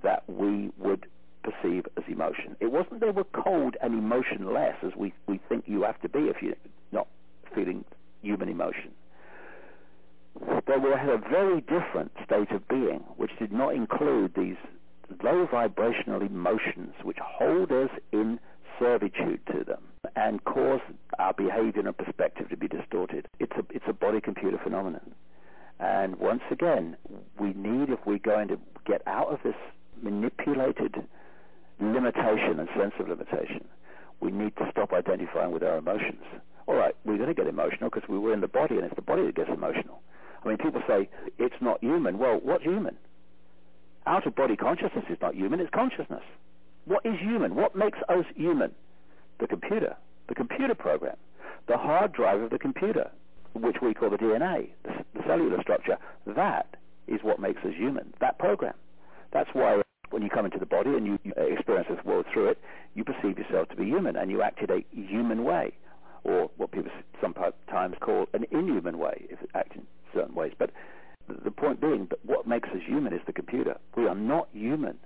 [0.02, 1.06] that we would
[1.42, 2.56] perceive as emotion.
[2.60, 6.20] It wasn't they were cold and emotionless as we, we think you have to be
[6.20, 6.54] if you're
[6.92, 7.06] not
[7.54, 7.84] feeling
[8.22, 8.90] human emotion.
[10.66, 14.56] They were at a very different state of being, which did not include these
[15.22, 18.38] low vibrational emotions which hold us in
[18.78, 20.80] servitude to them and cause
[21.18, 23.26] our behavior and perspective to be distorted.
[23.38, 25.14] It's a, it's a body-computer phenomenon.
[25.78, 26.96] And once again,
[27.38, 29.54] we need, if we're going to get out of this
[30.02, 30.94] manipulated
[31.80, 33.64] limitation and sense of limitation,
[34.20, 36.22] we need to stop identifying with our emotions.
[36.66, 38.94] All right, we're going to get emotional because we were in the body, and it's
[38.94, 40.02] the body that gets emotional.
[40.44, 41.08] I mean, people say
[41.38, 42.18] it's not human.
[42.18, 42.96] Well, what's human?
[44.06, 46.22] Out of body consciousness is not human, it's consciousness.
[46.84, 47.54] What is human?
[47.54, 48.72] What makes us human?
[49.40, 49.96] The computer,
[50.28, 51.16] the computer program,
[51.66, 53.10] the hard drive of the computer,
[53.54, 55.96] which we call the DNA, the, cellular structure.
[56.26, 56.76] That
[57.06, 58.74] is what makes us human, that program.
[59.32, 62.48] That's why when you come into the body and you, you experience this world through
[62.48, 62.58] it,
[62.94, 65.72] you perceive yourself to be human and you act in a human way,
[66.24, 66.90] or what people
[67.20, 69.82] sometimes call an inhuman way, if it acts in
[70.14, 70.52] certain ways.
[70.58, 70.70] But
[71.44, 73.76] the point being that what makes us human is the computer.
[73.96, 74.98] We are not human.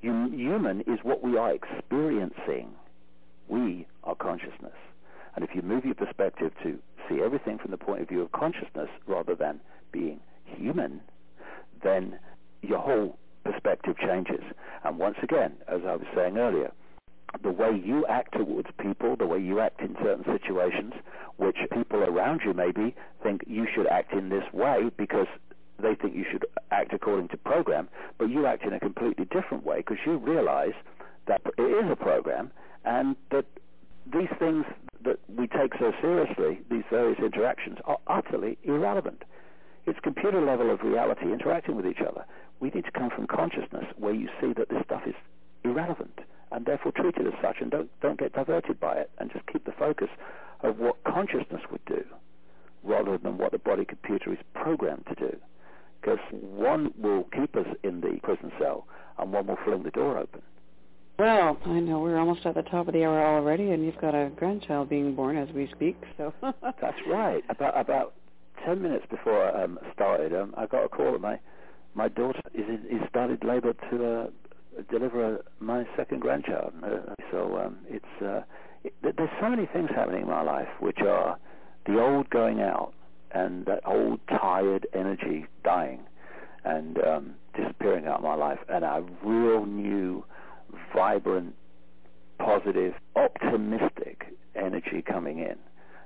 [0.00, 2.74] Human is what we are experiencing.
[3.48, 4.76] We are consciousness.
[5.34, 6.78] And if you move your perspective to
[7.08, 9.60] see everything from the point of view of consciousness rather than
[9.92, 11.00] being human,
[11.82, 12.18] then
[12.62, 14.42] your whole perspective changes.
[14.84, 16.72] And once again, as I was saying earlier,
[17.42, 20.94] the way you act towards people, the way you act in certain situations,
[21.36, 25.26] which people around you maybe think you should act in this way because
[25.82, 29.64] they think you should act according to program, but you act in a completely different
[29.64, 30.72] way because you realize
[31.26, 32.50] that it is a program
[32.84, 33.46] and that
[34.12, 34.64] these things
[35.04, 39.22] that we take so seriously, these various interactions, are utterly irrelevant.
[39.86, 42.24] It's computer level of reality interacting with each other.
[42.60, 45.14] We need to come from consciousness where you see that this stuff is
[45.64, 46.20] irrelevant
[46.52, 49.46] and therefore treat it as such and don't, don't get diverted by it and just
[49.46, 50.08] keep the focus
[50.62, 52.04] of what consciousness would do
[52.82, 55.36] rather than what the body computer is programmed to do.
[56.00, 58.86] Because one will keep us in the prison cell
[59.18, 60.42] and one will fling the door open.
[61.18, 64.14] Well, I know we're almost at the top of the hour already, and you've got
[64.14, 65.96] a grandchild being born as we speak.
[66.18, 67.42] So that's right.
[67.48, 68.14] About about
[68.66, 71.38] ten minutes before I um, started, um, I got a call that my
[71.94, 74.26] my daughter is in, is started labour to uh,
[74.90, 76.74] deliver a, my second grandchild.
[76.84, 78.42] Uh, so um, it's uh,
[78.84, 81.38] it, there's so many things happening in my life which are
[81.86, 82.92] the old going out
[83.32, 86.00] and that old tired energy dying
[86.64, 90.24] and um, disappearing out of my life, and a real new
[90.94, 91.54] vibrant,
[92.38, 95.56] positive, optimistic energy coming in.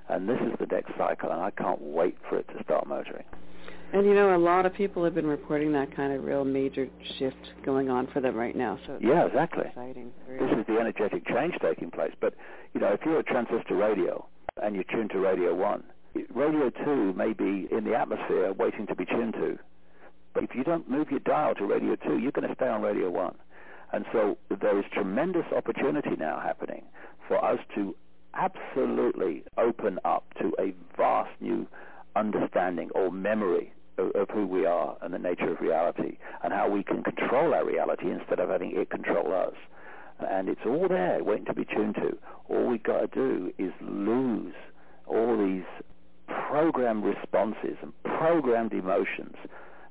[0.08, 3.24] And this is the next cycle, and I can't wait for it to start motoring.
[3.92, 6.88] And you know, a lot of people have been reporting that kind of real major
[7.18, 8.78] shift going on for them right now.
[8.86, 9.66] So yeah, exactly.
[9.66, 10.12] Exciting.
[10.28, 12.12] This is the energetic change taking place.
[12.20, 12.34] But
[12.72, 14.26] you know, if you're a transistor radio
[14.62, 15.82] and you tune to Radio One,
[16.32, 19.58] Radio Two may be in the atmosphere waiting to be tuned to.
[20.34, 22.82] But if you don't move your dial to Radio Two, you're going to stay on
[22.82, 23.34] Radio One.
[23.92, 26.84] And so there is tremendous opportunity now happening
[27.26, 27.94] for us to
[28.34, 31.66] absolutely open up to a vast new
[32.14, 36.68] understanding or memory of, of, who we are and the nature of reality and how
[36.68, 39.54] we can control our reality instead of having it control us.
[40.20, 42.16] And it's all there waiting to be tuned to.
[42.48, 44.54] All we've got to do is lose
[45.06, 45.64] all these
[46.26, 49.34] programmed responses and programmed emotions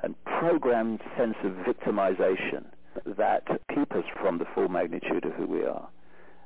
[0.01, 2.65] and programmed sense of victimization
[3.17, 5.87] that keep us from the full magnitude of who we are.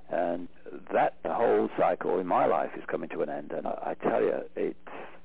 [0.09, 0.47] And
[0.91, 3.51] that whole cycle in my life is coming to an end.
[3.51, 4.77] And I, I tell you, it's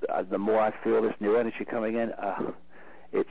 [0.08, 2.52] uh, the more I feel this new energy coming in, uh,
[3.12, 3.28] it's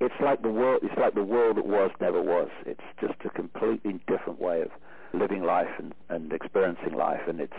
[0.00, 0.80] it's like the world.
[0.84, 2.50] It's like the world that was never was.
[2.66, 4.70] It's just a completely different way of
[5.12, 7.52] living life and, and experiencing life, and it's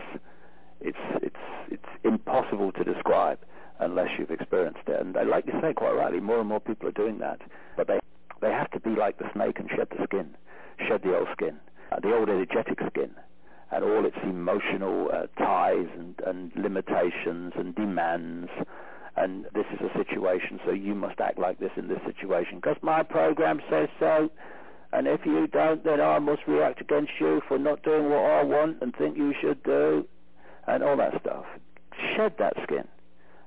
[0.79, 1.35] it's it's
[1.71, 3.39] it's impossible to describe
[3.79, 4.99] unless you've experienced it.
[4.99, 7.41] And I like you say, quite rightly, more and more people are doing that,
[7.75, 7.99] but they
[8.41, 10.35] they have to be like the snake and shed the skin,
[10.87, 11.59] shed the old skin,
[11.91, 13.11] uh, the old energetic skin,
[13.71, 18.49] and all its emotional uh, ties and, and limitations and demands.
[19.15, 22.77] And this is a situation, so you must act like this in this situation because
[22.81, 24.29] my program says so.
[24.91, 28.43] And if you don't, then I must react against you for not doing what I
[28.43, 30.07] want and think you should do,
[30.67, 31.45] and all that stuff.
[32.15, 32.87] Shed that skin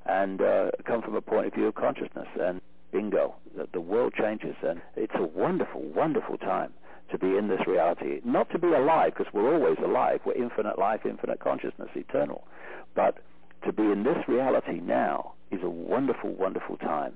[0.06, 2.60] and uh, come from a point of view of consciousness and
[2.92, 6.72] bingo, the, the world changes, and it's a wonderful, wonderful time
[7.10, 8.20] to be in this reality.
[8.24, 10.20] Not to be alive, because we're always alive.
[10.24, 12.46] We're infinite life, infinite consciousness, eternal.
[12.94, 13.18] But
[13.66, 17.14] to be in this reality now is a wonderful, wonderful time.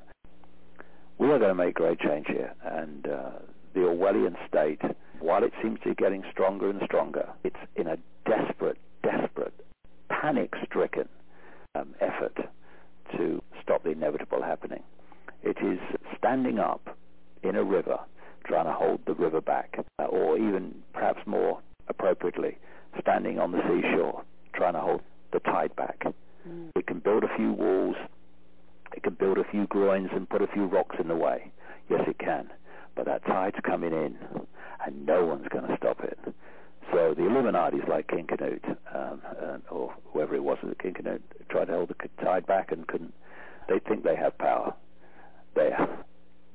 [1.19, 3.31] We are going to make great change here, and uh,
[3.75, 4.83] the Orwellian state,
[5.21, 7.97] while it seems to be getting stronger and stronger, it's in a
[8.27, 9.55] desperate, desperate,
[10.11, 11.09] panic-stricken
[11.75, 12.37] um, effort
[13.17, 14.83] to stop the inevitable happening.
[15.47, 15.79] It is
[16.19, 16.97] standing up
[17.45, 18.01] in a river,
[18.45, 22.59] trying to hold the river back, uh, or even perhaps more appropriately,
[23.01, 24.25] standing on the seashore,
[24.55, 25.03] trying to hold
[25.33, 26.03] the tide back.
[26.49, 26.71] Mm.
[26.75, 27.95] It can build a few walls,
[28.97, 31.53] it can build a few groins and put a few rocks in the way.
[31.89, 32.51] Yes, it can.
[32.97, 34.19] But that tide's coming in,
[34.85, 36.19] and no one's going to stop it.
[36.91, 39.23] So the Illuminati's like King Canute, um,
[39.71, 43.15] or whoever it was that King Canute tried to hold the tide back and couldn't.
[43.69, 44.75] They think they have power
[45.57, 46.05] there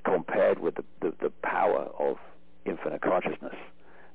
[0.05, 2.17] compared with the, the, the power of
[2.65, 3.55] infinite consciousness.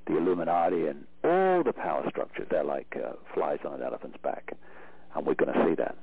[0.07, 4.53] The Illuminati and all the power structures, they're like uh, flies on an elephant's back.
[5.15, 5.97] And we're going to see that.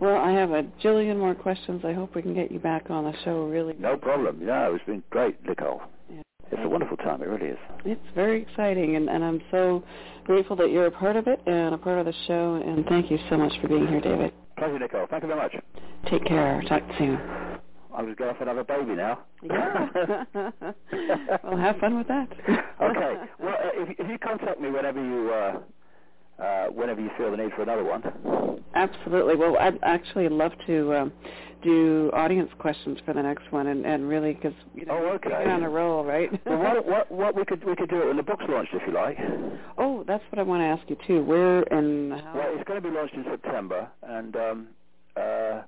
[0.00, 1.82] Well, I have a jillion more questions.
[1.84, 3.74] I hope we can get you back on the show really.
[3.78, 4.40] No problem.
[4.42, 5.82] Yeah, it's been great, Nicole.
[6.10, 6.22] Yeah.
[6.50, 7.22] It's a wonderful time.
[7.22, 7.58] It really is.
[7.84, 9.82] It's very exciting, and, and I'm so
[10.24, 12.62] grateful that you're a part of it and a part of the show.
[12.64, 14.32] And thank you so much for being here, David.
[14.58, 15.06] Pleasure, Nicole.
[15.10, 15.56] Thank you very much.
[16.10, 16.62] Take care.
[16.68, 17.18] Talk soon.
[17.96, 19.20] I was going for another baby now.
[19.42, 19.88] Yeah.
[21.42, 22.28] well, have fun with that.
[22.82, 23.14] okay.
[23.40, 27.38] Well, uh, if, if you contact me whenever you uh, uh, whenever you feel the
[27.38, 28.02] need for another one.
[28.74, 29.36] Absolutely.
[29.36, 31.12] Well, I'd actually love to um,
[31.62, 35.30] do audience questions for the next one, and, and really because you know Oh, okay.
[35.30, 36.28] you're on a roll, right?
[36.44, 38.82] well, what, what, what we could we could do it when the book's launched, if
[38.86, 39.16] you like.
[39.78, 41.22] oh, that's what I want to ask you too.
[41.24, 42.32] Where and how?
[42.34, 44.66] Well, it's going to be launched in September, and um,
[45.16, 45.62] uh,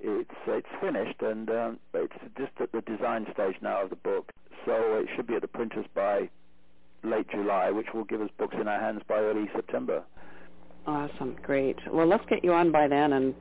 [0.00, 4.32] it's it's finished, and um, it's just at the design stage now of the book.
[4.66, 6.28] So it should be at the printers by
[7.02, 10.02] late July, which will give us books in our hands by early September.
[10.86, 11.76] Awesome, great.
[11.92, 13.34] Well, let's get you on by then and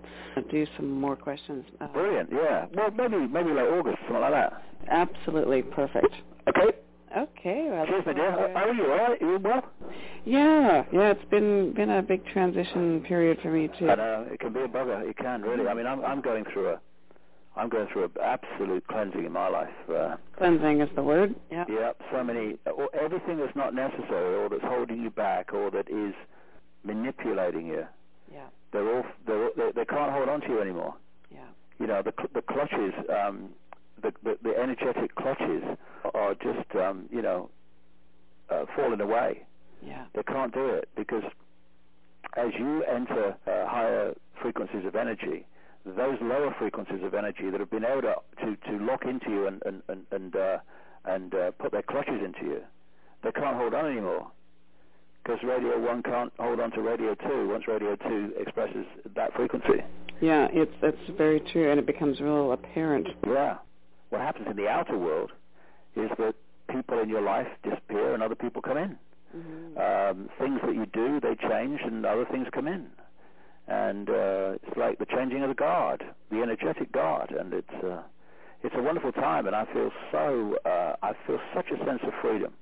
[0.51, 1.65] do some more questions.
[1.79, 2.65] Uh, Brilliant, yeah.
[2.73, 4.63] Well, maybe maybe late August, something like that.
[4.89, 6.13] Absolutely perfect.
[6.47, 6.77] Okay.
[7.17, 7.67] Okay.
[7.71, 8.31] Well, Cheers, my dear.
[8.31, 8.83] How are you?
[8.91, 9.21] All right?
[9.21, 9.65] You well?
[10.25, 11.11] Yeah, yeah.
[11.11, 13.89] It's been been a big transition period for me too.
[13.89, 15.07] I know it can be a bugger.
[15.09, 15.67] It can really.
[15.67, 16.79] I mean, I'm I'm going through a
[17.55, 19.69] I'm going through an absolute cleansing in my life.
[19.91, 21.33] Uh, Cleansing is the word.
[21.51, 21.65] Yeah.
[21.67, 22.57] yeah, so many
[22.93, 26.13] everything that's not necessary or that's holding you back or that is
[26.83, 27.85] manipulating you.
[28.31, 28.45] Yeah.
[28.71, 30.93] They're all they're, all- they they can't hold on to you anymore.
[31.33, 31.39] Yeah.
[31.79, 33.49] You know the the clutches, um,
[34.01, 35.63] the, the the energetic clutches
[36.13, 37.49] are just um, you know
[38.49, 39.43] uh, falling away.
[39.85, 40.05] Yeah.
[40.13, 41.23] They can't do it because
[42.37, 45.45] as you enter uh, higher frequencies of energy,
[45.85, 48.15] those lower frequencies of energy that have been able to
[48.45, 50.57] to, to lock into you and and and and, uh,
[51.05, 52.61] and uh, put their clutches into you,
[53.23, 54.27] they can't hold on anymore.
[55.23, 58.85] Because radio one can't hold on to radio two once radio two expresses
[59.15, 59.83] that frequency.
[60.21, 60.47] Yeah.
[60.51, 63.07] It's that's very true, and it becomes real apparent.
[63.25, 63.57] Yeah.
[64.09, 65.31] What happens in the outer world
[65.95, 66.35] is that
[66.71, 68.97] people in your life disappear and other people come in.
[69.35, 69.77] Mm-hmm.
[69.77, 72.87] um, things that you do, they change, and other things come in.
[73.67, 78.01] And uh, it's like the changing of the guard, the energetic guard, and it's uh,
[78.63, 79.45] it's a wonderful time.
[79.45, 82.53] And I feel so uh, I feel such a sense of freedom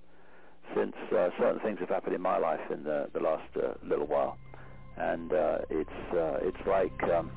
[0.76, 4.06] since uh, certain things have happened in my life in the the last uh, little
[4.06, 4.38] while,
[4.98, 7.32] and uh, it's uh, it's like um,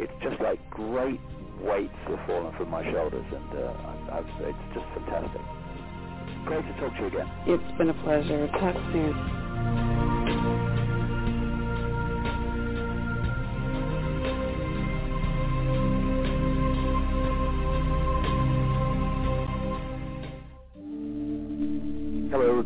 [0.00, 1.20] it's just like great
[1.60, 3.72] weights have fallen from my shoulders, and uh,
[4.12, 5.40] I, I've, it's just fantastic.
[6.46, 7.30] Great to talk to you again.
[7.46, 8.48] It's been a pleasure.
[8.48, 10.13] Talk soon.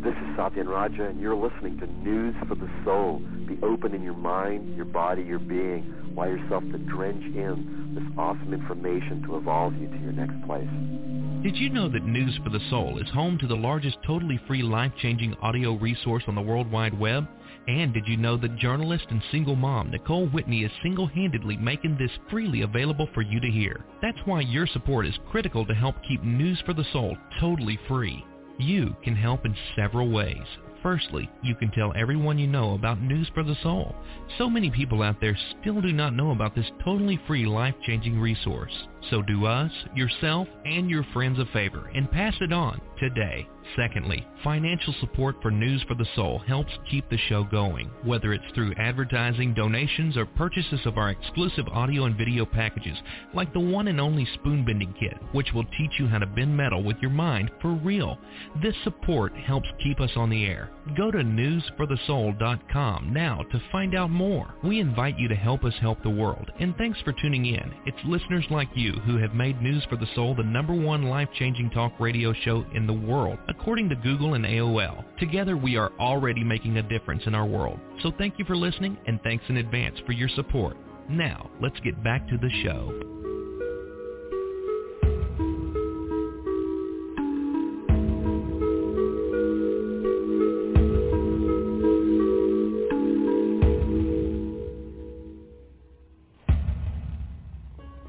[0.01, 3.21] This is Satyen Raja, and you're listening to News for the Soul.
[3.45, 5.93] Be open in your mind, your body, your being.
[6.13, 10.69] Allow yourself to drench in this awesome information to evolve you to your next place.
[11.43, 14.61] Did you know that News for the Soul is home to the largest totally free
[14.61, 17.27] life-changing audio resource on the World Wide Web?
[17.67, 22.11] And did you know that journalist and single mom Nicole Whitney is single-handedly making this
[22.29, 23.83] freely available for you to hear?
[24.01, 28.23] That's why your support is critical to help keep News for the Soul totally free.
[28.59, 30.45] You can help in several ways.
[30.83, 33.95] Firstly, you can tell everyone you know about News for the Soul.
[34.37, 38.73] So many people out there still do not know about this totally free life-changing resource.
[39.09, 43.47] So do us, yourself, and your friends a favor and pass it on today.
[43.75, 48.51] Secondly, financial support for News for the Soul helps keep the show going, whether it's
[48.55, 52.97] through advertising, donations, or purchases of our exclusive audio and video packages,
[53.33, 56.55] like the one and only Spoon Bending Kit, which will teach you how to bend
[56.55, 58.17] metal with your mind for real.
[58.61, 60.71] This support helps keep us on the air.
[60.97, 64.55] Go to newsforthesoul.com now to find out more.
[64.63, 67.73] We invite you to help us help the world, and thanks for tuning in.
[67.85, 71.69] It's listeners like you who have made News for the Soul the number one life-changing
[71.69, 75.03] talk radio show in the world, according to Google and AOL.
[75.19, 77.77] Together we are already making a difference in our world.
[78.01, 80.77] So thank you for listening, and thanks in advance for your support.
[81.09, 82.93] Now, let's get back to the show.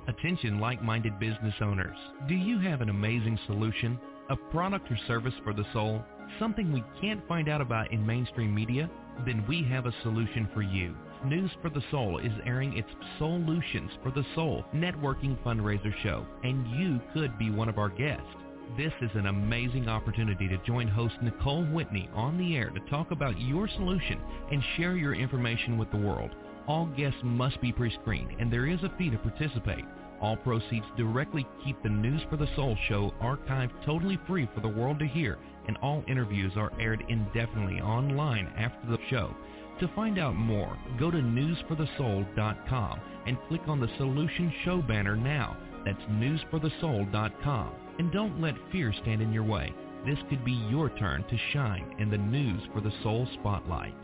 [0.06, 1.96] Attention like-minded business owners.
[2.28, 3.98] Do you have an amazing solution?
[4.30, 6.04] A product or service for the soul?
[6.38, 8.88] Something we can't find out about in mainstream media?
[9.26, 10.94] Then we have a solution for you.
[11.24, 12.88] News for the Soul is airing its
[13.18, 18.24] Solutions for the Soul networking fundraiser show, and you could be one of our guests.
[18.76, 23.10] This is an amazing opportunity to join host Nicole Whitney on the air to talk
[23.10, 24.20] about your solution
[24.52, 26.30] and share your information with the world.
[26.68, 29.84] All guests must be pre-screened and there is a fee to participate.
[30.20, 34.68] All proceeds directly keep the News for the Soul show archived totally free for the
[34.68, 35.38] world to hear
[35.70, 39.34] and all interviews are aired indefinitely online after the show.
[39.78, 45.56] To find out more, go to newsforthesoul.com and click on the Solution Show banner now.
[45.84, 47.72] That's newsforthesoul.com.
[47.98, 49.72] And don't let fear stand in your way.
[50.04, 53.94] This could be your turn to shine in the News for the Soul spotlight.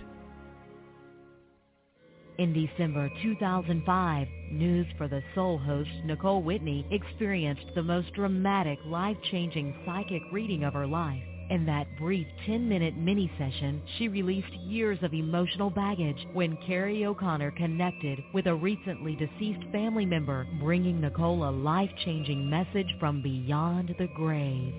[2.39, 9.75] In December 2005, News for the Soul host Nicole Whitney experienced the most dramatic, life-changing
[9.87, 11.23] psychic reading of her life.
[11.48, 17.52] In that brief 10-minute mini session, she released years of emotional baggage when Carrie O'Connor
[17.52, 24.09] connected with a recently deceased family member, bringing Nicole a life-changing message from beyond the
[24.16, 24.74] grave.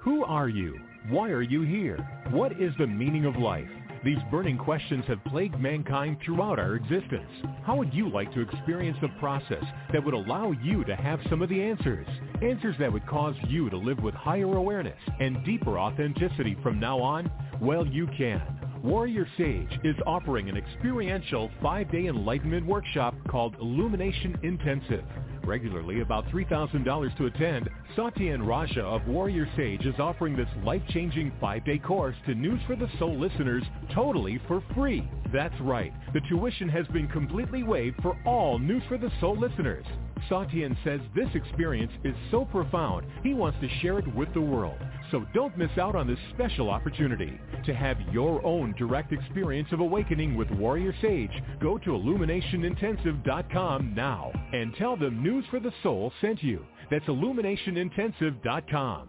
[0.00, 0.80] Who are you?
[1.10, 1.98] Why are you here?
[2.30, 3.68] What is the meaning of life?
[4.06, 7.28] These burning questions have plagued mankind throughout our existence.
[7.64, 11.42] How would you like to experience a process that would allow you to have some
[11.42, 12.06] of the answers?
[12.40, 17.00] Answers that would cause you to live with higher awareness and deeper authenticity from now
[17.00, 17.28] on?
[17.60, 18.65] Well, you can.
[18.86, 25.02] Warrior Sage is offering an experiential five-day enlightenment workshop called Illumination Intensive.
[25.44, 31.78] Regularly about $3,000 to attend, Satyen Raja of Warrior Sage is offering this life-changing five-day
[31.78, 35.10] course to News for the Soul listeners totally for free.
[35.32, 35.92] That's right.
[36.14, 39.84] The tuition has been completely waived for all News for the Soul listeners.
[40.30, 44.78] Satyen says this experience is so profound, he wants to share it with the world.
[45.10, 47.40] So don't miss out on this special opportunity.
[47.64, 51.30] To have your own direct experience of awakening with Warrior Sage,
[51.60, 56.64] go to illuminationintensive.com now and tell them News for the Soul sent you.
[56.90, 59.08] That's illuminationintensive.com.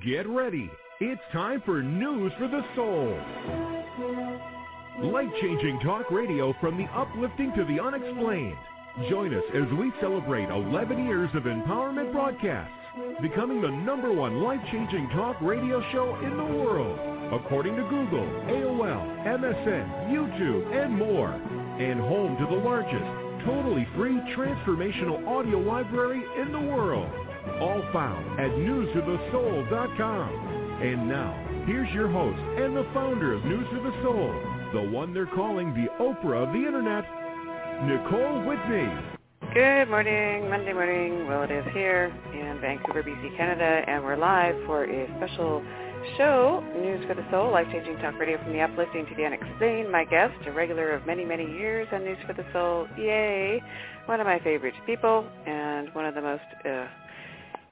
[0.03, 0.69] Get ready.
[0.99, 3.15] It's time for News for the Soul.
[5.11, 8.57] Life-changing talk radio from the uplifting to the unexplained.
[9.09, 12.73] Join us as we celebrate 11 years of empowerment broadcasts,
[13.21, 16.99] becoming the number one life-changing talk radio show in the world,
[17.31, 24.19] according to Google, AOL, MSN, YouTube, and more, and home to the largest, totally free
[24.35, 27.24] transformational audio library in the world
[27.59, 30.55] all found at newsforthesoul.com.
[30.81, 31.33] And now,
[31.65, 34.33] here's your host and the founder of News for the Soul,
[34.73, 37.05] the one they're calling the Oprah of the Internet,
[37.87, 38.91] Nicole Whitney.
[39.53, 41.27] Good morning, Monday morning.
[41.27, 45.63] Well, it is here in Vancouver, BC, Canada, and we're live for a special
[46.17, 49.91] show, News for the Soul, life-changing talk radio from the uplifting to the unexplained.
[49.91, 53.61] My guest, a regular of many, many years on News for the Soul, yay,
[54.07, 56.87] one of my favorite people and one of the most uh,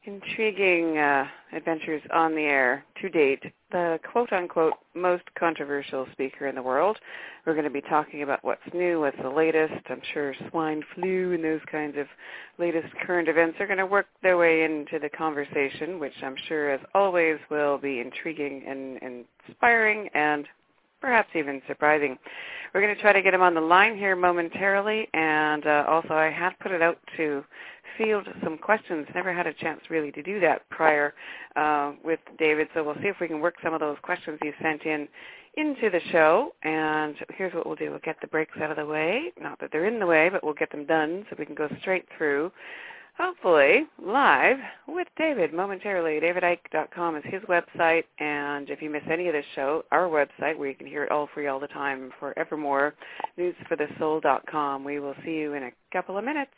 [0.06, 3.44] intriguing uh, adventures on the air to date.
[3.72, 6.98] The quote-unquote most controversial speaker in the world.
[7.46, 9.74] We're going to be talking about what's new, what's the latest.
[9.90, 12.08] I'm sure swine flu and those kinds of
[12.58, 16.72] latest current events are going to work their way into the conversation, which I'm sure,
[16.72, 20.48] as always, will be intriguing and inspiring and
[21.02, 22.18] perhaps even surprising.
[22.74, 26.14] We're going to try to get him on the line here momentarily, and uh, also
[26.14, 27.44] I had put it out to
[27.98, 29.08] field some questions.
[29.14, 31.14] Never had a chance really to do that prior
[31.56, 34.54] uh, with David, so we'll see if we can work some of those questions you
[34.62, 35.08] sent in
[35.56, 36.54] into the show.
[36.64, 37.92] And here's what we'll do.
[37.92, 39.32] We'll get the breaks out of the way.
[39.40, 41.70] Not that they're in the way, but we'll get them done so we can go
[41.82, 42.52] straight through
[43.18, 44.58] hopefully live
[44.88, 46.20] with David momentarily.
[46.20, 50.70] DavidIcke.com is his website, and if you miss any of this show, our website where
[50.70, 52.96] you can hear it all free all the time forevermore,
[53.38, 54.84] newsforthesoul.com.
[54.84, 56.52] We will see you in a couple of minutes.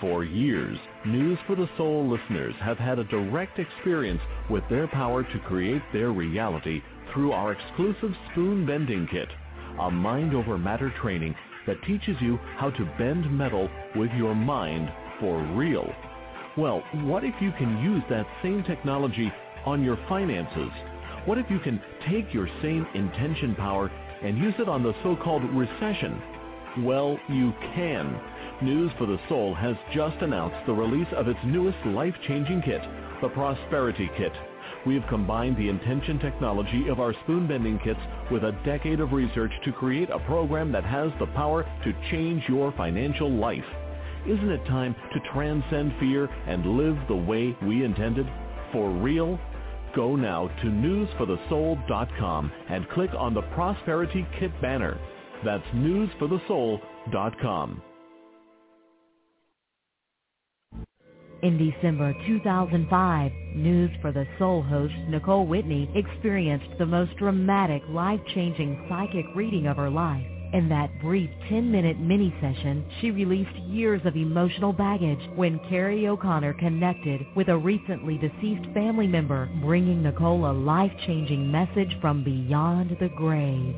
[0.00, 5.24] For years, News for the Soul listeners have had a direct experience with their power
[5.24, 9.28] to create their reality through our exclusive spoon bending kit,
[9.80, 11.34] a mind over matter training
[11.66, 14.88] that teaches you how to bend metal with your mind
[15.18, 15.92] for real.
[16.56, 19.32] Well, what if you can use that same technology
[19.66, 20.70] on your finances?
[21.24, 23.90] What if you can take your same intention power
[24.22, 26.22] and use it on the so-called recession?
[26.84, 28.20] Well, you can.
[28.62, 32.80] News for the Soul has just announced the release of its newest life-changing kit,
[33.20, 34.32] the Prosperity Kit.
[34.86, 37.98] We have combined the intention technology of our spoon bending kits
[38.30, 42.44] with a decade of research to create a program that has the power to change
[42.48, 43.64] your financial life.
[44.26, 48.28] Isn't it time to transcend fear and live the way we intended?
[48.72, 49.40] For real?
[49.96, 54.98] Go now to newsforthesoul.com and click on the Prosperity Kit banner.
[55.44, 57.82] That's newsforthesoul.com.
[61.42, 68.86] In December 2005, News for the Soul host Nicole Whitney experienced the most dramatic, life-changing
[68.88, 70.26] psychic reading of her life.
[70.52, 76.54] In that brief 10-minute mini session, she released years of emotional baggage when Carrie O'Connor
[76.54, 83.10] connected with a recently deceased family member, bringing Nicole a life-changing message from beyond the
[83.10, 83.76] grave.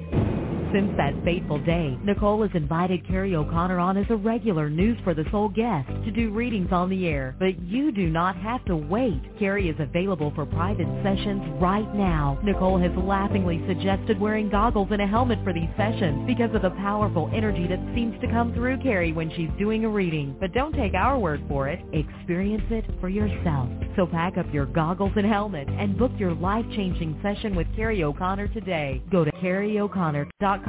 [0.72, 5.14] Since that fateful day, Nicole has invited Carrie O'Connor on as a regular News for
[5.14, 7.34] the Soul guest to do readings on the air.
[7.40, 9.20] But you do not have to wait.
[9.36, 12.38] Carrie is available for private sessions right now.
[12.44, 16.70] Nicole has laughingly suggested wearing goggles and a helmet for these sessions because of the
[16.70, 20.36] powerful energy that seems to come through Carrie when she's doing a reading.
[20.38, 21.80] But don't take our word for it.
[21.92, 23.68] Experience it for yourself.
[23.96, 28.48] So pack up your goggles and helmet and book your life-changing session with Carrie O'Connor
[28.48, 29.02] today.
[29.10, 30.59] Go to carrieoconnor.com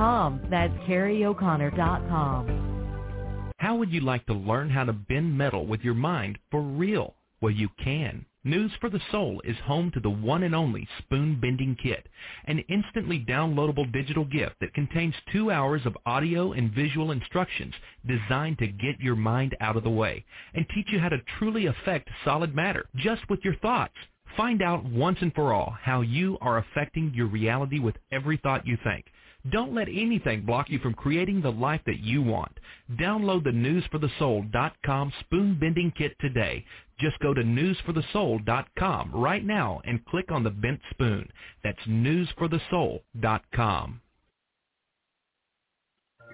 [0.50, 3.54] That's carrieoconnor.com.
[3.58, 7.14] How would you like to learn how to bend metal with your mind for real?
[7.42, 8.26] Well, you can.
[8.44, 12.08] News for the Soul is home to the one and only Spoon Bending Kit,
[12.46, 17.76] an instantly downloadable digital gift that contains two hours of audio and visual instructions
[18.08, 21.68] designed to get your mind out of the way and teach you how to truly
[21.68, 23.94] affect solid matter just with your thoughts.
[24.36, 28.66] Find out once and for all how you are affecting your reality with every thought
[28.66, 29.06] you think.
[29.50, 32.52] Don't let anything block you from creating the life that you want.
[32.92, 36.64] Download the newsforthesoul.com spoon bending kit today.
[37.00, 41.28] Just go to newsforthesoul.com right now and click on the bent spoon.
[41.64, 44.02] That's newsforthesoul.com.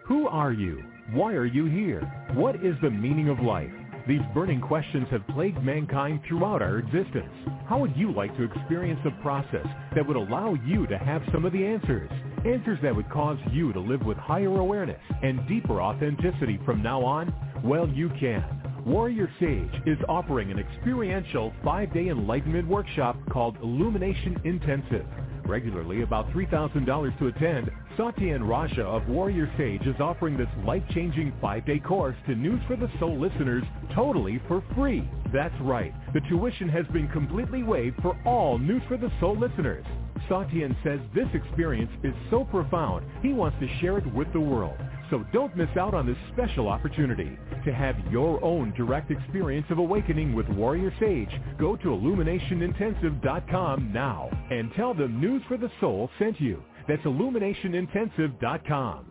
[0.05, 0.83] Who are you?
[1.13, 2.01] Why are you here?
[2.33, 3.71] What is the meaning of life?
[4.07, 7.31] These burning questions have plagued mankind throughout our existence.
[7.67, 9.65] How would you like to experience a process
[9.95, 12.09] that would allow you to have some of the answers?
[12.47, 17.03] Answers that would cause you to live with higher awareness and deeper authenticity from now
[17.03, 17.33] on?
[17.61, 18.41] Well, you can.
[18.85, 25.05] Warrior Sage is offering an experiential five-day enlightenment workshop called Illumination Intensive.
[25.45, 31.79] Regularly about $3,000 to attend, Satyen Raja of Warrior Sage is offering this life-changing five-day
[31.79, 35.09] course to News for the Soul listeners totally for free.
[35.33, 35.93] That's right.
[36.13, 39.85] The tuition has been completely waived for all News for the Soul listeners.
[40.29, 44.77] Satyen says this experience is so profound, he wants to share it with the world.
[45.09, 47.37] So don't miss out on this special opportunity.
[47.65, 51.29] To have your own direct experience of awakening with Warrior Sage,
[51.59, 56.61] go to illuminationintensive.com now and tell them News for the Soul sent you.
[56.87, 59.05] That's illuminationintensive.com.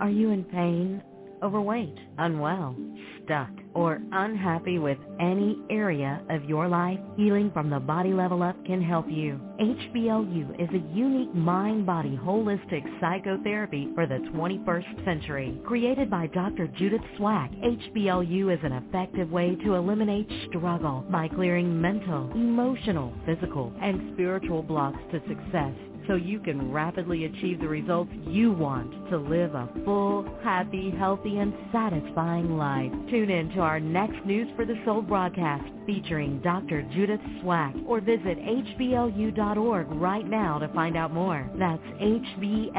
[0.00, 1.02] Are you in pain,
[1.42, 2.76] overweight, unwell,
[3.24, 6.98] stuck, or unhappy with any area of your life?
[7.16, 9.40] Healing from the Body Level Up can help you.
[9.60, 15.60] HBLU is a unique mind-body holistic psychotherapy for the 21st century.
[15.66, 16.68] Created by Dr.
[16.78, 23.72] Judith Swack, HBLU is an effective way to eliminate struggle by clearing mental, emotional, physical,
[23.82, 25.74] and spiritual blocks to success
[26.08, 31.38] so you can rapidly achieve the results you want to live a full, happy, healthy,
[31.38, 32.90] and satisfying life.
[33.10, 36.82] Tune in to our next News for the Soul broadcast featuring Dr.
[36.94, 41.48] Judith Swack or visit hblu.org right now to find out more.
[41.58, 42.78] That's hblu.org.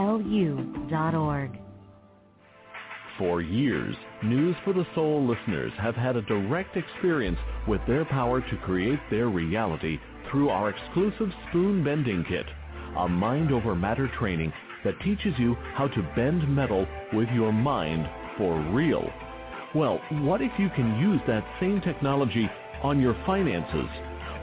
[3.19, 7.37] For years, News for the Soul listeners have had a direct experience
[7.67, 9.99] with their power to create their reality
[10.31, 12.45] through our exclusive Spoon Bending Kit,
[12.97, 14.53] a mind over matter training
[14.83, 18.07] that teaches you how to bend metal with your mind
[18.37, 19.09] for real.
[19.75, 22.49] Well, what if you can use that same technology
[22.81, 23.89] on your finances?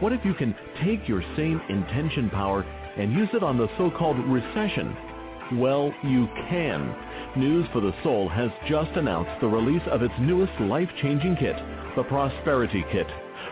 [0.01, 0.55] What if you can
[0.85, 2.63] take your same intention power
[2.97, 4.97] and use it on the so-called recession?
[5.55, 6.95] Well, you can.
[7.37, 11.57] News for the Soul has just announced the release of its newest life-changing kit,
[11.97, 13.07] the Prosperity Kit.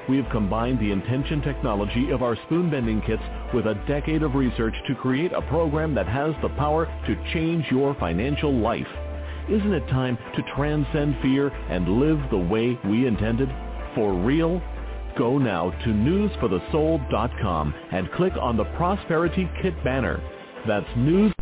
[0.09, 3.23] We have combined the intention technology of our spoon bending kits
[3.55, 7.65] with a decade of research to create a program that has the power to change
[7.71, 8.87] your financial life.
[9.49, 13.49] Isn't it time to transcend fear and live the way we intended?
[13.95, 14.63] For real?
[15.17, 20.21] Go now to newsforthesoul.com and click on the Prosperity Kit banner.
[20.67, 21.33] That's news.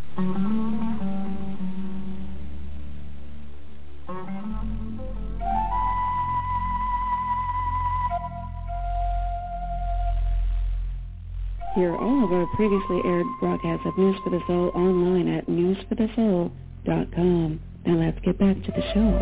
[11.75, 17.59] Hear all of our previously aired broadcasts of News for the Soul online at newsforthesoul.com.
[17.87, 19.19] Now let's get back to the show.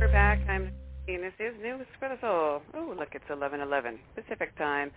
[0.00, 0.48] We're back.
[0.48, 0.70] I'm
[1.08, 2.62] and this is News for the Soul.
[2.74, 4.92] Oh, look, it's 11:11 Pacific time.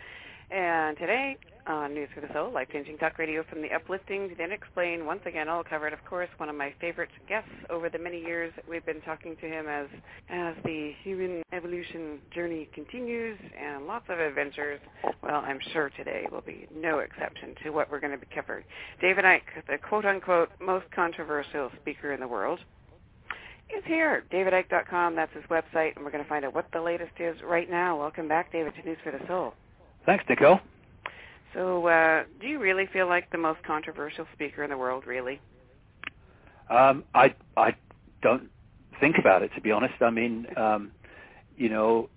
[0.51, 4.41] And today on News for the Soul, life-changing talk radio from the uplifting to the
[4.41, 5.93] unexplained, once again all covered.
[5.93, 9.45] Of course, one of my favorite guests over the many years we've been talking to
[9.45, 9.85] him as
[10.27, 14.79] as the human evolution journey continues and lots of adventures.
[15.21, 18.63] Well, I'm sure today will be no exception to what we're going to be covering.
[18.99, 22.59] David Icke, the quote-unquote most controversial speaker in the world
[23.69, 24.23] is here.
[24.31, 27.69] DavidIcke.com, that's his website, and we're going to find out what the latest is right
[27.69, 27.99] now.
[27.99, 29.53] Welcome back, David, to News for the Soul.
[30.05, 30.59] Thanks, Nicole.
[31.53, 35.39] So, uh, do you really feel like the most controversial speaker in the world, really?
[36.69, 37.75] Um, I I
[38.21, 38.49] don't
[38.99, 39.95] think about it, to be honest.
[40.01, 40.91] I mean, um,
[41.57, 42.09] you know,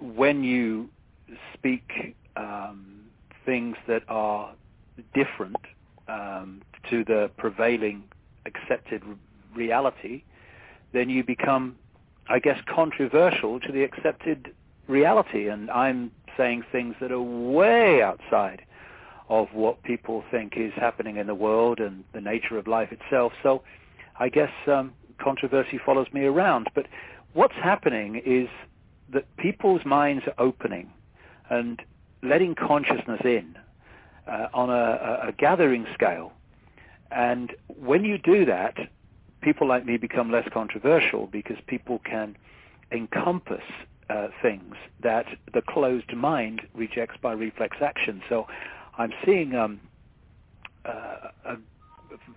[0.00, 0.88] when you
[1.54, 3.04] speak um,
[3.44, 4.52] things that are
[5.14, 5.56] different
[6.08, 8.04] um, to the prevailing
[8.46, 9.02] accepted
[9.54, 10.22] reality,
[10.92, 11.76] then you become,
[12.28, 14.48] I guess, controversial to the accepted
[14.88, 15.48] reality.
[15.48, 18.62] And I'm saying things that are way outside
[19.28, 23.32] of what people think is happening in the world and the nature of life itself.
[23.42, 23.62] So
[24.18, 26.70] I guess um, controversy follows me around.
[26.74, 26.86] But
[27.34, 28.48] what's happening is
[29.12, 30.90] that people's minds are opening
[31.50, 31.82] and
[32.22, 33.56] letting consciousness in
[34.26, 36.32] uh, on a, a gathering scale.
[37.10, 38.76] And when you do that,
[39.40, 42.36] people like me become less controversial because people can
[42.92, 43.62] encompass
[44.10, 48.22] uh, things that the closed mind rejects by reflex action.
[48.28, 48.46] So
[48.96, 49.80] I'm seeing um,
[50.84, 51.56] uh, a,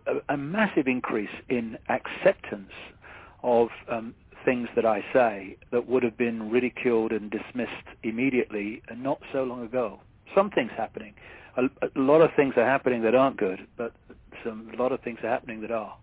[0.08, 2.72] a, a, massive increase in acceptance
[3.44, 9.02] of um, things that I say that would have been ridiculed and dismissed immediately and
[9.02, 10.00] not so long ago.
[10.36, 11.14] Something's happening.
[11.58, 13.94] A, a lot of things are happening that aren't good, but
[14.44, 15.96] some, a lot of things are happening that are.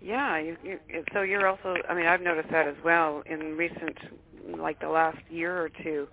[0.00, 0.78] Yeah, you, you,
[1.12, 1.74] so you're also.
[1.88, 3.96] I mean, I've noticed that as well in recent,
[4.58, 6.06] like the last year or two,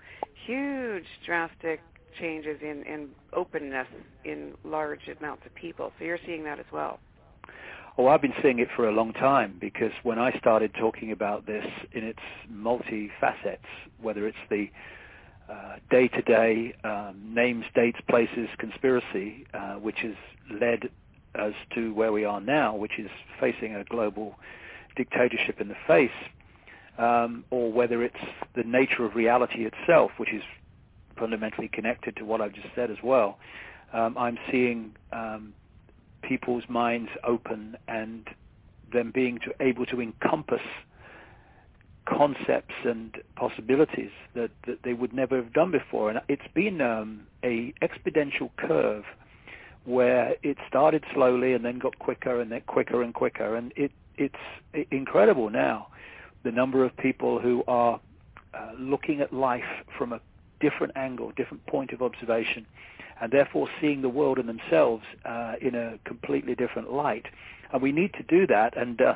[0.45, 1.81] huge drastic
[2.19, 3.87] changes in in openness
[4.23, 5.91] in large amounts of people.
[5.99, 6.99] So you're seeing that as well.
[7.97, 11.45] Oh, I've been seeing it for a long time because when I started talking about
[11.45, 12.19] this in its
[12.49, 13.65] multi facets,
[14.01, 14.71] whether it's the
[15.47, 20.15] uh, day-to-day um, names, dates, places conspiracy, uh, which has
[20.59, 20.89] led
[21.35, 24.35] as to where we are now, which is facing a global
[24.95, 26.11] dictatorship in the face,
[26.97, 28.15] um, or whether it's
[28.55, 30.43] the nature of reality itself, which is
[31.17, 33.37] fundamentally connected to what I've just said as well.
[33.93, 35.53] Um, I'm seeing um,
[36.27, 38.27] people's minds open and
[38.91, 40.61] them being to, able to encompass
[42.07, 46.09] concepts and possibilities that, that they would never have done before.
[46.09, 49.03] And it's been um, a exponential curve
[49.85, 53.55] where it started slowly and then got quicker and then quicker and quicker.
[53.55, 54.35] And it, it's
[54.91, 55.87] incredible now,
[56.43, 57.99] the number of people who are
[58.53, 59.63] uh, looking at life
[59.97, 60.21] from a
[60.59, 62.65] different angle, different point of observation,
[63.19, 67.25] and therefore seeing the world and themselves uh, in a completely different light.
[67.71, 68.77] And we need to do that.
[68.77, 69.15] And uh,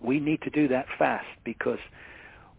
[0.00, 1.78] we need to do that fast because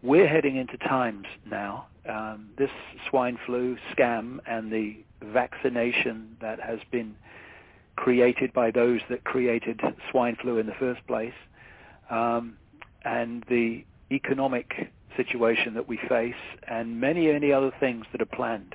[0.02, 1.86] we're heading into times now.
[2.08, 2.70] Um, this
[3.08, 7.14] swine flu scam and the vaccination that has been
[7.96, 9.80] created by those that created
[10.10, 11.34] swine flu in the first place,
[12.10, 12.56] um,
[13.04, 16.34] and the economic situation that we face,
[16.66, 18.74] and many, many other things that are planned,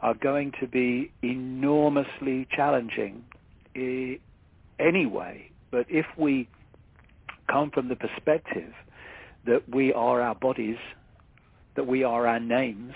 [0.00, 3.24] are going to be enormously challenging
[3.74, 4.16] eh,
[4.78, 5.50] anyway.
[5.70, 6.48] But if we
[7.50, 8.72] come from the perspective
[9.46, 10.78] that we are our bodies,
[11.76, 12.94] that we are our names,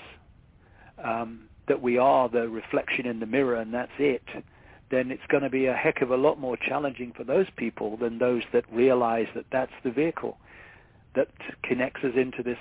[1.03, 4.23] um, that we are the reflection in the mirror and that's it,
[4.91, 7.97] then it's going to be a heck of a lot more challenging for those people
[7.97, 10.37] than those that realize that that's the vehicle
[11.15, 11.29] that
[11.63, 12.59] connects us into this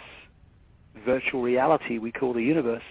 [1.05, 2.83] virtual reality we call the universe.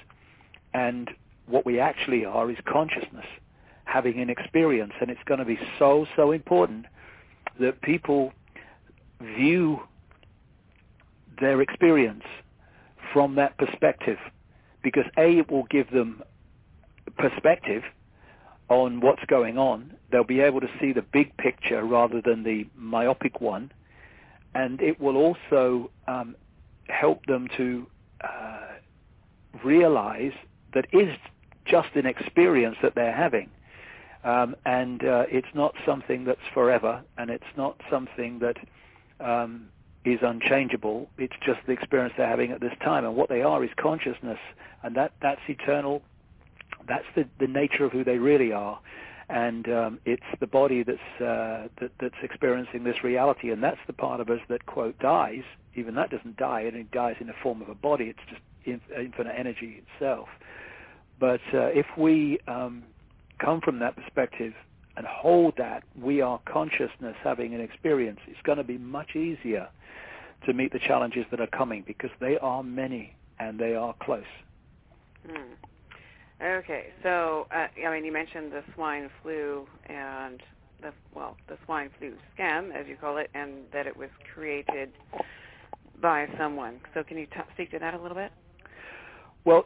[0.74, 1.10] And
[1.46, 3.26] what we actually are is consciousness,
[3.84, 4.92] having an experience.
[5.00, 6.86] And it's going to be so, so important
[7.60, 8.32] that people
[9.20, 9.80] view
[11.40, 12.24] their experience
[13.12, 14.18] from that perspective
[14.82, 16.22] because A, it will give them
[17.16, 17.82] perspective
[18.68, 19.94] on what's going on.
[20.10, 23.72] They'll be able to see the big picture rather than the myopic one.
[24.54, 26.36] And it will also um,
[26.88, 27.86] help them to
[28.22, 28.68] uh,
[29.64, 30.32] realize
[30.74, 31.14] that is
[31.64, 33.50] just an experience that they're having.
[34.24, 38.56] Um, and uh, it's not something that's forever, and it's not something that
[39.20, 39.68] um,
[40.12, 41.08] is unchangeable.
[41.18, 44.38] It's just the experience they're having at this time, and what they are is consciousness,
[44.82, 46.02] and that that's eternal.
[46.86, 48.80] That's the the nature of who they really are,
[49.28, 53.92] and um, it's the body that's uh, that, that's experiencing this reality, and that's the
[53.92, 55.42] part of us that quote dies.
[55.74, 58.06] Even that doesn't die, it dies in the form of a body.
[58.06, 60.28] It's just infinite energy itself.
[61.20, 62.84] But uh, if we um,
[63.38, 64.54] come from that perspective
[64.98, 69.68] and hold that we are consciousness having an experience, it's going to be much easier
[70.44, 74.24] to meet the challenges that are coming because they are many and they are close.
[75.24, 75.52] Hmm.
[76.44, 80.40] Okay, so uh, I mean, you mentioned the swine flu and
[80.82, 84.90] the well, the swine flu scam, as you call it, and that it was created
[86.00, 86.80] by someone.
[86.94, 88.30] So, can you t- speak to that a little bit?
[89.44, 89.64] Well,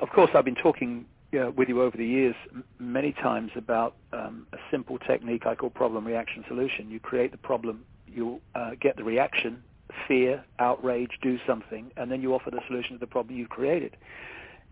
[0.00, 2.34] of course, I've been talking uh, with you over the years
[2.78, 6.90] many times about um, a simple technique I call problem reaction solution.
[6.90, 9.62] You create the problem you uh, get the reaction,
[10.06, 13.96] fear, outrage, do something, and then you offer the solution to the problem you've created.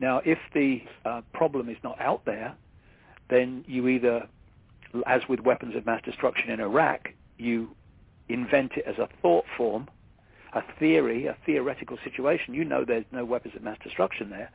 [0.01, 2.55] Now, if the uh, problem is not out there,
[3.29, 4.27] then you either,
[5.07, 7.71] as with weapons of mass destruction in Iraq, you
[8.29, 9.89] invent it as a thought form,
[10.53, 12.55] a theory, a theoretical situation.
[12.55, 14.51] You know there's no weapons of mass destruction there.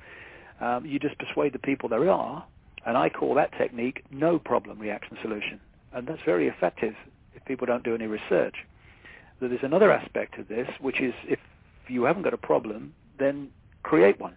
[0.61, 2.45] Um, you just persuade the people there are,
[2.85, 5.59] and I call that technique no problem reaction solution.
[5.93, 6.93] And that's very effective
[7.35, 8.55] if people don't do any research
[9.47, 11.39] there's another aspect of this, which is if
[11.87, 13.49] you haven't got a problem, then
[13.83, 14.35] create one.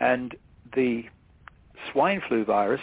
[0.00, 0.34] And
[0.74, 1.04] the
[1.92, 2.80] swine flu virus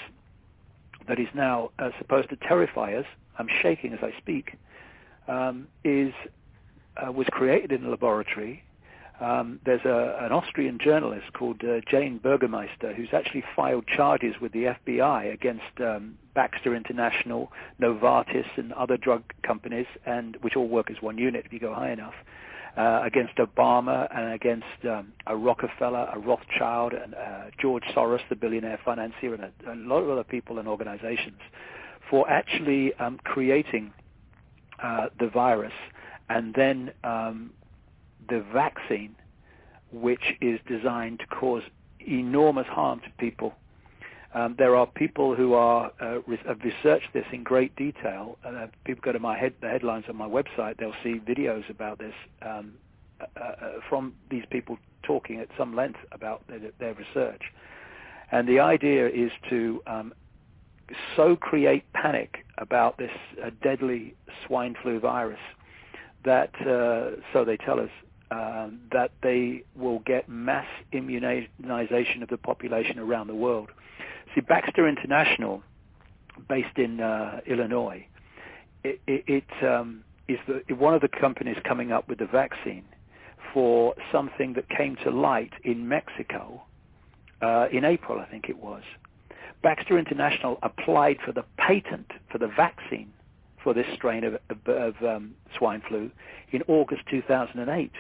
[1.08, 3.06] that is now uh, supposed to terrify us,
[3.38, 4.56] I'm shaking as I speak,
[5.28, 6.14] um, is
[6.96, 8.64] uh, was created in a laboratory.
[9.20, 14.52] Um, there's a, an Austrian journalist called uh, Jane Burgermeister who's actually filed charges with
[14.54, 20.90] the FBI against um, Baxter International, Novartis, and other drug companies, and which all work
[20.90, 22.16] as one unit if you go high enough,
[22.76, 28.36] uh, against Obama and against um, a Rockefeller, a Rothschild, and uh, George Soros, the
[28.36, 31.40] billionaire financier, and a, a lot of other people and organizations
[32.10, 33.94] for actually um, creating
[34.82, 35.74] uh, the virus.
[36.30, 37.52] And then um,
[38.30, 39.16] the vaccine,
[39.92, 41.64] which is designed to cause
[42.00, 43.54] enormous harm to people
[44.34, 48.38] um, there are people who are uh, re- have researched this in great detail.
[48.44, 50.78] Uh, people go to my head, the headlines on my website.
[50.78, 52.74] They'll see videos about this um,
[53.22, 53.56] uh, uh,
[53.88, 57.42] from these people talking at some length about their, their research.
[58.32, 60.14] And the idea is to um,
[61.16, 63.12] so create panic about this
[63.44, 64.16] uh, deadly
[64.48, 65.40] swine flu virus
[66.26, 67.90] that, uh, so they tell us,
[68.32, 73.70] um, that they will get mass immunization of the population around the world.
[74.34, 75.62] See, Baxter International,
[76.50, 78.06] based in uh, Illinois,
[78.84, 82.86] it, it, it um, is the, one of the companies coming up with the vaccine
[83.54, 86.64] for something that came to light in Mexico
[87.42, 88.82] uh, in April, I think it was.
[89.62, 93.12] Baxter International applied for the patent for the vaccine
[93.64, 96.12] for this strain of, of, of um, swine flu
[96.52, 97.92] in August 2008.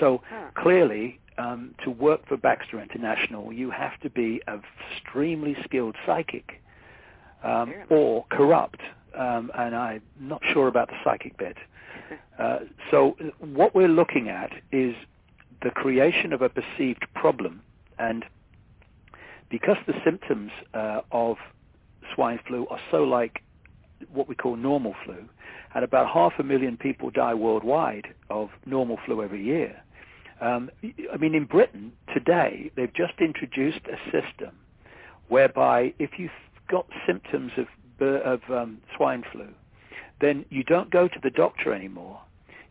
[0.00, 0.50] So huh.
[0.54, 6.62] clearly, um, to work for Baxter International, you have to be an extremely skilled psychic
[7.42, 8.80] um, or corrupt.
[9.16, 11.56] Um, and I'm not sure about the psychic bit.
[12.38, 12.58] Uh,
[12.90, 14.94] so what we're looking at is
[15.62, 17.62] the creation of a perceived problem,
[17.98, 18.26] and
[19.48, 21.38] because the symptoms uh, of
[22.14, 23.42] swine flu are so like
[24.12, 25.16] what we call normal flu,
[25.74, 29.80] and about half a million people die worldwide of normal flu every year.
[30.40, 30.70] Um,
[31.12, 34.56] I mean, in Britain today, they've just introduced a system
[35.28, 36.30] whereby if you've
[36.68, 39.48] got symptoms of, of um, swine flu,
[40.20, 42.20] then you don't go to the doctor anymore.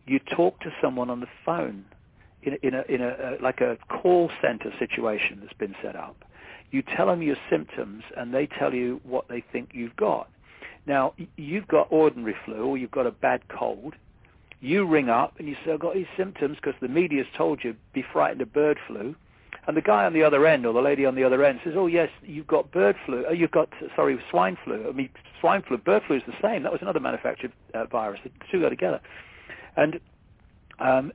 [0.06, 1.84] You talk to someone on the phone
[2.42, 6.24] in in a, in a uh, like a call center situation that's been set up.
[6.70, 10.28] You tell them your symptoms, and they tell you what they think you've got.
[10.86, 13.94] Now, you've got ordinary flu, or you've got a bad cold.
[14.60, 17.76] You ring up and you say, I've got these symptoms because the media's told you
[17.92, 19.14] be frightened of bird flu.
[19.66, 21.74] And the guy on the other end or the lady on the other end says,
[21.76, 23.24] "Oh yes, you've got bird flu.
[23.28, 24.88] Oh, you've got sorry, swine flu.
[24.88, 25.10] I mean,
[25.40, 26.62] swine flu, bird flu is the same.
[26.62, 28.20] That was another manufactured uh, virus.
[28.22, 29.00] The two go together."
[29.76, 29.98] And
[30.78, 31.12] um,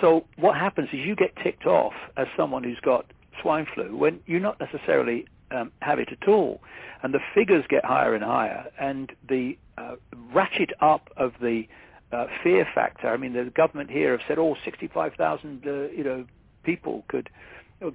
[0.00, 3.06] so what happens is you get ticked off as someone who's got
[3.40, 6.60] swine flu when you not necessarily um, have it at all,
[7.02, 9.96] and the figures get higher and higher, and the uh,
[10.34, 11.66] ratchet up of the
[12.12, 13.08] uh, fear factor.
[13.08, 16.26] I mean, the government here have said, "Oh, 65,000, uh, you know,
[16.64, 17.30] people could."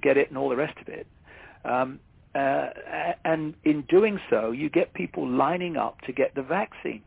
[0.00, 1.06] get it and all the rest of it.
[1.64, 2.00] Um,
[2.34, 2.68] uh,
[3.24, 7.02] and in doing so, you get people lining up to get the vaccine.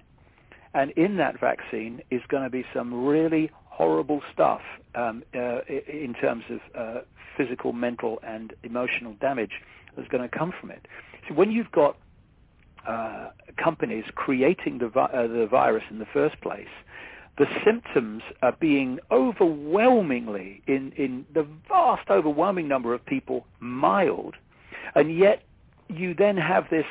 [0.73, 4.61] And in that vaccine is going to be some really horrible stuff
[4.93, 7.01] um, uh, in terms of uh,
[7.37, 9.61] physical, mental, and emotional damage
[9.95, 10.85] that's going to come from it.
[11.27, 11.97] So when you've got
[12.87, 16.67] uh, companies creating the, vi- uh, the virus in the first place,
[17.37, 24.35] the symptoms are being overwhelmingly, in, in the vast overwhelming number of people, mild.
[24.95, 25.43] And yet
[25.89, 26.85] you then have this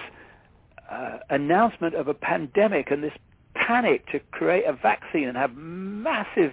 [0.90, 3.14] uh, announcement of a pandemic and this
[3.54, 6.52] panic to create a vaccine and have massive,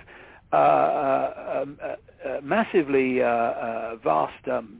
[0.53, 1.95] uh, uh, um, uh,
[2.27, 4.79] uh massively vast um,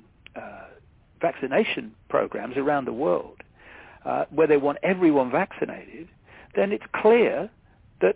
[1.21, 3.37] vaccination programs around the world,
[4.29, 6.07] where they want everyone vaccinated,
[6.55, 7.49] then it's clear
[8.01, 8.15] that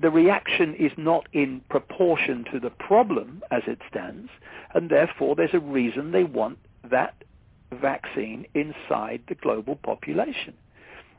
[0.00, 4.30] the reaction is not in proportion to the problem as it stands,
[4.74, 6.58] and therefore there's a reason they want
[6.88, 7.14] that
[7.72, 10.54] vaccine inside the global population.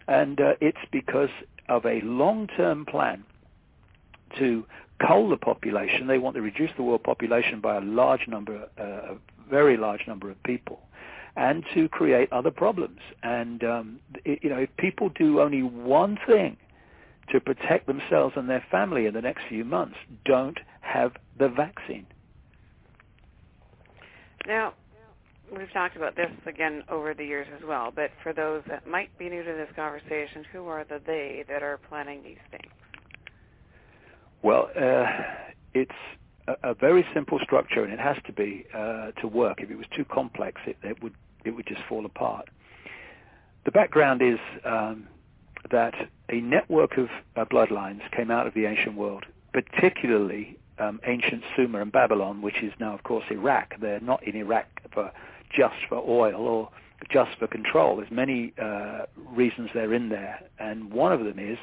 [0.08, 1.30] And uh, it's because
[1.68, 3.24] of a long-term plan
[4.38, 4.66] to
[5.06, 6.08] cull the population.
[6.08, 9.18] They want to reduce the world population by a large number, uh, a
[9.50, 10.80] very large number of people,
[11.40, 13.00] and to create other problems.
[13.24, 16.58] And um, it, you know, if people do only one thing
[17.32, 19.96] to protect themselves and their family in the next few months
[20.26, 22.06] don't have the vaccine.
[24.46, 24.74] Now,
[25.56, 29.16] we've talked about this again over the years as well, but for those that might
[29.18, 32.74] be new to this conversation, who are the they that are planning these things?
[34.42, 35.06] Well, uh,
[35.74, 35.92] it's
[36.48, 39.62] a, a, very simple structure, and it has to be uh, to work.
[39.62, 41.14] If it was too complex, it, it, would
[41.46, 42.50] it would just fall apart.
[43.66, 45.08] The background is um,
[45.72, 45.94] that
[46.30, 51.82] a network of uh, bloodlines came out of the ancient world, particularly um, ancient Sumer
[51.82, 53.76] and Babylon, which is now, of course, Iraq.
[53.82, 55.12] They're not in Iraq for
[55.56, 56.70] just for oil or
[57.10, 57.98] just for control.
[57.98, 61.58] There's many uh, reasons they're in there, and one of them is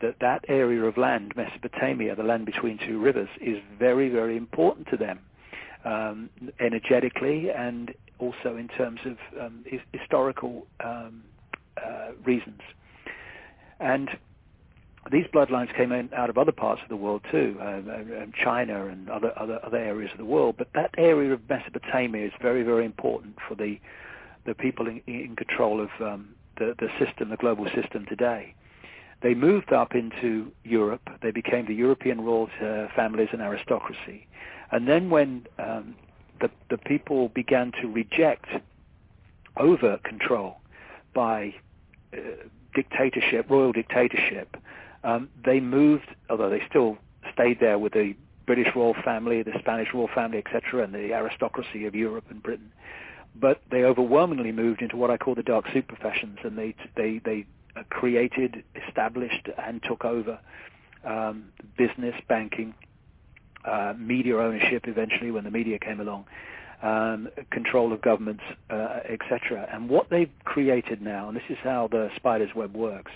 [0.00, 4.88] that that area of land, Mesopotamia, the land between two rivers, is very, very important
[4.88, 5.20] to them,
[5.84, 6.28] um,
[6.60, 11.22] energetically and also in terms of um, historical um,
[11.76, 12.60] uh, reasons.
[13.80, 14.08] And
[15.10, 18.86] these bloodlines came in out of other parts of the world too, uh, uh, China
[18.86, 20.54] and other, other other areas of the world.
[20.56, 23.80] But that area of Mesopotamia is very very important for the
[24.46, 26.28] the people in, in control of um,
[26.58, 28.54] the the system, the global system today.
[29.22, 31.08] They moved up into Europe.
[31.20, 34.26] They became the European royal uh, families and aristocracy.
[34.72, 35.94] And then when um,
[36.42, 38.46] the the people began to reject
[39.56, 40.58] overt control
[41.14, 41.54] by
[42.12, 42.18] uh,
[42.74, 44.56] dictatorship, royal dictatorship,
[45.04, 46.98] um, they moved, although they still
[47.32, 48.14] stayed there with the
[48.46, 52.72] British royal family, the Spanish royal family, etc., and the aristocracy of Europe and Britain.
[53.34, 57.18] But they overwhelmingly moved into what I call the dark suit professions, and they they
[57.24, 57.46] they
[57.88, 60.38] created, established, and took over
[61.04, 61.44] um,
[61.78, 62.74] business, banking,
[63.64, 64.84] uh, media ownership.
[64.86, 66.24] Eventually, when the media came along,
[66.82, 69.68] um, control of governments, uh, etc.
[69.72, 73.12] And what they've created now, and this is how the spider's web works,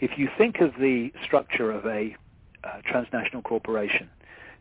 [0.00, 2.16] if you think of the structure of a
[2.64, 4.08] uh, transnational corporation,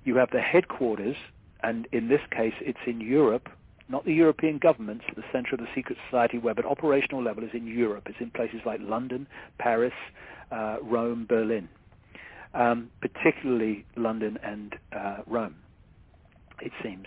[0.04, 1.16] you have the headquarters,
[1.64, 3.50] and in this case it's in Europe,
[3.90, 7.52] not the European governments, the center of the secret society web but operational level is
[7.54, 8.08] in Europe.
[8.08, 9.28] It's in places like London,
[9.58, 9.94] Paris,
[10.52, 11.70] uh, Rome, Berlin.
[12.54, 15.56] Um, particularly London and uh, Rome,
[16.62, 17.06] it seems.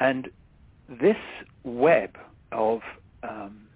[0.00, 0.28] And
[0.88, 1.16] this
[1.64, 2.16] web
[2.52, 2.80] of
[3.22, 3.68] um,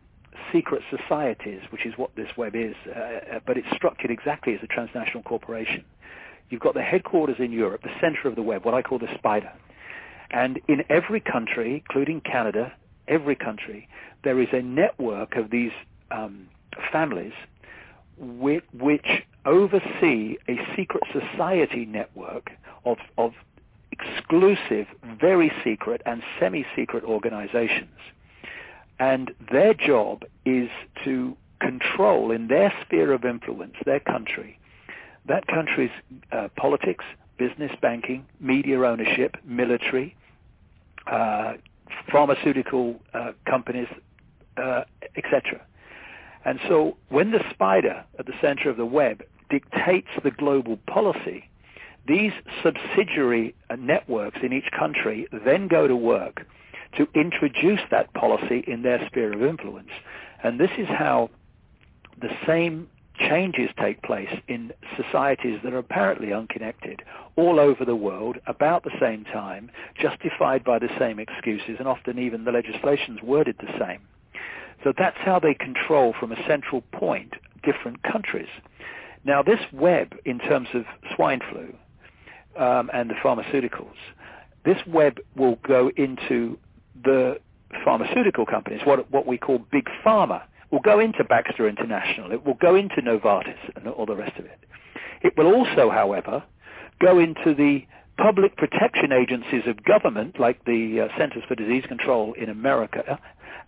[0.52, 4.60] secret societies, which is what this web is, uh, uh, but it's structured exactly as
[4.62, 5.84] a transnational corporation.
[6.50, 9.12] You've got the headquarters in Europe, the center of the web, what I call the
[9.16, 9.52] spider.
[10.30, 12.72] And in every country, including Canada,
[13.08, 13.88] every country,
[14.24, 15.72] there is a network of these
[16.10, 16.48] um,
[16.90, 17.32] families
[18.18, 22.50] which, which oversee a secret society network
[22.84, 23.32] of, of
[23.90, 24.86] exclusive,
[25.20, 27.98] very secret, and semi-secret organizations.
[28.98, 30.68] And their job is
[31.04, 34.58] to control in their sphere of influence, their country,
[35.26, 35.90] that country's
[36.32, 37.04] uh, politics,
[37.38, 40.16] business, banking, media ownership, military,
[41.06, 41.54] uh,
[42.10, 43.88] pharmaceutical uh, companies,
[44.56, 44.82] uh,
[45.16, 45.60] etc.
[46.44, 51.48] And so when the spider at the center of the web dictates the global policy,
[52.06, 52.32] these
[52.62, 56.46] subsidiary networks in each country then go to work
[56.96, 59.90] to introduce that policy in their sphere of influence.
[60.42, 61.30] And this is how
[62.20, 62.88] the same
[63.18, 67.02] changes take place in societies that are apparently unconnected
[67.36, 69.70] all over the world about the same time,
[70.00, 74.00] justified by the same excuses, and often even the legislation's worded the same.
[74.84, 78.48] So that's how they control from a central point different countries.
[79.24, 80.84] Now this web, in terms of
[81.14, 81.74] swine flu
[82.56, 83.94] um, and the pharmaceuticals,
[84.64, 86.58] this web will go into
[87.04, 87.38] the
[87.84, 92.32] pharmaceutical companies, what, what we call big pharma, will go into Baxter International.
[92.32, 94.58] It will go into Novartis and all the rest of it.
[95.22, 96.42] It will also, however,
[97.00, 97.84] go into the
[98.18, 103.18] public protection agencies of government, like the uh, Centers for Disease Control in America,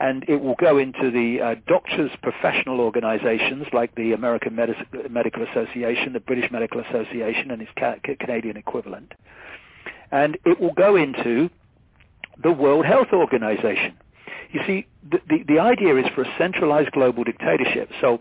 [0.01, 4.75] and it will go into the uh, doctors' professional organizations like the American Medi-
[5.09, 9.13] Medical Association, the British Medical Association, and its ca- Canadian equivalent.
[10.11, 11.49] And it will go into
[12.43, 13.95] the World Health Organization.
[14.51, 17.91] You see, the, the, the idea is for a centralized global dictatorship.
[18.01, 18.21] So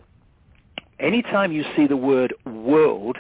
[1.00, 3.18] anytime you see the word world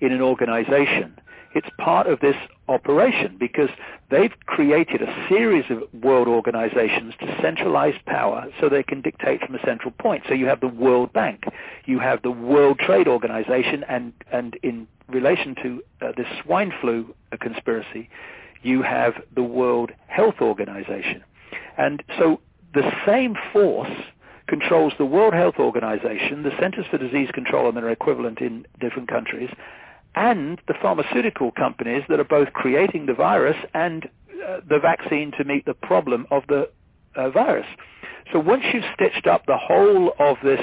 [0.00, 1.18] in an organization,
[1.56, 2.36] it's part of this
[2.68, 3.70] operation because
[4.10, 9.54] they've created a series of world organizations to centralize power so they can dictate from
[9.54, 10.24] a central point.
[10.28, 11.44] So you have the World Bank,
[11.86, 17.14] you have the World Trade Organization, and, and in relation to uh, this swine flu
[17.40, 18.10] conspiracy,
[18.62, 21.24] you have the World Health Organization.
[21.78, 22.40] And so
[22.74, 23.90] the same force
[24.46, 29.08] controls the World Health Organization, the Centers for Disease Control and their equivalent in different
[29.08, 29.50] countries,
[30.16, 34.06] and the pharmaceutical companies that are both creating the virus and
[34.46, 36.68] uh, the vaccine to meet the problem of the
[37.14, 37.66] uh, virus.
[38.32, 40.60] So once you've stitched up the whole of this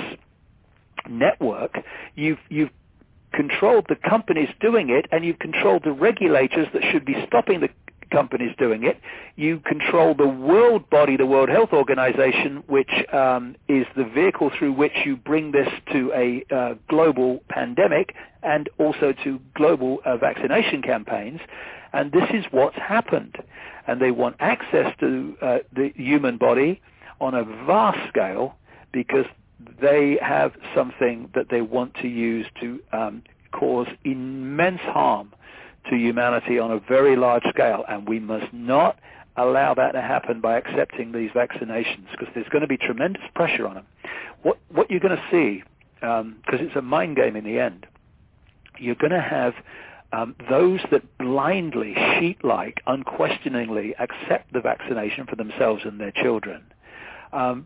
[1.10, 1.78] network,
[2.16, 2.72] you've, you've
[3.34, 7.70] controlled the companies doing it and you've controlled the regulators that should be stopping the
[8.14, 9.00] companies doing it.
[9.36, 14.74] You control the world body, the World Health Organization, which um, is the vehicle through
[14.74, 20.82] which you bring this to a uh, global pandemic and also to global uh, vaccination
[20.82, 21.42] campaigns.
[21.92, 23.36] And this is what's happened.
[23.88, 26.82] And they want access to uh, the human body
[27.20, 28.56] on a vast scale
[28.92, 29.26] because
[29.82, 35.34] they have something that they want to use to um, cause immense harm
[35.90, 38.98] to humanity on a very large scale, and we must not
[39.36, 43.68] allow that to happen by accepting these vaccinations because there's going to be tremendous pressure
[43.68, 43.86] on them.
[44.44, 45.64] What, what you're going to see,
[45.96, 47.88] because um, it's a mind game in the end,
[48.78, 49.54] you're going to have
[50.12, 56.64] um, those that blindly, sheep-like, unquestioningly accept the vaccination for themselves and their children,
[57.32, 57.66] um,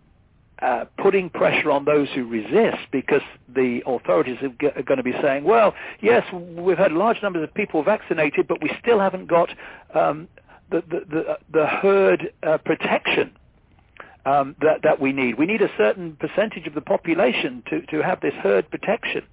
[0.62, 3.22] uh, putting pressure on those who resist because
[3.54, 7.44] the authorities are, g- are, going to be saying, well, yes, we've had large numbers
[7.44, 9.50] of people vaccinated, but we still haven't got
[9.94, 10.28] um,
[10.72, 13.32] the, the, the, the, herd uh, protection
[14.26, 15.38] um, that, that we need.
[15.38, 19.24] We need a certain percentage of the population to, to have this herd protection.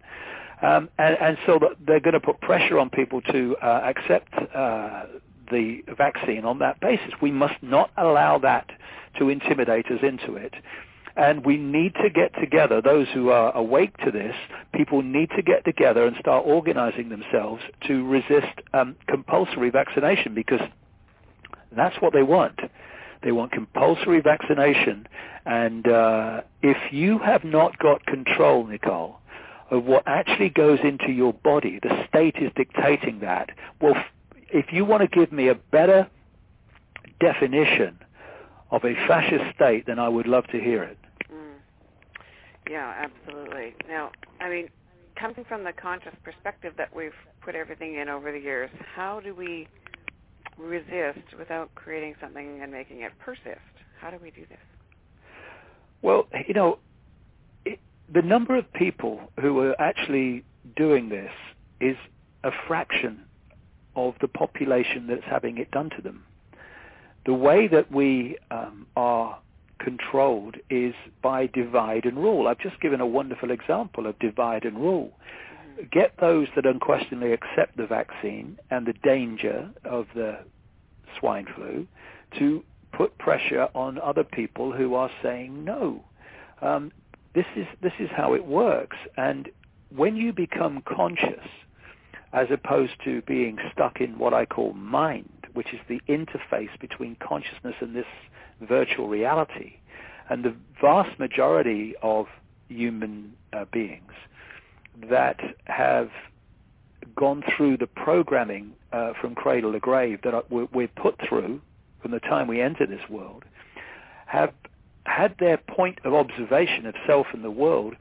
[0.63, 5.05] Um, and, and, so they're going to put pressure on people to uh, accept uh,
[5.51, 7.13] the vaccine on that basis.
[7.21, 8.71] We must not allow that
[9.19, 10.55] to intimidate us into it.
[11.17, 14.35] And we need to get together, those who are awake to this,
[14.75, 20.61] people need to get together and start organizing themselves to resist um, compulsory vaccination because
[21.77, 22.59] that's what they want.
[23.23, 25.07] They want compulsory vaccination.
[25.47, 29.19] And uh, if you have not got control, Nicole,
[29.71, 33.51] of what actually goes into your body, the state is dictating that.
[33.81, 33.95] Well,
[34.53, 36.09] if you want to give me a better
[37.21, 37.99] definition
[38.71, 40.99] of a fascist state, then I would love to hear it.
[42.71, 43.75] Yeah, absolutely.
[43.89, 44.11] Now,
[44.41, 44.69] I mean,
[45.19, 47.13] coming from the conscious perspective that we've
[47.43, 49.69] put everything in over the years, how do we
[50.59, 53.61] resist without creating something and making it persist?
[54.01, 54.59] How do we do this?
[56.03, 56.79] Well, you know,
[57.65, 57.81] it,
[58.13, 60.45] the number of people who are actually
[60.77, 61.33] doing this
[61.81, 61.97] is
[62.45, 63.25] a fraction
[63.97, 66.25] of the population that's having it done to them.
[67.27, 69.39] The way that we um, are
[69.79, 72.47] controlled is by divide and rule.
[72.49, 75.13] I've just given a wonderful example of divide and rule.
[75.91, 80.39] Get those that unquestionably accept the vaccine and the danger of the
[81.19, 81.87] swine flu
[82.39, 86.05] to put pressure on other people who are saying no.
[86.63, 86.93] Um,
[87.35, 88.97] this is this is how it works.
[89.17, 89.49] And
[89.95, 91.49] when you become conscious,
[92.33, 97.17] as opposed to being stuck in what I call mind, which is the interface between
[97.17, 98.07] consciousness and this
[98.61, 99.75] virtual reality.
[100.29, 102.27] And the vast majority of
[102.69, 104.13] human uh, beings
[105.11, 106.11] that have
[107.17, 111.61] gone through the programming uh, from cradle to grave that we're put through
[112.01, 113.45] from the time we enter this world
[114.27, 114.53] have
[115.07, 117.95] had their point of observation of self and the world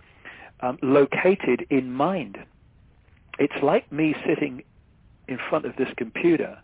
[0.61, 2.37] um, located in mind.
[3.39, 4.63] It's like me sitting
[5.27, 6.57] in front of this computer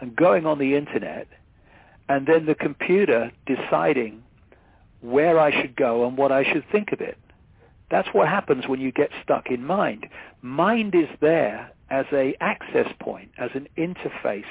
[0.00, 1.28] and going on the internet
[2.10, 4.20] and then the computer deciding
[5.00, 7.16] where I should go and what I should think of it.
[7.88, 10.08] That's what happens when you get stuck in mind.
[10.42, 14.42] Mind is there as a access point, as an interface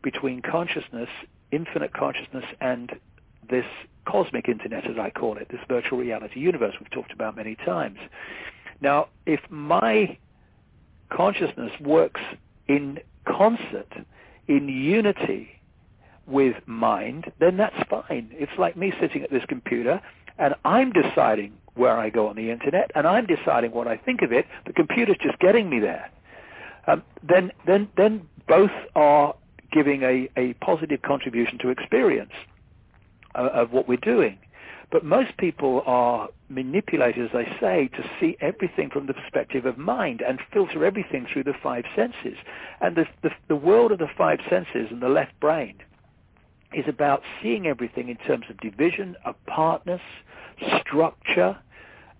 [0.00, 1.08] between consciousness,
[1.50, 2.92] infinite consciousness, and
[3.50, 3.66] this
[4.06, 7.98] cosmic internet, as I call it, this virtual reality universe we've talked about many times.
[8.80, 10.16] Now, if my
[11.10, 12.20] consciousness works
[12.68, 13.92] in concert,
[14.46, 15.57] in unity
[16.28, 18.30] with mind, then that's fine.
[18.32, 20.00] It's like me sitting at this computer
[20.38, 24.22] and I'm deciding where I go on the internet and I'm deciding what I think
[24.22, 24.46] of it.
[24.66, 26.10] The computer's just getting me there.
[26.86, 29.34] Um, then, then, then both are
[29.72, 32.32] giving a, a positive contribution to experience
[33.34, 34.38] uh, of what we're doing.
[34.90, 39.76] But most people are manipulated, as I say, to see everything from the perspective of
[39.76, 42.38] mind and filter everything through the five senses.
[42.80, 45.74] And the, the, the world of the five senses and the left brain
[46.72, 50.00] is about seeing everything in terms of division, apartness,
[50.80, 51.56] structure,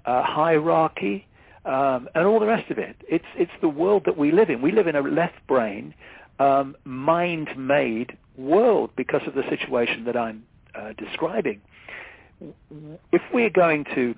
[0.06, 1.26] uh, hierarchy,
[1.64, 2.96] um, and all the rest of it.
[3.08, 4.62] It's it's the world that we live in.
[4.62, 5.94] We live in a left brain,
[6.38, 10.44] um, mind-made world because of the situation that I'm
[10.74, 11.60] uh, describing.
[13.12, 14.14] If we're going to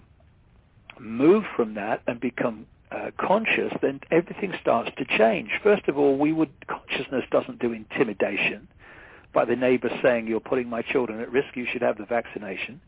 [0.99, 5.51] move from that and become uh, conscious, then everything starts to change.
[5.63, 8.69] First of all, we would consciousness doesn't do intimidation
[9.33, 12.81] by the neighbor saying you're putting my children at risk, you should have the vaccination,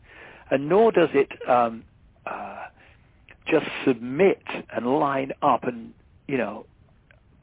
[0.51, 1.83] and nor does it um,
[2.25, 2.65] uh,
[3.47, 4.41] just submit
[4.75, 5.93] and line up and
[6.27, 6.65] you know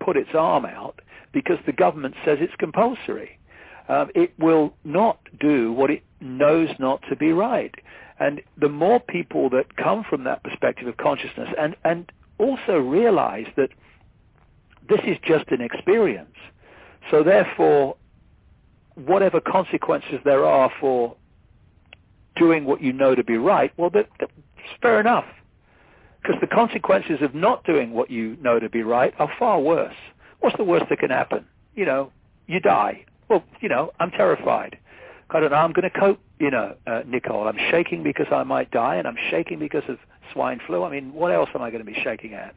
[0.01, 1.01] put its arm out
[1.33, 3.39] because the government says it's compulsory.
[3.89, 7.75] Um, it will not do what it knows not to be right.
[8.19, 13.47] And the more people that come from that perspective of consciousness and, and also realize
[13.57, 13.71] that
[14.89, 16.37] this is just an experience.
[17.11, 17.97] So therefore,
[18.95, 21.17] whatever consequences there are for
[22.37, 24.33] doing what you know to be right, well, that, that's
[24.81, 25.27] fair enough.
[26.23, 29.95] Because the consequences of not doing what you know to be right are far worse.
[30.41, 31.47] What's the worst that can happen?
[31.75, 32.13] You know,
[32.47, 33.05] you die.
[33.29, 34.79] Well, you know, I'm terrified.
[35.31, 37.47] I don't know, I'm going to cope, you know, uh, Nicole.
[37.47, 39.99] I'm shaking because I might die, and I'm shaking because of
[40.33, 40.83] swine flu.
[40.83, 42.55] I mean, what else am I going to be shaking at?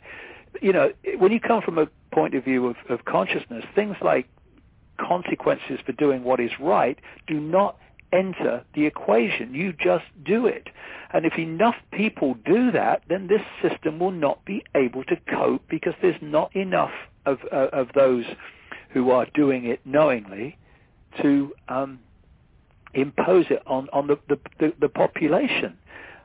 [0.61, 4.27] You know, when you come from a point of view of, of consciousness, things like
[5.07, 6.97] consequences for doing what is right
[7.27, 7.77] do not
[8.11, 9.53] enter the equation.
[9.53, 10.67] You just do it.
[11.11, 15.63] And if enough people do that, then this system will not be able to cope
[15.69, 16.91] because there's not enough
[17.25, 18.25] of, uh, of those
[18.91, 20.57] who are doing it knowingly
[21.21, 21.99] to um,
[22.93, 25.77] impose it on, on the, the, the, the population.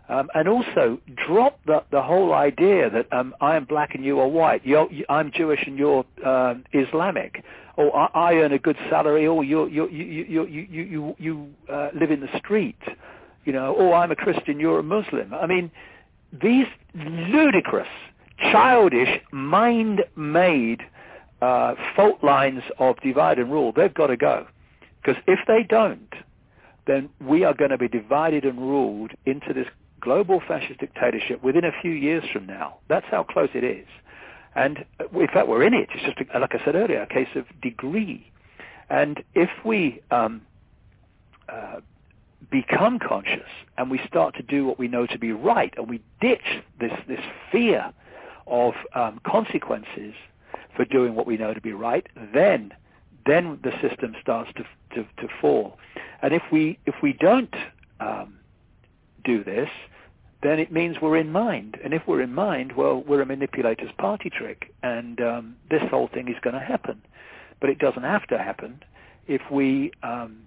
[0.08, 4.20] Um, and also drop the, the whole idea that um, I am black and you
[4.20, 4.64] are white.
[4.64, 7.44] You're, I'm Jewish and you're uh, Islamic
[7.78, 11.16] or I, I earn a good salary, or you you you you you you you,
[11.18, 12.76] you uh, live in the street,
[13.44, 15.32] you know, or I'm a Christian, you're a Muslim.
[15.32, 15.70] I mean,
[16.32, 17.88] these ludicrous,
[18.50, 20.80] childish, mind-made
[21.40, 24.46] uh, fault lines of divide and rule, they've got to go,
[25.00, 26.12] because if they don't,
[26.88, 29.68] then we are going to be divided and ruled into this
[30.00, 32.78] global fascist dictatorship within a few years from now.
[32.88, 33.86] That's how close it is.
[34.54, 35.88] And in fact, we're in it.
[35.94, 38.30] It's just, like I said earlier, a case of degree.
[38.90, 40.42] And if we um,
[41.48, 41.80] uh,
[42.50, 46.02] become conscious and we start to do what we know to be right, and we
[46.20, 47.20] ditch this this
[47.52, 47.92] fear
[48.46, 50.14] of um, consequences
[50.74, 52.72] for doing what we know to be right, then
[53.26, 54.64] then the system starts to
[54.94, 55.78] to, to fall.
[56.22, 57.54] And if we if we don't
[58.00, 58.38] um,
[59.28, 59.68] do this,
[60.42, 61.76] then it means we're in mind.
[61.82, 66.08] And if we're in mind, well, we're a manipulator's party trick, and um, this whole
[66.14, 67.02] thing is going to happen.
[67.60, 68.82] But it doesn't have to happen
[69.26, 70.38] if we um,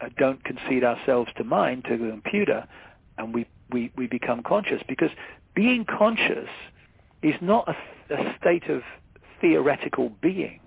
[0.00, 2.66] uh, don't concede ourselves to mind, to the computer,
[3.18, 4.82] and we, we, we become conscious.
[4.88, 5.10] Because
[5.54, 6.50] being conscious
[7.22, 7.76] is not a,
[8.14, 8.82] a state of
[9.40, 10.60] theoretical being.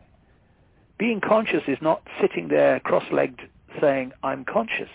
[0.98, 3.42] Being conscious is not sitting there cross-legged
[3.82, 4.94] saying, I'm conscious.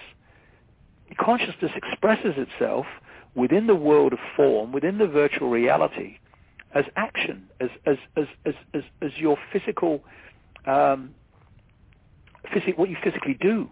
[1.16, 2.86] Consciousness expresses itself
[3.34, 6.18] within the world of form, within the virtual reality,
[6.74, 10.02] as action, as, as, as, as, as, as your physical,
[10.66, 11.14] um,
[12.76, 13.68] what you physically do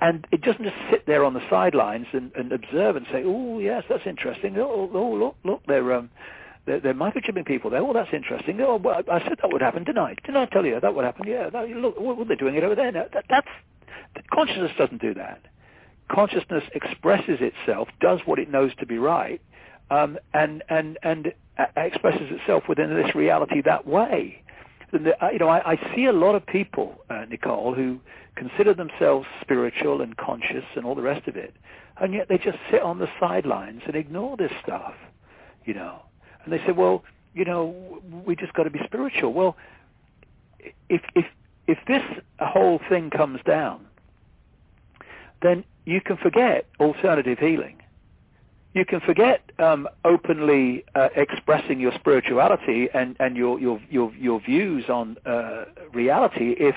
[0.00, 3.58] and it doesn't just sit there on the sidelines and, and observe and say, "Oh,
[3.58, 4.56] yes, that's interesting.
[4.58, 6.10] Oh, oh look, look, they're um,
[6.66, 7.80] they're, they're microchipping people there.
[7.80, 8.60] Oh, that's interesting.
[8.60, 10.14] Oh, well, I said that would happen, didn't I?
[10.24, 11.26] Didn't I tell you that would happen?
[11.26, 11.50] Yeah.
[11.50, 12.92] That, look, what, they're doing it over there.
[12.92, 13.48] That, that's
[14.32, 15.40] consciousness doesn't do that.
[16.10, 19.40] Consciousness expresses itself, does what it knows to be right,
[19.90, 24.42] um, and and and uh, expresses itself within this reality that way.
[24.92, 27.98] The, uh, you know, I, I see a lot of people, uh, Nicole, who
[28.36, 31.54] consider themselves spiritual and conscious and all the rest of it,
[31.98, 34.94] and yet they just sit on the sidelines and ignore this stuff,
[35.64, 36.02] you know.
[36.44, 37.04] And they say, well,
[37.34, 39.32] you know, we just got to be spiritual.
[39.32, 39.56] Well,
[40.88, 41.24] if if
[41.66, 42.02] if this
[42.40, 43.86] whole thing comes down,
[45.42, 47.78] then you can forget alternative healing.
[48.74, 54.40] You can forget um, openly uh, expressing your spirituality and, and your, your, your, your
[54.40, 56.74] views on uh, reality if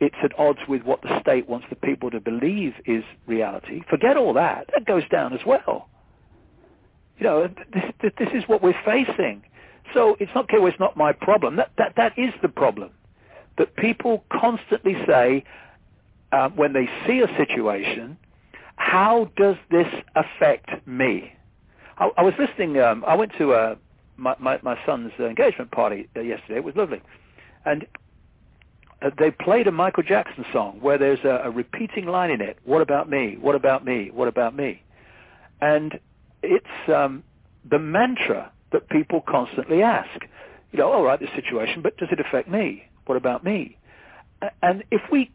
[0.00, 3.82] it's at odds with what the state wants the people to believe is reality.
[3.88, 4.68] Forget all that.
[4.74, 5.88] That goes down as well.
[7.18, 9.44] You know, this, this is what we're facing.
[9.94, 11.56] So it's not, okay, well, it's not my problem.
[11.56, 12.90] That, that, that is the problem.
[13.58, 15.44] That people constantly say,
[16.32, 18.16] uh, when they see a situation,
[18.76, 19.86] how does this
[20.16, 21.32] affect me?
[21.98, 23.76] I, I was listening, um, I went to uh,
[24.16, 26.56] my, my, my son's engagement party uh, yesterday.
[26.56, 27.00] It was lovely.
[27.64, 27.86] And
[29.02, 32.58] uh, they played a Michael Jackson song where there's a, a repeating line in it.
[32.64, 33.36] What about me?
[33.40, 34.10] What about me?
[34.12, 34.82] What about me?
[35.60, 35.98] And
[36.42, 37.22] it's um,
[37.68, 40.22] the mantra that people constantly ask.
[40.72, 42.84] You know, all right, this situation, but does it affect me?
[43.06, 43.76] What about me?
[44.62, 45.30] And if we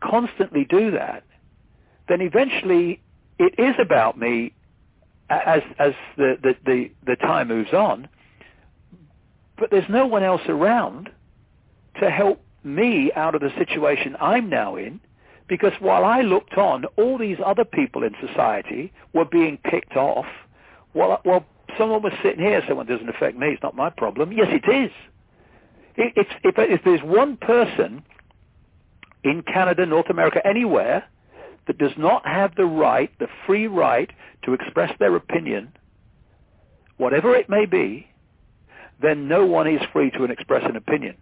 [0.00, 1.24] constantly do that,
[2.08, 3.00] then eventually
[3.38, 4.52] it is about me
[5.30, 8.08] as as the, the, the, the time moves on.
[9.58, 11.10] But there's no one else around
[12.00, 15.00] to help me out of the situation I'm now in
[15.48, 20.26] because while I looked on, all these other people in society were being picked off.
[20.94, 21.44] Well, well,
[21.76, 23.48] someone was sitting here it doesn't affect me.
[23.48, 24.32] It's not my problem.
[24.32, 24.90] Yes, it is.
[25.98, 28.04] It's, if, if there's one person
[29.24, 31.04] in Canada, North America, anywhere
[31.66, 34.10] that does not have the right, the free right
[34.44, 35.72] to express their opinion,
[36.98, 38.06] whatever it may be,
[39.02, 41.16] then no one is free to express an opinion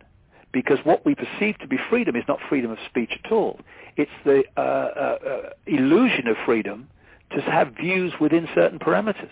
[0.52, 3.60] because what we perceive to be freedom is not freedom of speech at all.
[3.96, 6.88] It's the uh, uh, uh, illusion of freedom
[7.32, 9.30] to have views within certain parameters.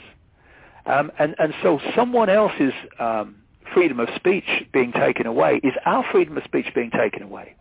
[0.86, 3.36] Um, and, and so someone else's um,
[3.74, 7.54] freedom of speech being taken away is our freedom of speech being taken away.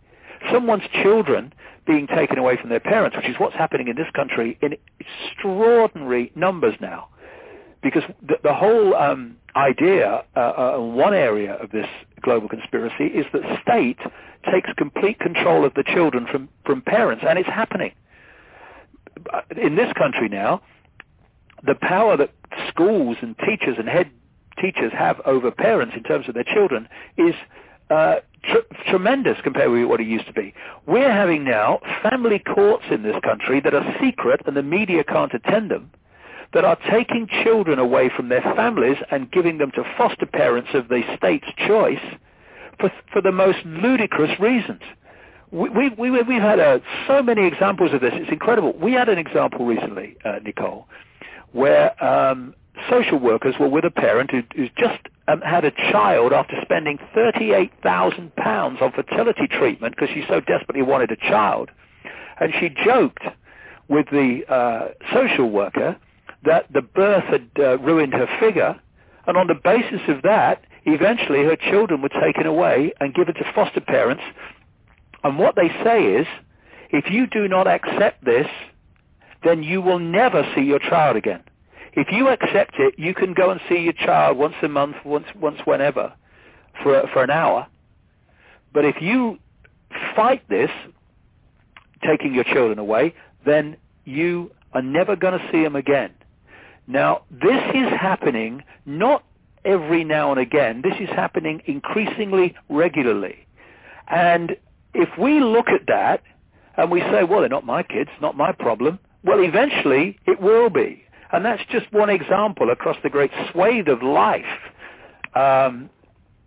[0.52, 1.52] Someone's children
[1.86, 6.32] being taken away from their parents, which is what's happening in this country in extraordinary
[6.34, 7.08] numbers now
[7.84, 11.86] because the, the whole um, idea, uh, uh, one area of this
[12.22, 13.98] global conspiracy, is that state
[14.50, 17.92] takes complete control of the children from, from parents, and it's happening.
[19.62, 20.62] In this country now,
[21.64, 22.30] the power that
[22.68, 24.10] schools and teachers and head
[24.60, 27.34] teachers have over parents in terms of their children is
[27.90, 30.54] uh, tr- tremendous compared with what it used to be.
[30.86, 35.32] We're having now family courts in this country that are secret and the media can't
[35.34, 35.90] attend them
[36.52, 40.88] that are taking children away from their families and giving them to foster parents of
[40.88, 41.98] the state's choice
[42.78, 44.80] for, for the most ludicrous reasons.
[45.50, 48.12] We, we, we, we've had uh, so many examples of this.
[48.14, 48.72] It's incredible.
[48.72, 50.88] We had an example recently, uh, Nicole,
[51.52, 52.54] where um,
[52.90, 56.98] social workers were with a parent who, who's just um, had a child after spending
[57.16, 61.70] £38,000 on fertility treatment because she so desperately wanted a child.
[62.40, 63.22] And she joked
[63.88, 65.96] with the uh, social worker
[66.44, 68.78] that the birth had uh, ruined her figure,
[69.26, 73.52] and on the basis of that, eventually her children were taken away and given to
[73.54, 74.22] foster parents.
[75.22, 76.26] And what they say is,
[76.90, 78.46] if you do not accept this,
[79.42, 81.42] then you will never see your child again.
[81.96, 85.26] If you accept it, you can go and see your child once a month, once
[85.34, 86.12] once whenever,
[86.82, 87.66] for for an hour.
[88.72, 89.38] But if you
[90.16, 90.70] fight this,
[92.04, 93.14] taking your children away,
[93.46, 96.12] then you are never going to see them again.
[96.86, 99.24] Now, this is happening not
[99.64, 100.82] every now and again.
[100.82, 103.46] This is happening increasingly regularly.
[104.08, 104.56] And
[104.92, 106.22] if we look at that
[106.76, 110.68] and we say, well, they're not my kids, not my problem, well, eventually it will
[110.68, 111.03] be.
[111.34, 114.44] And that's just one example across the great swathe of life
[115.34, 115.90] um,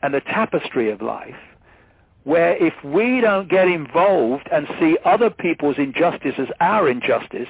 [0.02, 1.36] and the tapestry of life,
[2.24, 7.50] where if we don't get involved and see other people's injustice as our injustice,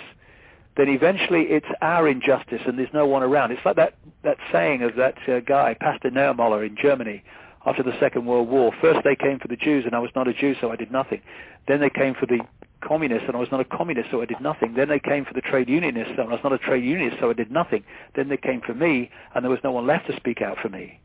[0.78, 3.52] then eventually it's our injustice and there's no one around.
[3.52, 3.94] It's like that,
[4.24, 7.24] that saying of that uh, guy, Pastor Niemöller in Germany
[7.68, 8.72] after the Second World War.
[8.82, 10.92] First they came for the Jews and I was not a Jew, so I did
[10.92, 11.22] nothing.
[11.68, 12.40] Then they came for the
[12.88, 14.74] communists and I was not a communist, so I did nothing.
[14.76, 17.30] Then they came for the trade unionists and I was not a trade unionist, so
[17.30, 17.84] I did nothing.
[18.16, 20.70] Then they came for me and there was no one left to speak out for
[20.70, 21.00] me.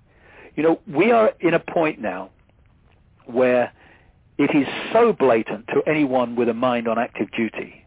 [0.57, 2.31] You know, we are in a point now
[3.27, 3.73] where
[4.39, 7.83] it is so blatant to anyone with a mind on active duty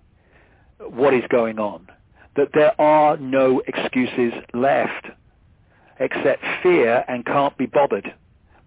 [0.80, 1.88] what is going on,
[2.35, 5.07] that there are no excuses left
[5.99, 8.13] except fear and can't be bothered.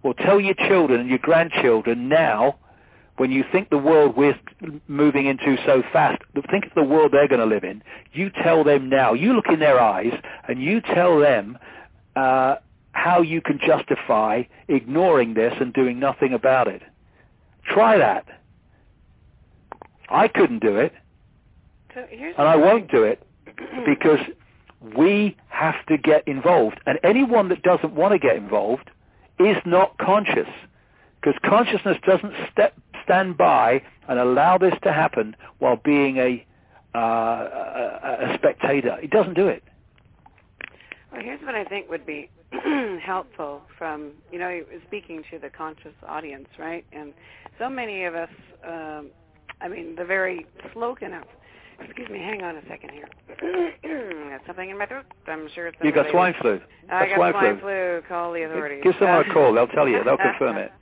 [0.03, 2.57] Well, tell your children and your grandchildren now,
[3.19, 4.39] when you think the world we're
[4.87, 7.83] moving into so fast, think of the world they're going to live in.
[8.13, 9.11] You tell them now.
[9.11, 10.13] You look in their eyes
[10.47, 11.57] and you tell them
[12.15, 12.55] uh,
[12.93, 16.81] how you can justify ignoring this and doing nothing about it.
[17.65, 18.25] Try that.
[20.07, 20.93] I couldn't do it.
[21.93, 23.21] So and I won't do it
[23.85, 24.19] because
[24.97, 26.79] we have to get involved.
[26.85, 28.89] And anyone that doesn't want to get involved
[29.39, 30.47] is not conscious
[31.21, 32.73] because consciousness doesn't step,
[33.09, 36.45] stand by and allow this to happen while being a,
[36.95, 38.97] uh, a, a spectator.
[39.01, 39.63] It doesn't do it.
[41.11, 42.29] Well, here's what I think would be
[43.03, 46.85] helpful from, you know, speaking to the conscious audience, right?
[46.91, 47.13] And
[47.57, 48.29] so many of us,
[48.63, 49.09] um,
[49.59, 51.23] I mean, the very slogan of
[51.81, 53.07] Excuse me, hang on a second here.
[54.29, 55.05] got something in my throat.
[55.27, 56.59] I'm sure it's You got swine flu.
[56.91, 58.01] I got swine, swine flu.
[58.05, 58.81] Call the authorities.
[58.83, 59.53] Give someone a call.
[59.53, 60.03] They'll tell you.
[60.03, 60.73] They'll confirm it.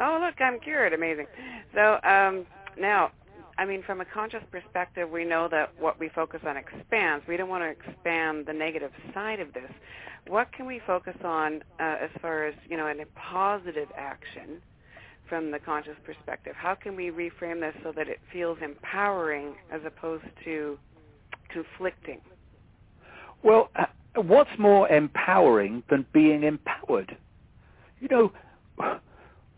[0.00, 0.92] Oh, look, I'm cured.
[0.92, 1.26] Amazing.
[1.74, 2.46] So um,
[2.78, 3.10] now,
[3.58, 7.24] I mean, from a conscious perspective, we know that what we focus on expands.
[7.28, 9.70] We don't want to expand the negative side of this.
[10.26, 14.62] What can we focus on uh, as far as, you know, in a positive action
[15.28, 16.54] from the conscious perspective?
[16.56, 20.78] How can we reframe this so that it feels empowering as opposed to
[21.50, 22.20] conflicting?
[23.42, 23.86] Well, uh,
[24.16, 27.16] what's more empowering than being empowered?
[28.00, 28.32] You know,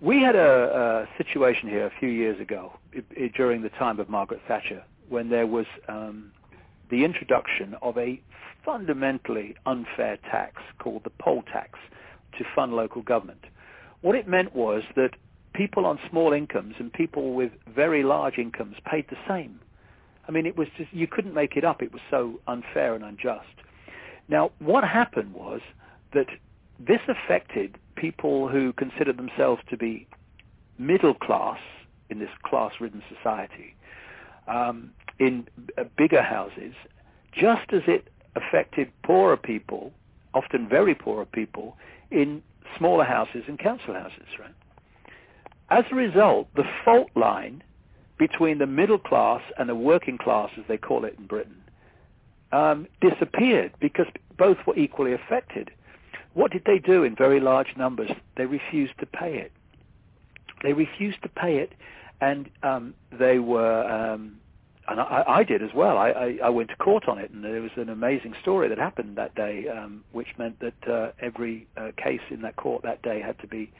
[0.05, 3.99] we had a, a situation here a few years ago it, it, during the time
[3.99, 6.31] of Margaret Thatcher when there was um,
[6.91, 8.21] the introduction of a
[8.65, 11.79] fundamentally unfair tax called the poll tax
[12.39, 13.45] to fund local government.
[14.03, 15.11] What it meant was that
[15.55, 19.61] people on small incomes and people with very large incomes paid the same.
[20.29, 21.83] I mean, it was just, you couldn't make it up.
[21.83, 23.47] It was so unfair and unjust.
[24.29, 25.61] Now, what happened was
[26.13, 26.27] that
[26.87, 30.07] this affected people who considered themselves to be
[30.79, 31.59] middle class
[32.11, 33.75] in this class-ridden society
[34.49, 35.47] um, in
[35.79, 36.75] uh, bigger houses,
[37.33, 39.93] just as it affected poorer people,
[40.35, 41.77] often very poorer people,
[42.11, 42.43] in
[42.77, 44.55] smaller houses and council houses, right?
[45.71, 47.63] As a result, the fault line
[48.19, 51.63] between the middle class and the working class, as they call it in Britain,
[52.53, 54.07] um, disappeared because
[54.37, 55.71] both were equally affected.
[56.35, 58.11] What did they do in very large numbers?
[58.37, 59.53] They refused to pay it.
[60.63, 61.73] They refused to pay it,
[62.21, 64.37] and um, they were, um,
[64.89, 65.97] and I, I, did as well.
[65.99, 68.79] I, I, I, went to court on it, and there was an amazing story that
[68.79, 73.03] happened that day, um, which meant that uh, every uh, case in that court that
[73.03, 73.71] day had to be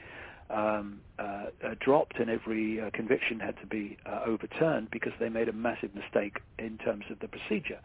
[0.49, 5.29] um, uh, uh, dropped and every uh, conviction had to be uh, overturned because they
[5.29, 7.79] made a massive mistake in terms of the procedure.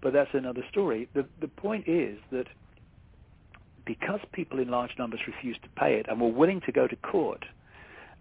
[0.00, 1.08] But that's another story.
[1.14, 2.46] The, the point is that
[3.84, 6.96] because people in large numbers refused to pay it and were willing to go to
[6.96, 7.44] court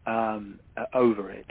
[0.06, 1.48] um, uh, over it,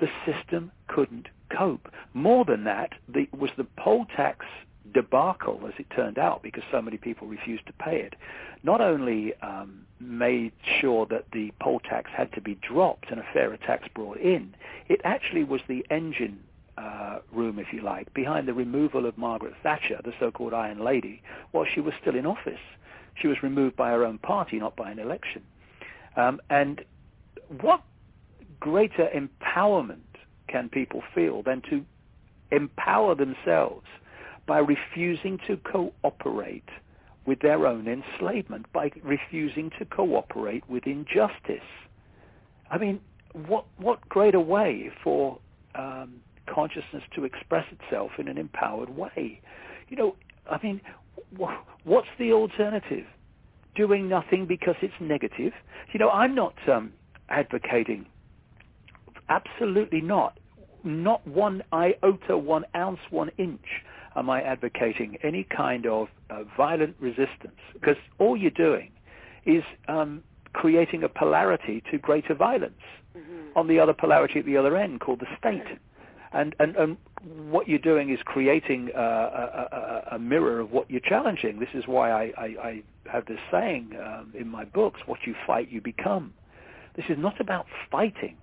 [0.00, 1.88] the system couldn't cope.
[2.14, 4.46] More than that, the, was the poll tax
[4.92, 8.14] debacle, as it turned out, because so many people refused to pay it,
[8.62, 13.24] not only um, made sure that the poll tax had to be dropped and a
[13.32, 14.54] fairer tax brought in,
[14.88, 16.40] it actually was the engine
[16.78, 21.22] uh, room, if you like, behind the removal of Margaret Thatcher, the so-called Iron Lady,
[21.52, 22.60] while she was still in office.
[23.20, 25.42] She was removed by her own party, not by an election.
[26.16, 26.82] Um, and
[27.60, 27.82] what
[28.60, 30.00] greater empowerment
[30.48, 31.84] can people feel than to
[32.50, 33.86] empower themselves
[34.46, 36.68] by refusing to cooperate
[37.26, 41.68] with their own enslavement by refusing to cooperate with injustice.
[42.70, 43.00] I mean,
[43.46, 45.38] what what greater way for
[45.74, 46.14] um,
[46.52, 49.40] consciousness to express itself in an empowered way?
[49.88, 50.16] You know,
[50.50, 50.80] I mean,
[51.84, 53.06] what's the alternative?
[53.74, 55.52] Doing nothing because it's negative?
[55.92, 56.92] You know, I'm not um,
[57.28, 58.06] advocating.
[59.28, 60.38] Absolutely not.
[60.84, 63.64] Not one iota, one ounce, one inch
[64.16, 68.90] am I advocating any kind of uh, violent resistance because all you're doing
[69.46, 72.74] is um, creating a polarity to greater violence
[73.16, 73.56] mm-hmm.
[73.56, 75.78] on the other polarity at the other end called the state.
[76.34, 76.96] And, and, and
[77.50, 81.60] what you're doing is creating a, a, a, mirror of what you're challenging.
[81.60, 85.34] This is why I, I, I have this saying um, in my books, what you
[85.46, 86.32] fight, you become.
[86.96, 88.36] This is not about fighting.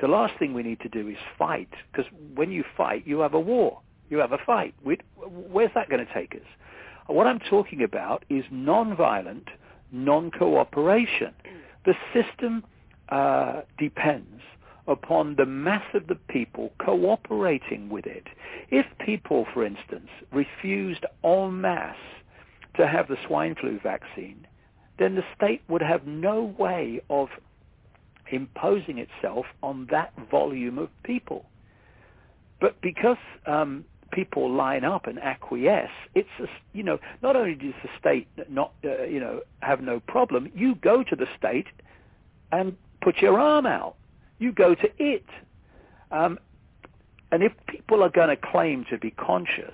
[0.00, 3.34] The last thing we need to do is fight, because when you fight, you have
[3.34, 3.80] a war.
[4.10, 4.74] You have a fight.
[4.82, 6.46] Where's that going to take us?
[7.06, 9.48] What I'm talking about is non-violent,
[9.92, 11.34] non-cooperation.
[11.84, 12.64] The system
[13.08, 14.40] uh, depends
[14.86, 18.26] upon the mass of the people cooperating with it.
[18.70, 21.96] If people, for instance, refused en masse
[22.76, 24.46] to have the swine flu vaccine,
[24.98, 27.28] then the state would have no way of
[28.30, 31.46] imposing itself on that volume of people.
[32.60, 37.74] But because um, people line up and acquiesce, it's a, you know not only does
[37.82, 41.66] the state not uh, you know have no problem, you go to the state
[42.52, 43.96] and put your arm out.
[44.44, 45.24] You go to it,
[46.10, 46.38] um,
[47.32, 49.72] and if people are going to claim to be conscious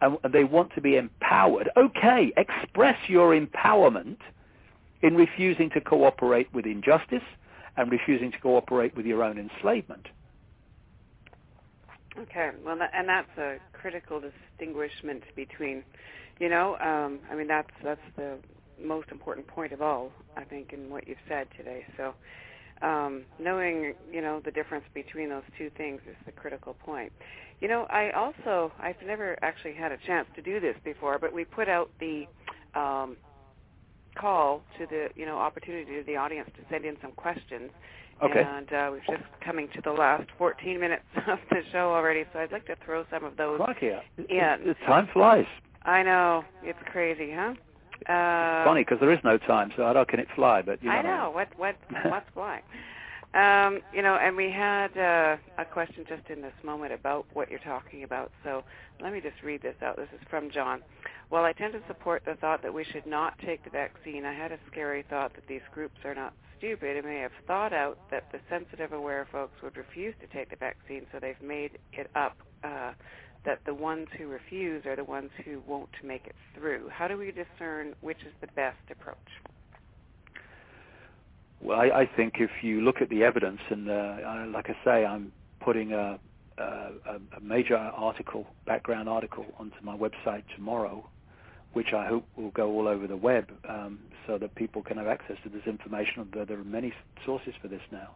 [0.00, 4.18] and they want to be empowered, okay, express your empowerment
[5.02, 7.24] in refusing to cooperate with injustice
[7.76, 10.06] and refusing to cooperate with your own enslavement.
[12.16, 15.82] Okay, well, and that's a critical distinguishment between,
[16.38, 18.38] you know, um, I mean that's that's the
[18.80, 21.84] most important point of all, I think, in what you've said today.
[21.96, 22.14] So,
[22.84, 27.12] um, knowing, you know, the difference between those two things is the critical point.
[27.60, 31.32] You know, I also I've never actually had a chance to do this before, but
[31.32, 32.26] we put out the
[32.74, 33.16] um,
[34.16, 37.70] call to the you know opportunity to the audience to send in some questions
[38.22, 38.42] Okay.
[38.42, 42.38] And uh, we're just coming to the last 14 minutes of the show already, so
[42.38, 43.90] I'd like to throw some of those Crikey.
[44.18, 44.26] in.
[44.66, 45.46] The time flies.
[45.82, 46.44] I know.
[46.62, 47.54] It's crazy, huh?
[48.08, 50.62] Uh, Funny because there is no time, so how can it fly?
[50.62, 50.94] But you know.
[50.94, 52.62] I know what what what's flying.
[53.34, 57.50] Um, you know, and we had uh, a question just in this moment about what
[57.50, 58.30] you're talking about.
[58.44, 58.62] So
[59.00, 59.96] let me just read this out.
[59.96, 60.82] This is from John.
[61.30, 64.32] While I tend to support the thought that we should not take the vaccine, I
[64.32, 67.98] had a scary thought that these groups are not stupid and may have thought out
[68.12, 72.08] that the sensitive, aware folks would refuse to take the vaccine, so they've made it
[72.14, 72.92] up uh,
[73.44, 76.88] that the ones who refuse are the ones who won't make it through.
[76.90, 79.16] How do we discern which is the best approach?
[81.60, 85.04] Well, I, I think if you look at the evidence, and uh, like I say,
[85.04, 86.18] I'm putting a,
[86.58, 86.62] a,
[87.36, 91.08] a major article, background article, onto my website tomorrow,
[91.72, 95.06] which I hope will go all over the web um, so that people can have
[95.06, 96.28] access to this information.
[96.32, 96.92] There are many
[97.24, 98.10] sources for this now.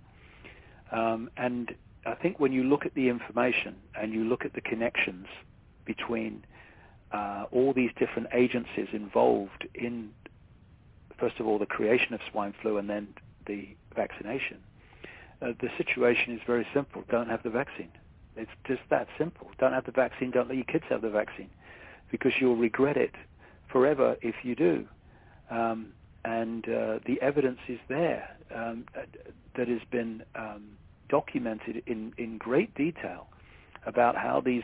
[0.91, 1.75] Um, and
[2.07, 5.27] I think when you look at the information and you look at the connections
[5.85, 6.45] between
[7.13, 10.11] uh, all these different agencies involved in,
[11.19, 13.09] first of all, the creation of swine flu and then
[13.47, 14.59] the vaccination,
[15.41, 17.03] uh, the situation is very simple.
[17.11, 17.91] Don't have the vaccine.
[18.37, 19.49] It's just that simple.
[19.59, 20.31] Don't have the vaccine.
[20.31, 21.51] Don't let your kids have the vaccine
[22.11, 23.15] because you'll regret it
[23.71, 24.87] forever if you do.
[25.51, 25.93] Um,
[26.25, 28.85] and uh, the evidence is there um,
[29.57, 30.65] that has been um,
[31.09, 33.27] documented in, in great detail
[33.87, 34.63] about how these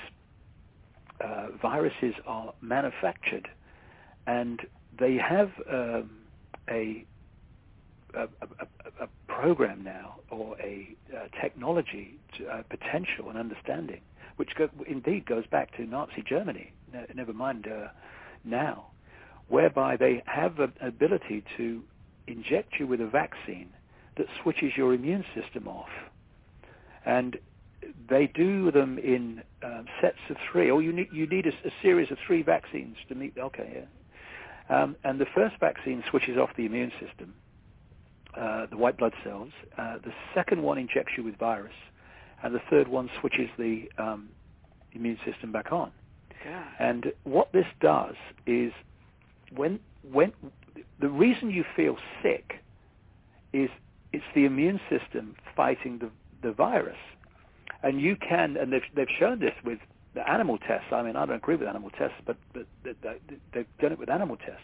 [1.21, 3.49] uh, viruses are manufactured,
[4.27, 4.61] and
[4.99, 6.11] they have um,
[6.69, 7.05] a,
[8.15, 10.97] a, a, a, program now or a,
[11.41, 14.01] technology to, uh, potential and understanding,
[14.37, 16.73] which go, indeed goes back to Nazi Germany.
[16.93, 17.89] Ne- never mind uh,
[18.45, 18.87] now,
[19.49, 21.83] whereby they have an ability to
[22.27, 23.69] inject you with a vaccine
[24.17, 25.89] that switches your immune system off.
[27.05, 27.39] And
[28.09, 31.73] they do them in um, sets of three, or you need, you need a, a,
[31.83, 33.85] series of three vaccines to meet, okay,
[34.69, 34.83] yeah.
[34.83, 37.35] Um, and the first vaccine switches off the immune system,
[38.37, 39.51] uh, the white blood cells.
[39.77, 41.75] Uh, the second one injects you with virus.
[42.43, 44.29] And the third one switches the um,
[44.93, 45.93] immune system back on.
[46.45, 46.65] Yeah.
[46.79, 48.17] And what this does
[48.47, 48.73] is
[49.55, 49.81] when
[50.13, 50.33] when
[51.01, 52.57] the reason you feel sick
[53.53, 53.71] is
[54.13, 56.11] it's the immune system fighting the
[56.45, 56.99] the virus,
[57.83, 59.79] and you can and they've they've shown this with
[60.15, 60.87] the animal tests.
[60.93, 64.37] I mean, I don't agree with animal tests, but, but they've done it with animal
[64.37, 64.63] tests,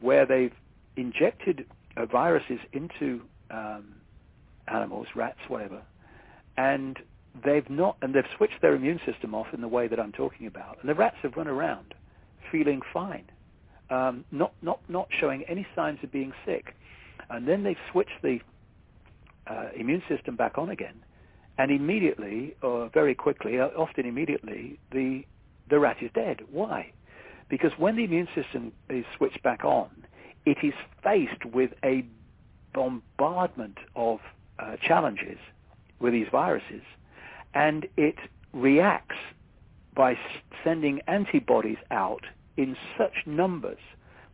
[0.00, 0.52] where they've
[0.96, 1.66] injected
[1.96, 3.94] uh, viruses into um,
[4.68, 5.82] animals, rats, whatever,
[6.56, 6.98] and
[7.44, 10.46] they've not, and they've switched their immune system off in the way that I'm talking
[10.46, 11.94] about, and the rats have run around
[12.50, 13.24] feeling fine,
[13.90, 16.74] um, not not not showing any signs of being sick,
[17.30, 18.40] and then they've switched the
[19.46, 21.04] uh, immune system back on again,
[21.58, 25.24] and immediately, or very quickly, uh, often immediately, the
[25.70, 26.40] the rat is dead.
[26.50, 26.92] Why?
[27.48, 29.88] Because when the immune system is switched back on,
[30.44, 32.04] it is faced with a
[32.74, 34.20] bombardment of
[34.58, 35.38] uh, challenges
[36.00, 36.82] with these viruses,
[37.54, 38.16] and it
[38.52, 39.16] reacts
[39.94, 40.18] by
[40.62, 42.24] sending antibodies out
[42.56, 43.78] in such numbers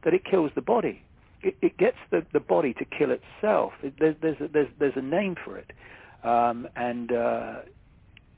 [0.04, 1.02] that it kills the body.
[1.42, 3.72] It, it gets the, the body to kill itself.
[3.82, 5.70] It, there's, there's, a, there's, there's a name for it.
[6.22, 7.54] Um, and uh,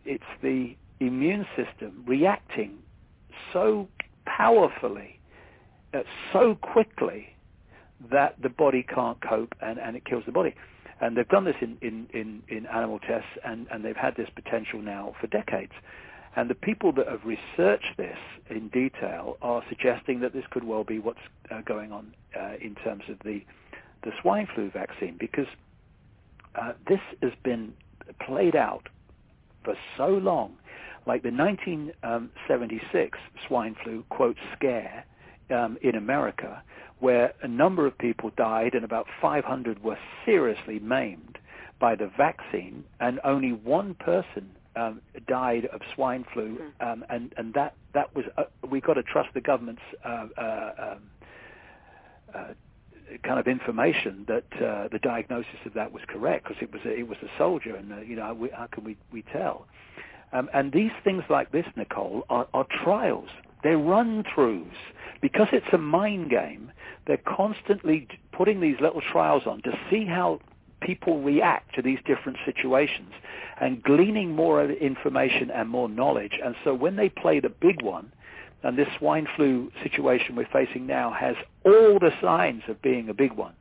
[0.04, 2.78] it's the immune system reacting
[3.52, 3.88] so
[4.24, 5.18] powerfully,
[5.94, 7.34] uh, so quickly,
[8.10, 10.54] that the body can't cope and, and it kills the body.
[11.00, 14.28] And they've done this in, in, in, in animal tests, and, and they've had this
[14.34, 15.72] potential now for decades.
[16.34, 18.16] And the people that have researched this
[18.48, 21.18] in detail are suggesting that this could well be what's
[21.50, 23.42] uh, going on uh, in terms of the,
[24.02, 25.46] the swine flu vaccine, because
[26.54, 27.74] uh, this has been
[28.26, 28.88] played out
[29.64, 30.56] for so long.
[31.06, 35.04] Like the 1976 swine flu, quote, scare
[35.50, 36.62] um, in America,
[37.00, 41.38] where a number of people died and about 500 were seriously maimed
[41.80, 46.86] by the vaccine, and only one person um, died of swine flu, hmm.
[46.86, 50.72] um, and and that that was uh, we got to trust the government's uh, uh,
[50.78, 50.98] um,
[52.34, 52.44] uh,
[53.22, 56.98] kind of information that uh, the diagnosis of that was correct because it was a,
[56.98, 59.66] it was a soldier, and uh, you know we, how can we we tell?
[60.32, 63.28] Um, and these things like this, Nicole, are, are trials.
[63.62, 64.72] They're run-throughs
[65.20, 66.72] because it's a mind game.
[67.06, 70.40] They're constantly putting these little trials on to see how
[70.84, 73.12] people react to these different situations
[73.60, 76.32] and gleaning more information and more knowledge.
[76.42, 78.12] And so when they play the big one,
[78.64, 83.14] and this swine flu situation we're facing now has all the signs of being a
[83.14, 83.54] big one,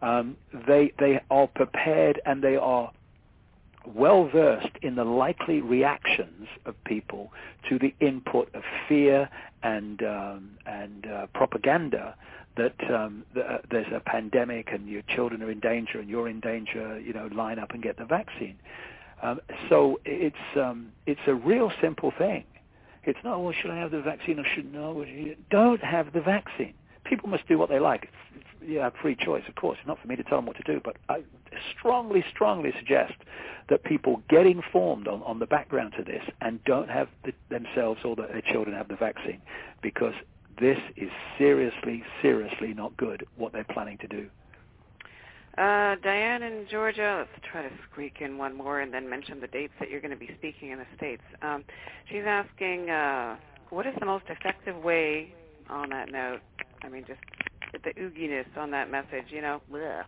[0.00, 2.92] um, they, they are prepared and they are
[3.94, 7.32] well versed in the likely reactions of people
[7.68, 9.28] to the input of fear
[9.62, 12.14] and um, and uh, propaganda
[12.58, 16.40] that um, uh, there's a pandemic and your children are in danger and you're in
[16.40, 18.58] danger, you know, line up and get the vaccine.
[19.22, 22.44] Um, so it's um, it's a real simple thing.
[23.04, 25.04] It's not, well, should I have the vaccine or should no?
[25.50, 26.74] Don't have the vaccine.
[27.04, 28.10] People must do what they like.
[28.60, 29.78] You have free choice, of course.
[29.80, 31.22] It's not for me to tell them what to do, but I
[31.76, 33.14] strongly, strongly suggest
[33.70, 38.00] that people get informed on, on the background to this and don't have the, themselves
[38.04, 39.40] or the, their children have the vaccine
[39.80, 40.14] because
[40.60, 44.28] this is seriously, seriously not good, what they're planning to do.
[45.56, 49.48] Uh, Diane in Georgia, let's try to squeak in one more and then mention the
[49.48, 51.22] dates that you're going to be speaking in the States.
[51.42, 51.64] Um,
[52.08, 53.36] she's asking, uh,
[53.70, 55.34] what is the most effective way,
[55.68, 56.40] on that note,
[56.82, 57.20] I mean, just
[57.84, 60.02] the ooginess on that message, you know, bleh.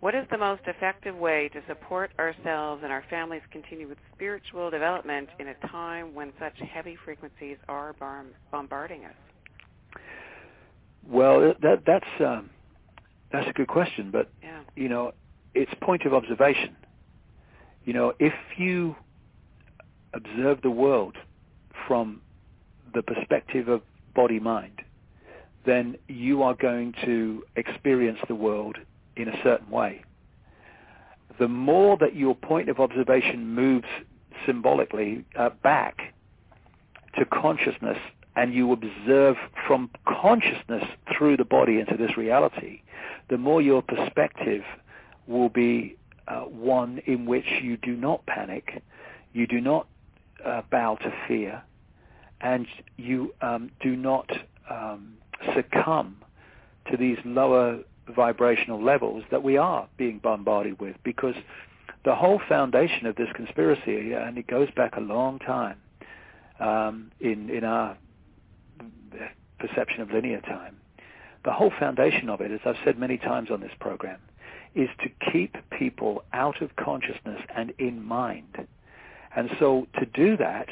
[0.00, 4.70] what is the most effective way to support ourselves and our families continue with spiritual
[4.70, 7.94] development in a time when such heavy frequencies are
[8.52, 9.29] bombarding us?
[11.08, 12.50] Well, that that's um,
[13.32, 14.60] that's a good question, but yeah.
[14.76, 15.12] you know,
[15.54, 16.76] it's point of observation.
[17.84, 18.96] You know, if you
[20.12, 21.16] observe the world
[21.86, 22.20] from
[22.94, 23.82] the perspective of
[24.14, 24.82] body mind,
[25.66, 28.76] then you are going to experience the world
[29.16, 30.02] in a certain way.
[31.38, 33.86] The more that your point of observation moves
[34.46, 36.14] symbolically uh, back
[37.18, 37.98] to consciousness
[38.40, 39.36] and you observe
[39.66, 42.80] from consciousness through the body into this reality,
[43.28, 44.62] the more your perspective
[45.26, 45.94] will be
[46.26, 48.82] uh, one in which you do not panic,
[49.34, 49.86] you do not
[50.42, 51.62] uh, bow to fear,
[52.40, 54.30] and you um, do not
[54.70, 55.18] um,
[55.54, 56.16] succumb
[56.90, 61.34] to these lower vibrational levels that we are being bombarded with because
[62.06, 65.76] the whole foundation of this conspiracy, and it goes back a long time
[66.58, 67.98] um, in, in our
[69.58, 70.76] perception of linear time,
[71.44, 74.18] the whole foundation of it, as I've said many times on this program,
[74.74, 78.66] is to keep people out of consciousness and in mind.
[79.34, 80.68] And so to do that,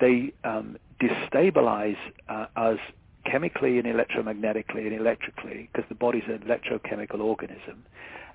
[0.00, 1.96] they um, destabilize
[2.28, 2.78] uh, us
[3.24, 7.84] chemically and electromagnetically and electrically because the body's an electrochemical organism.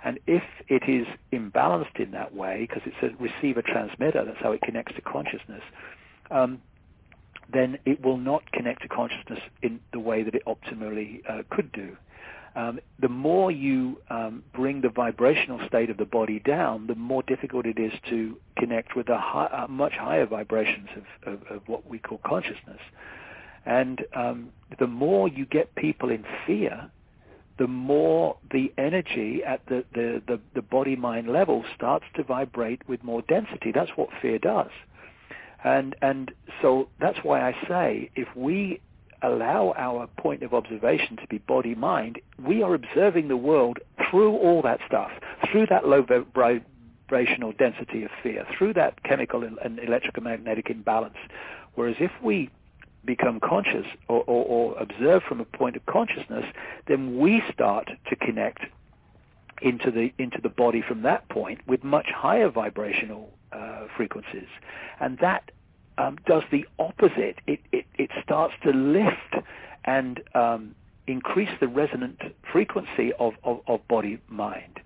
[0.03, 4.61] And if it is imbalanced in that way, because it's a receiver-transmitter, that's how it
[4.61, 5.61] connects to consciousness,
[6.31, 6.59] um,
[7.53, 11.71] then it will not connect to consciousness in the way that it optimally uh, could
[11.71, 11.95] do.
[12.55, 17.23] um, the more you um, bring the vibrational state of the body down, the more
[17.23, 21.61] difficult it is to connect with the high, uh, much higher vibrations of, of, of,
[21.67, 22.81] what we call consciousness.
[23.65, 24.49] And um,
[24.79, 26.89] the more you get people in fear,
[27.57, 33.03] the more the energy at the, the, the, the body-mind level starts to vibrate with
[33.03, 33.71] more density.
[33.73, 34.71] That's what fear does.
[35.63, 36.31] And, and
[36.61, 38.81] so that's why I say if we
[39.21, 43.77] allow our point of observation to be body-mind, we are observing the world
[44.09, 45.11] through all that stuff,
[45.51, 51.17] through that low vibrational density of fear, through that chemical and electromagnetic imbalance.
[51.75, 52.49] Whereas if we
[53.05, 56.45] become conscious or, or, or observe from a point of consciousness,
[56.87, 58.61] then we start to connect
[59.61, 64.47] into the into the body from that point with much higher vibrational uh, frequencies,
[64.99, 65.51] and that
[65.97, 67.37] um, does the opposite.
[67.47, 69.45] It, it, it starts to lift
[69.85, 70.75] and um,
[71.07, 72.19] increase the resonant
[72.51, 74.79] frequency of, of, of body mind.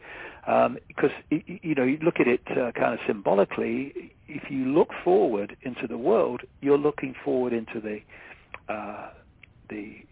[0.48, 4.14] Um, because you know, you look at it uh, kind of symbolically.
[4.28, 8.02] If you look forward into the world, you're looking forward into the
[8.72, 9.10] uh,
[9.70, 10.04] the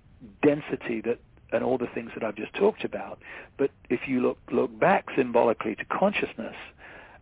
[0.41, 1.19] density that
[1.51, 3.19] and all the things that I've just talked about.
[3.57, 6.55] But if you look look back symbolically to consciousness,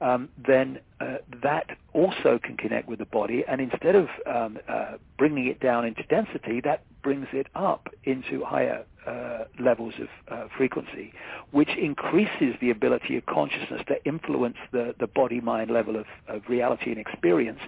[0.01, 3.43] um, then uh, that also can connect with the body.
[3.47, 8.43] And instead of um, uh, bringing it down into density, that brings it up into
[8.43, 11.13] higher uh, levels of uh, frequency,
[11.51, 16.91] which increases the ability of consciousness to influence the, the body-mind level of, of reality
[16.91, 17.59] and experience.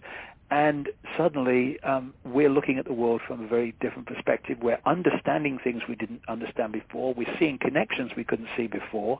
[0.51, 4.59] And suddenly, um, we're looking at the world from a very different perspective.
[4.61, 7.13] We're understanding things we didn't understand before.
[7.15, 9.19] We're seeing connections we couldn't see before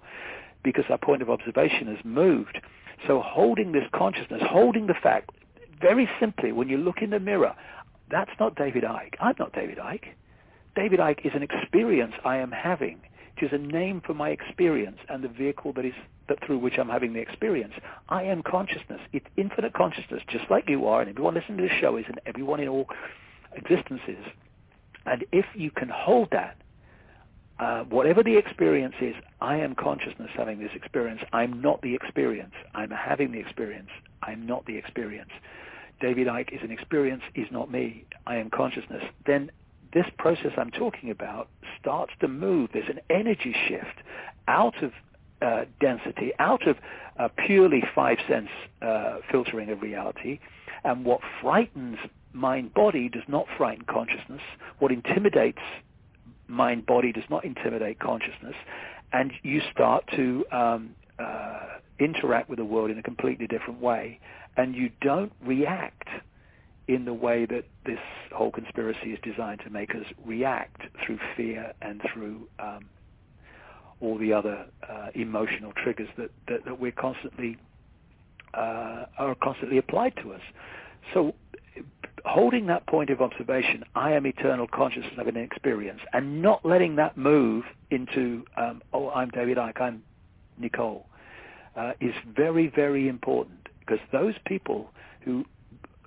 [0.64, 2.59] because our point of observation has moved.
[3.07, 5.32] So holding this consciousness, holding the fact,
[5.82, 7.56] very simply, when you look in the mirror,
[8.09, 9.15] that's not David Icke.
[9.19, 10.14] I'm not David Icke.
[10.75, 12.99] David Icke is an experience I am having.
[13.38, 15.93] It is a name for my experience and the vehicle that is
[16.30, 17.73] that through which I'm having the experience.
[18.07, 19.01] I am consciousness.
[19.11, 22.22] It's infinite consciousness, just like you are, and everyone listening to this show is, and
[22.25, 22.88] everyone in all
[23.53, 24.23] existences.
[25.06, 26.56] And if you can hold that,
[27.59, 31.22] uh, whatever the experience is, I am consciousness having this experience.
[31.32, 32.53] I'm not the experience.
[32.73, 33.90] I'm having the experience.
[34.22, 35.32] I'm not the experience.
[36.01, 38.06] David Icke is an experience, is not me.
[38.25, 39.03] I am consciousness.
[39.25, 39.51] Then
[39.93, 41.48] this process I'm talking about
[41.80, 42.72] starts to move.
[42.73, 43.99] There's an energy shift
[44.48, 44.91] out of
[45.41, 46.77] uh, density, out of
[47.19, 48.49] uh, purely five sense
[49.32, 50.40] filtering of reality.
[50.83, 51.98] And what frightens
[52.33, 54.41] mind-body does not frighten consciousness.
[54.80, 55.61] What intimidates
[56.48, 58.56] mind body does not intimidate consciousness,
[59.12, 64.20] and you start to um, uh, interact with the world in a completely different way,
[64.58, 66.08] and you don't react
[66.88, 68.00] in the way that this
[68.34, 72.86] whole conspiracy is designed to make us react through fear and through um,
[74.02, 77.58] all the other uh, emotional triggers that, that, that we're constantly
[78.54, 80.42] uh, are constantly applied to us.
[81.14, 81.34] So
[82.26, 86.95] holding that point of observation, I am eternal consciousness of an experience, and not letting
[86.95, 90.03] that move into, um, oh, I'm David Icke, I'm
[90.58, 91.08] Nicole,
[91.76, 95.45] uh, is very, very important because those people who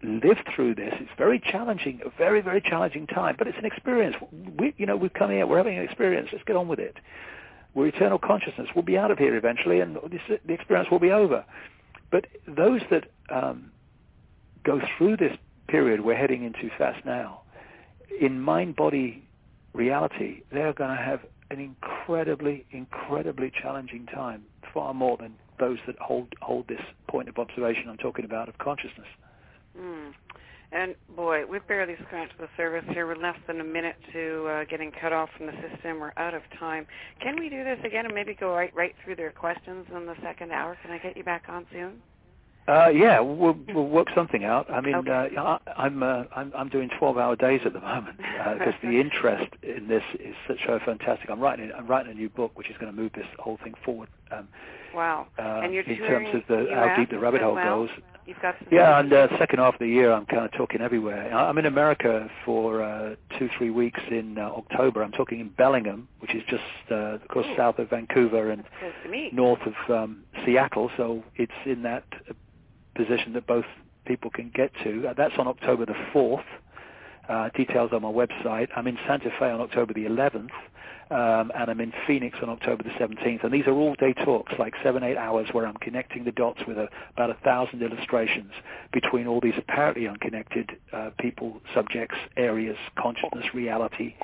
[0.02, 4.16] live through this, it's very challenging, a very, very challenging time, but it's an experience.
[4.58, 6.96] We, you know, we've come here, we're having an experience, let's get on with it.
[7.74, 8.68] We're eternal consciousness.
[8.74, 11.44] We'll be out of here eventually, and this, the experience will be over.
[12.10, 13.70] But those that um,
[14.64, 15.36] go through this
[15.68, 17.42] period we're heading into fast now,
[18.20, 19.22] in mind-body
[19.72, 21.20] reality, they're going to have
[21.50, 27.38] an incredibly, incredibly challenging time, far more than those that hold hold this point of
[27.38, 29.06] observation I'm talking about of consciousness.
[29.78, 30.12] Mm.
[30.72, 33.06] And boy, we've barely scratched the surface here.
[33.06, 36.00] We're less than a minute to uh, getting cut off from the system.
[36.00, 36.86] We're out of time.
[37.22, 40.16] Can we do this again and maybe go right right through their questions in the
[40.22, 40.76] second hour?
[40.82, 42.02] Can I get you back on soon?
[42.68, 44.68] Uh, yeah, we'll, we'll work something out.
[44.70, 45.36] I mean, okay.
[45.36, 49.52] uh, I'm, uh, I'm I'm doing 12-hour days at the moment because uh, the interest
[49.62, 51.30] in this is such a fantastic.
[51.30, 53.74] I'm writing I'm writing a new book which is going to move this whole thing
[53.84, 54.08] forward.
[54.32, 54.48] Um,
[54.92, 55.28] wow!
[55.38, 57.86] Uh, and you're in terms of the, how deep the rabbit hole well?
[57.86, 57.90] goes.
[58.26, 61.32] You've got yeah, and uh, second half of the year, I'm kind of talking everywhere.
[61.32, 65.04] I'm in America for uh, two, three weeks in uh, October.
[65.04, 67.56] I'm talking in Bellingham, which is just, uh, of course, Ooh.
[67.56, 68.64] south of Vancouver and
[69.32, 70.90] north of um, Seattle.
[70.96, 72.02] So it's in that
[72.96, 73.64] position that both
[74.06, 75.08] people can get to.
[75.08, 76.44] Uh, that's on October the 4th.
[77.28, 78.68] Uh, details on my website.
[78.76, 80.52] I'm in Santa Fe on October the 11th,
[81.10, 83.42] um, and I'm in Phoenix on October the 17th.
[83.42, 86.78] And these are all-day talks, like seven, eight hours, where I'm connecting the dots with
[86.78, 88.52] a, about a thousand illustrations
[88.92, 94.14] between all these apparently unconnected uh, people, subjects, areas, consciousness, reality,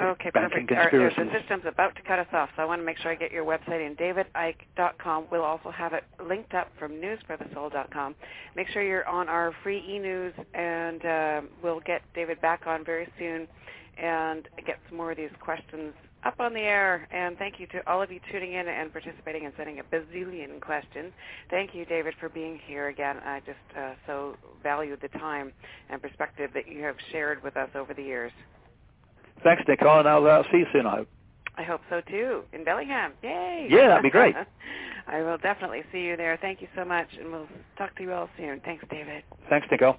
[0.00, 0.72] Okay, perfect.
[0.72, 3.14] Our, the system's about to cut us off, so I want to make sure I
[3.14, 5.26] get your website in davidicke.com.
[5.30, 8.14] We'll also have it linked up from newsforthesoul.com.
[8.56, 13.06] Make sure you're on our free e-news, and uh, we'll get David back on very
[13.18, 13.46] soon
[13.98, 15.92] and get some more of these questions
[16.24, 17.06] up on the air.
[17.12, 20.58] And thank you to all of you tuning in and participating and sending a bazillion
[20.62, 21.12] questions.
[21.50, 23.16] Thank you, David, for being here again.
[23.24, 25.52] I just uh, so value the time
[25.90, 28.32] and perspective that you have shared with us over the years.
[29.42, 31.08] Thanks, Nicole, and I'll uh, see you soon, I hope.
[31.56, 32.42] I hope so too.
[32.52, 33.12] In Bellingham.
[33.22, 33.68] Yay.
[33.70, 34.34] Yeah, that'd be great.
[35.06, 36.38] I will definitely see you there.
[36.40, 38.60] Thank you so much, and we'll talk to you all soon.
[38.64, 39.24] Thanks, David.
[39.50, 39.96] Thanks, Nicole.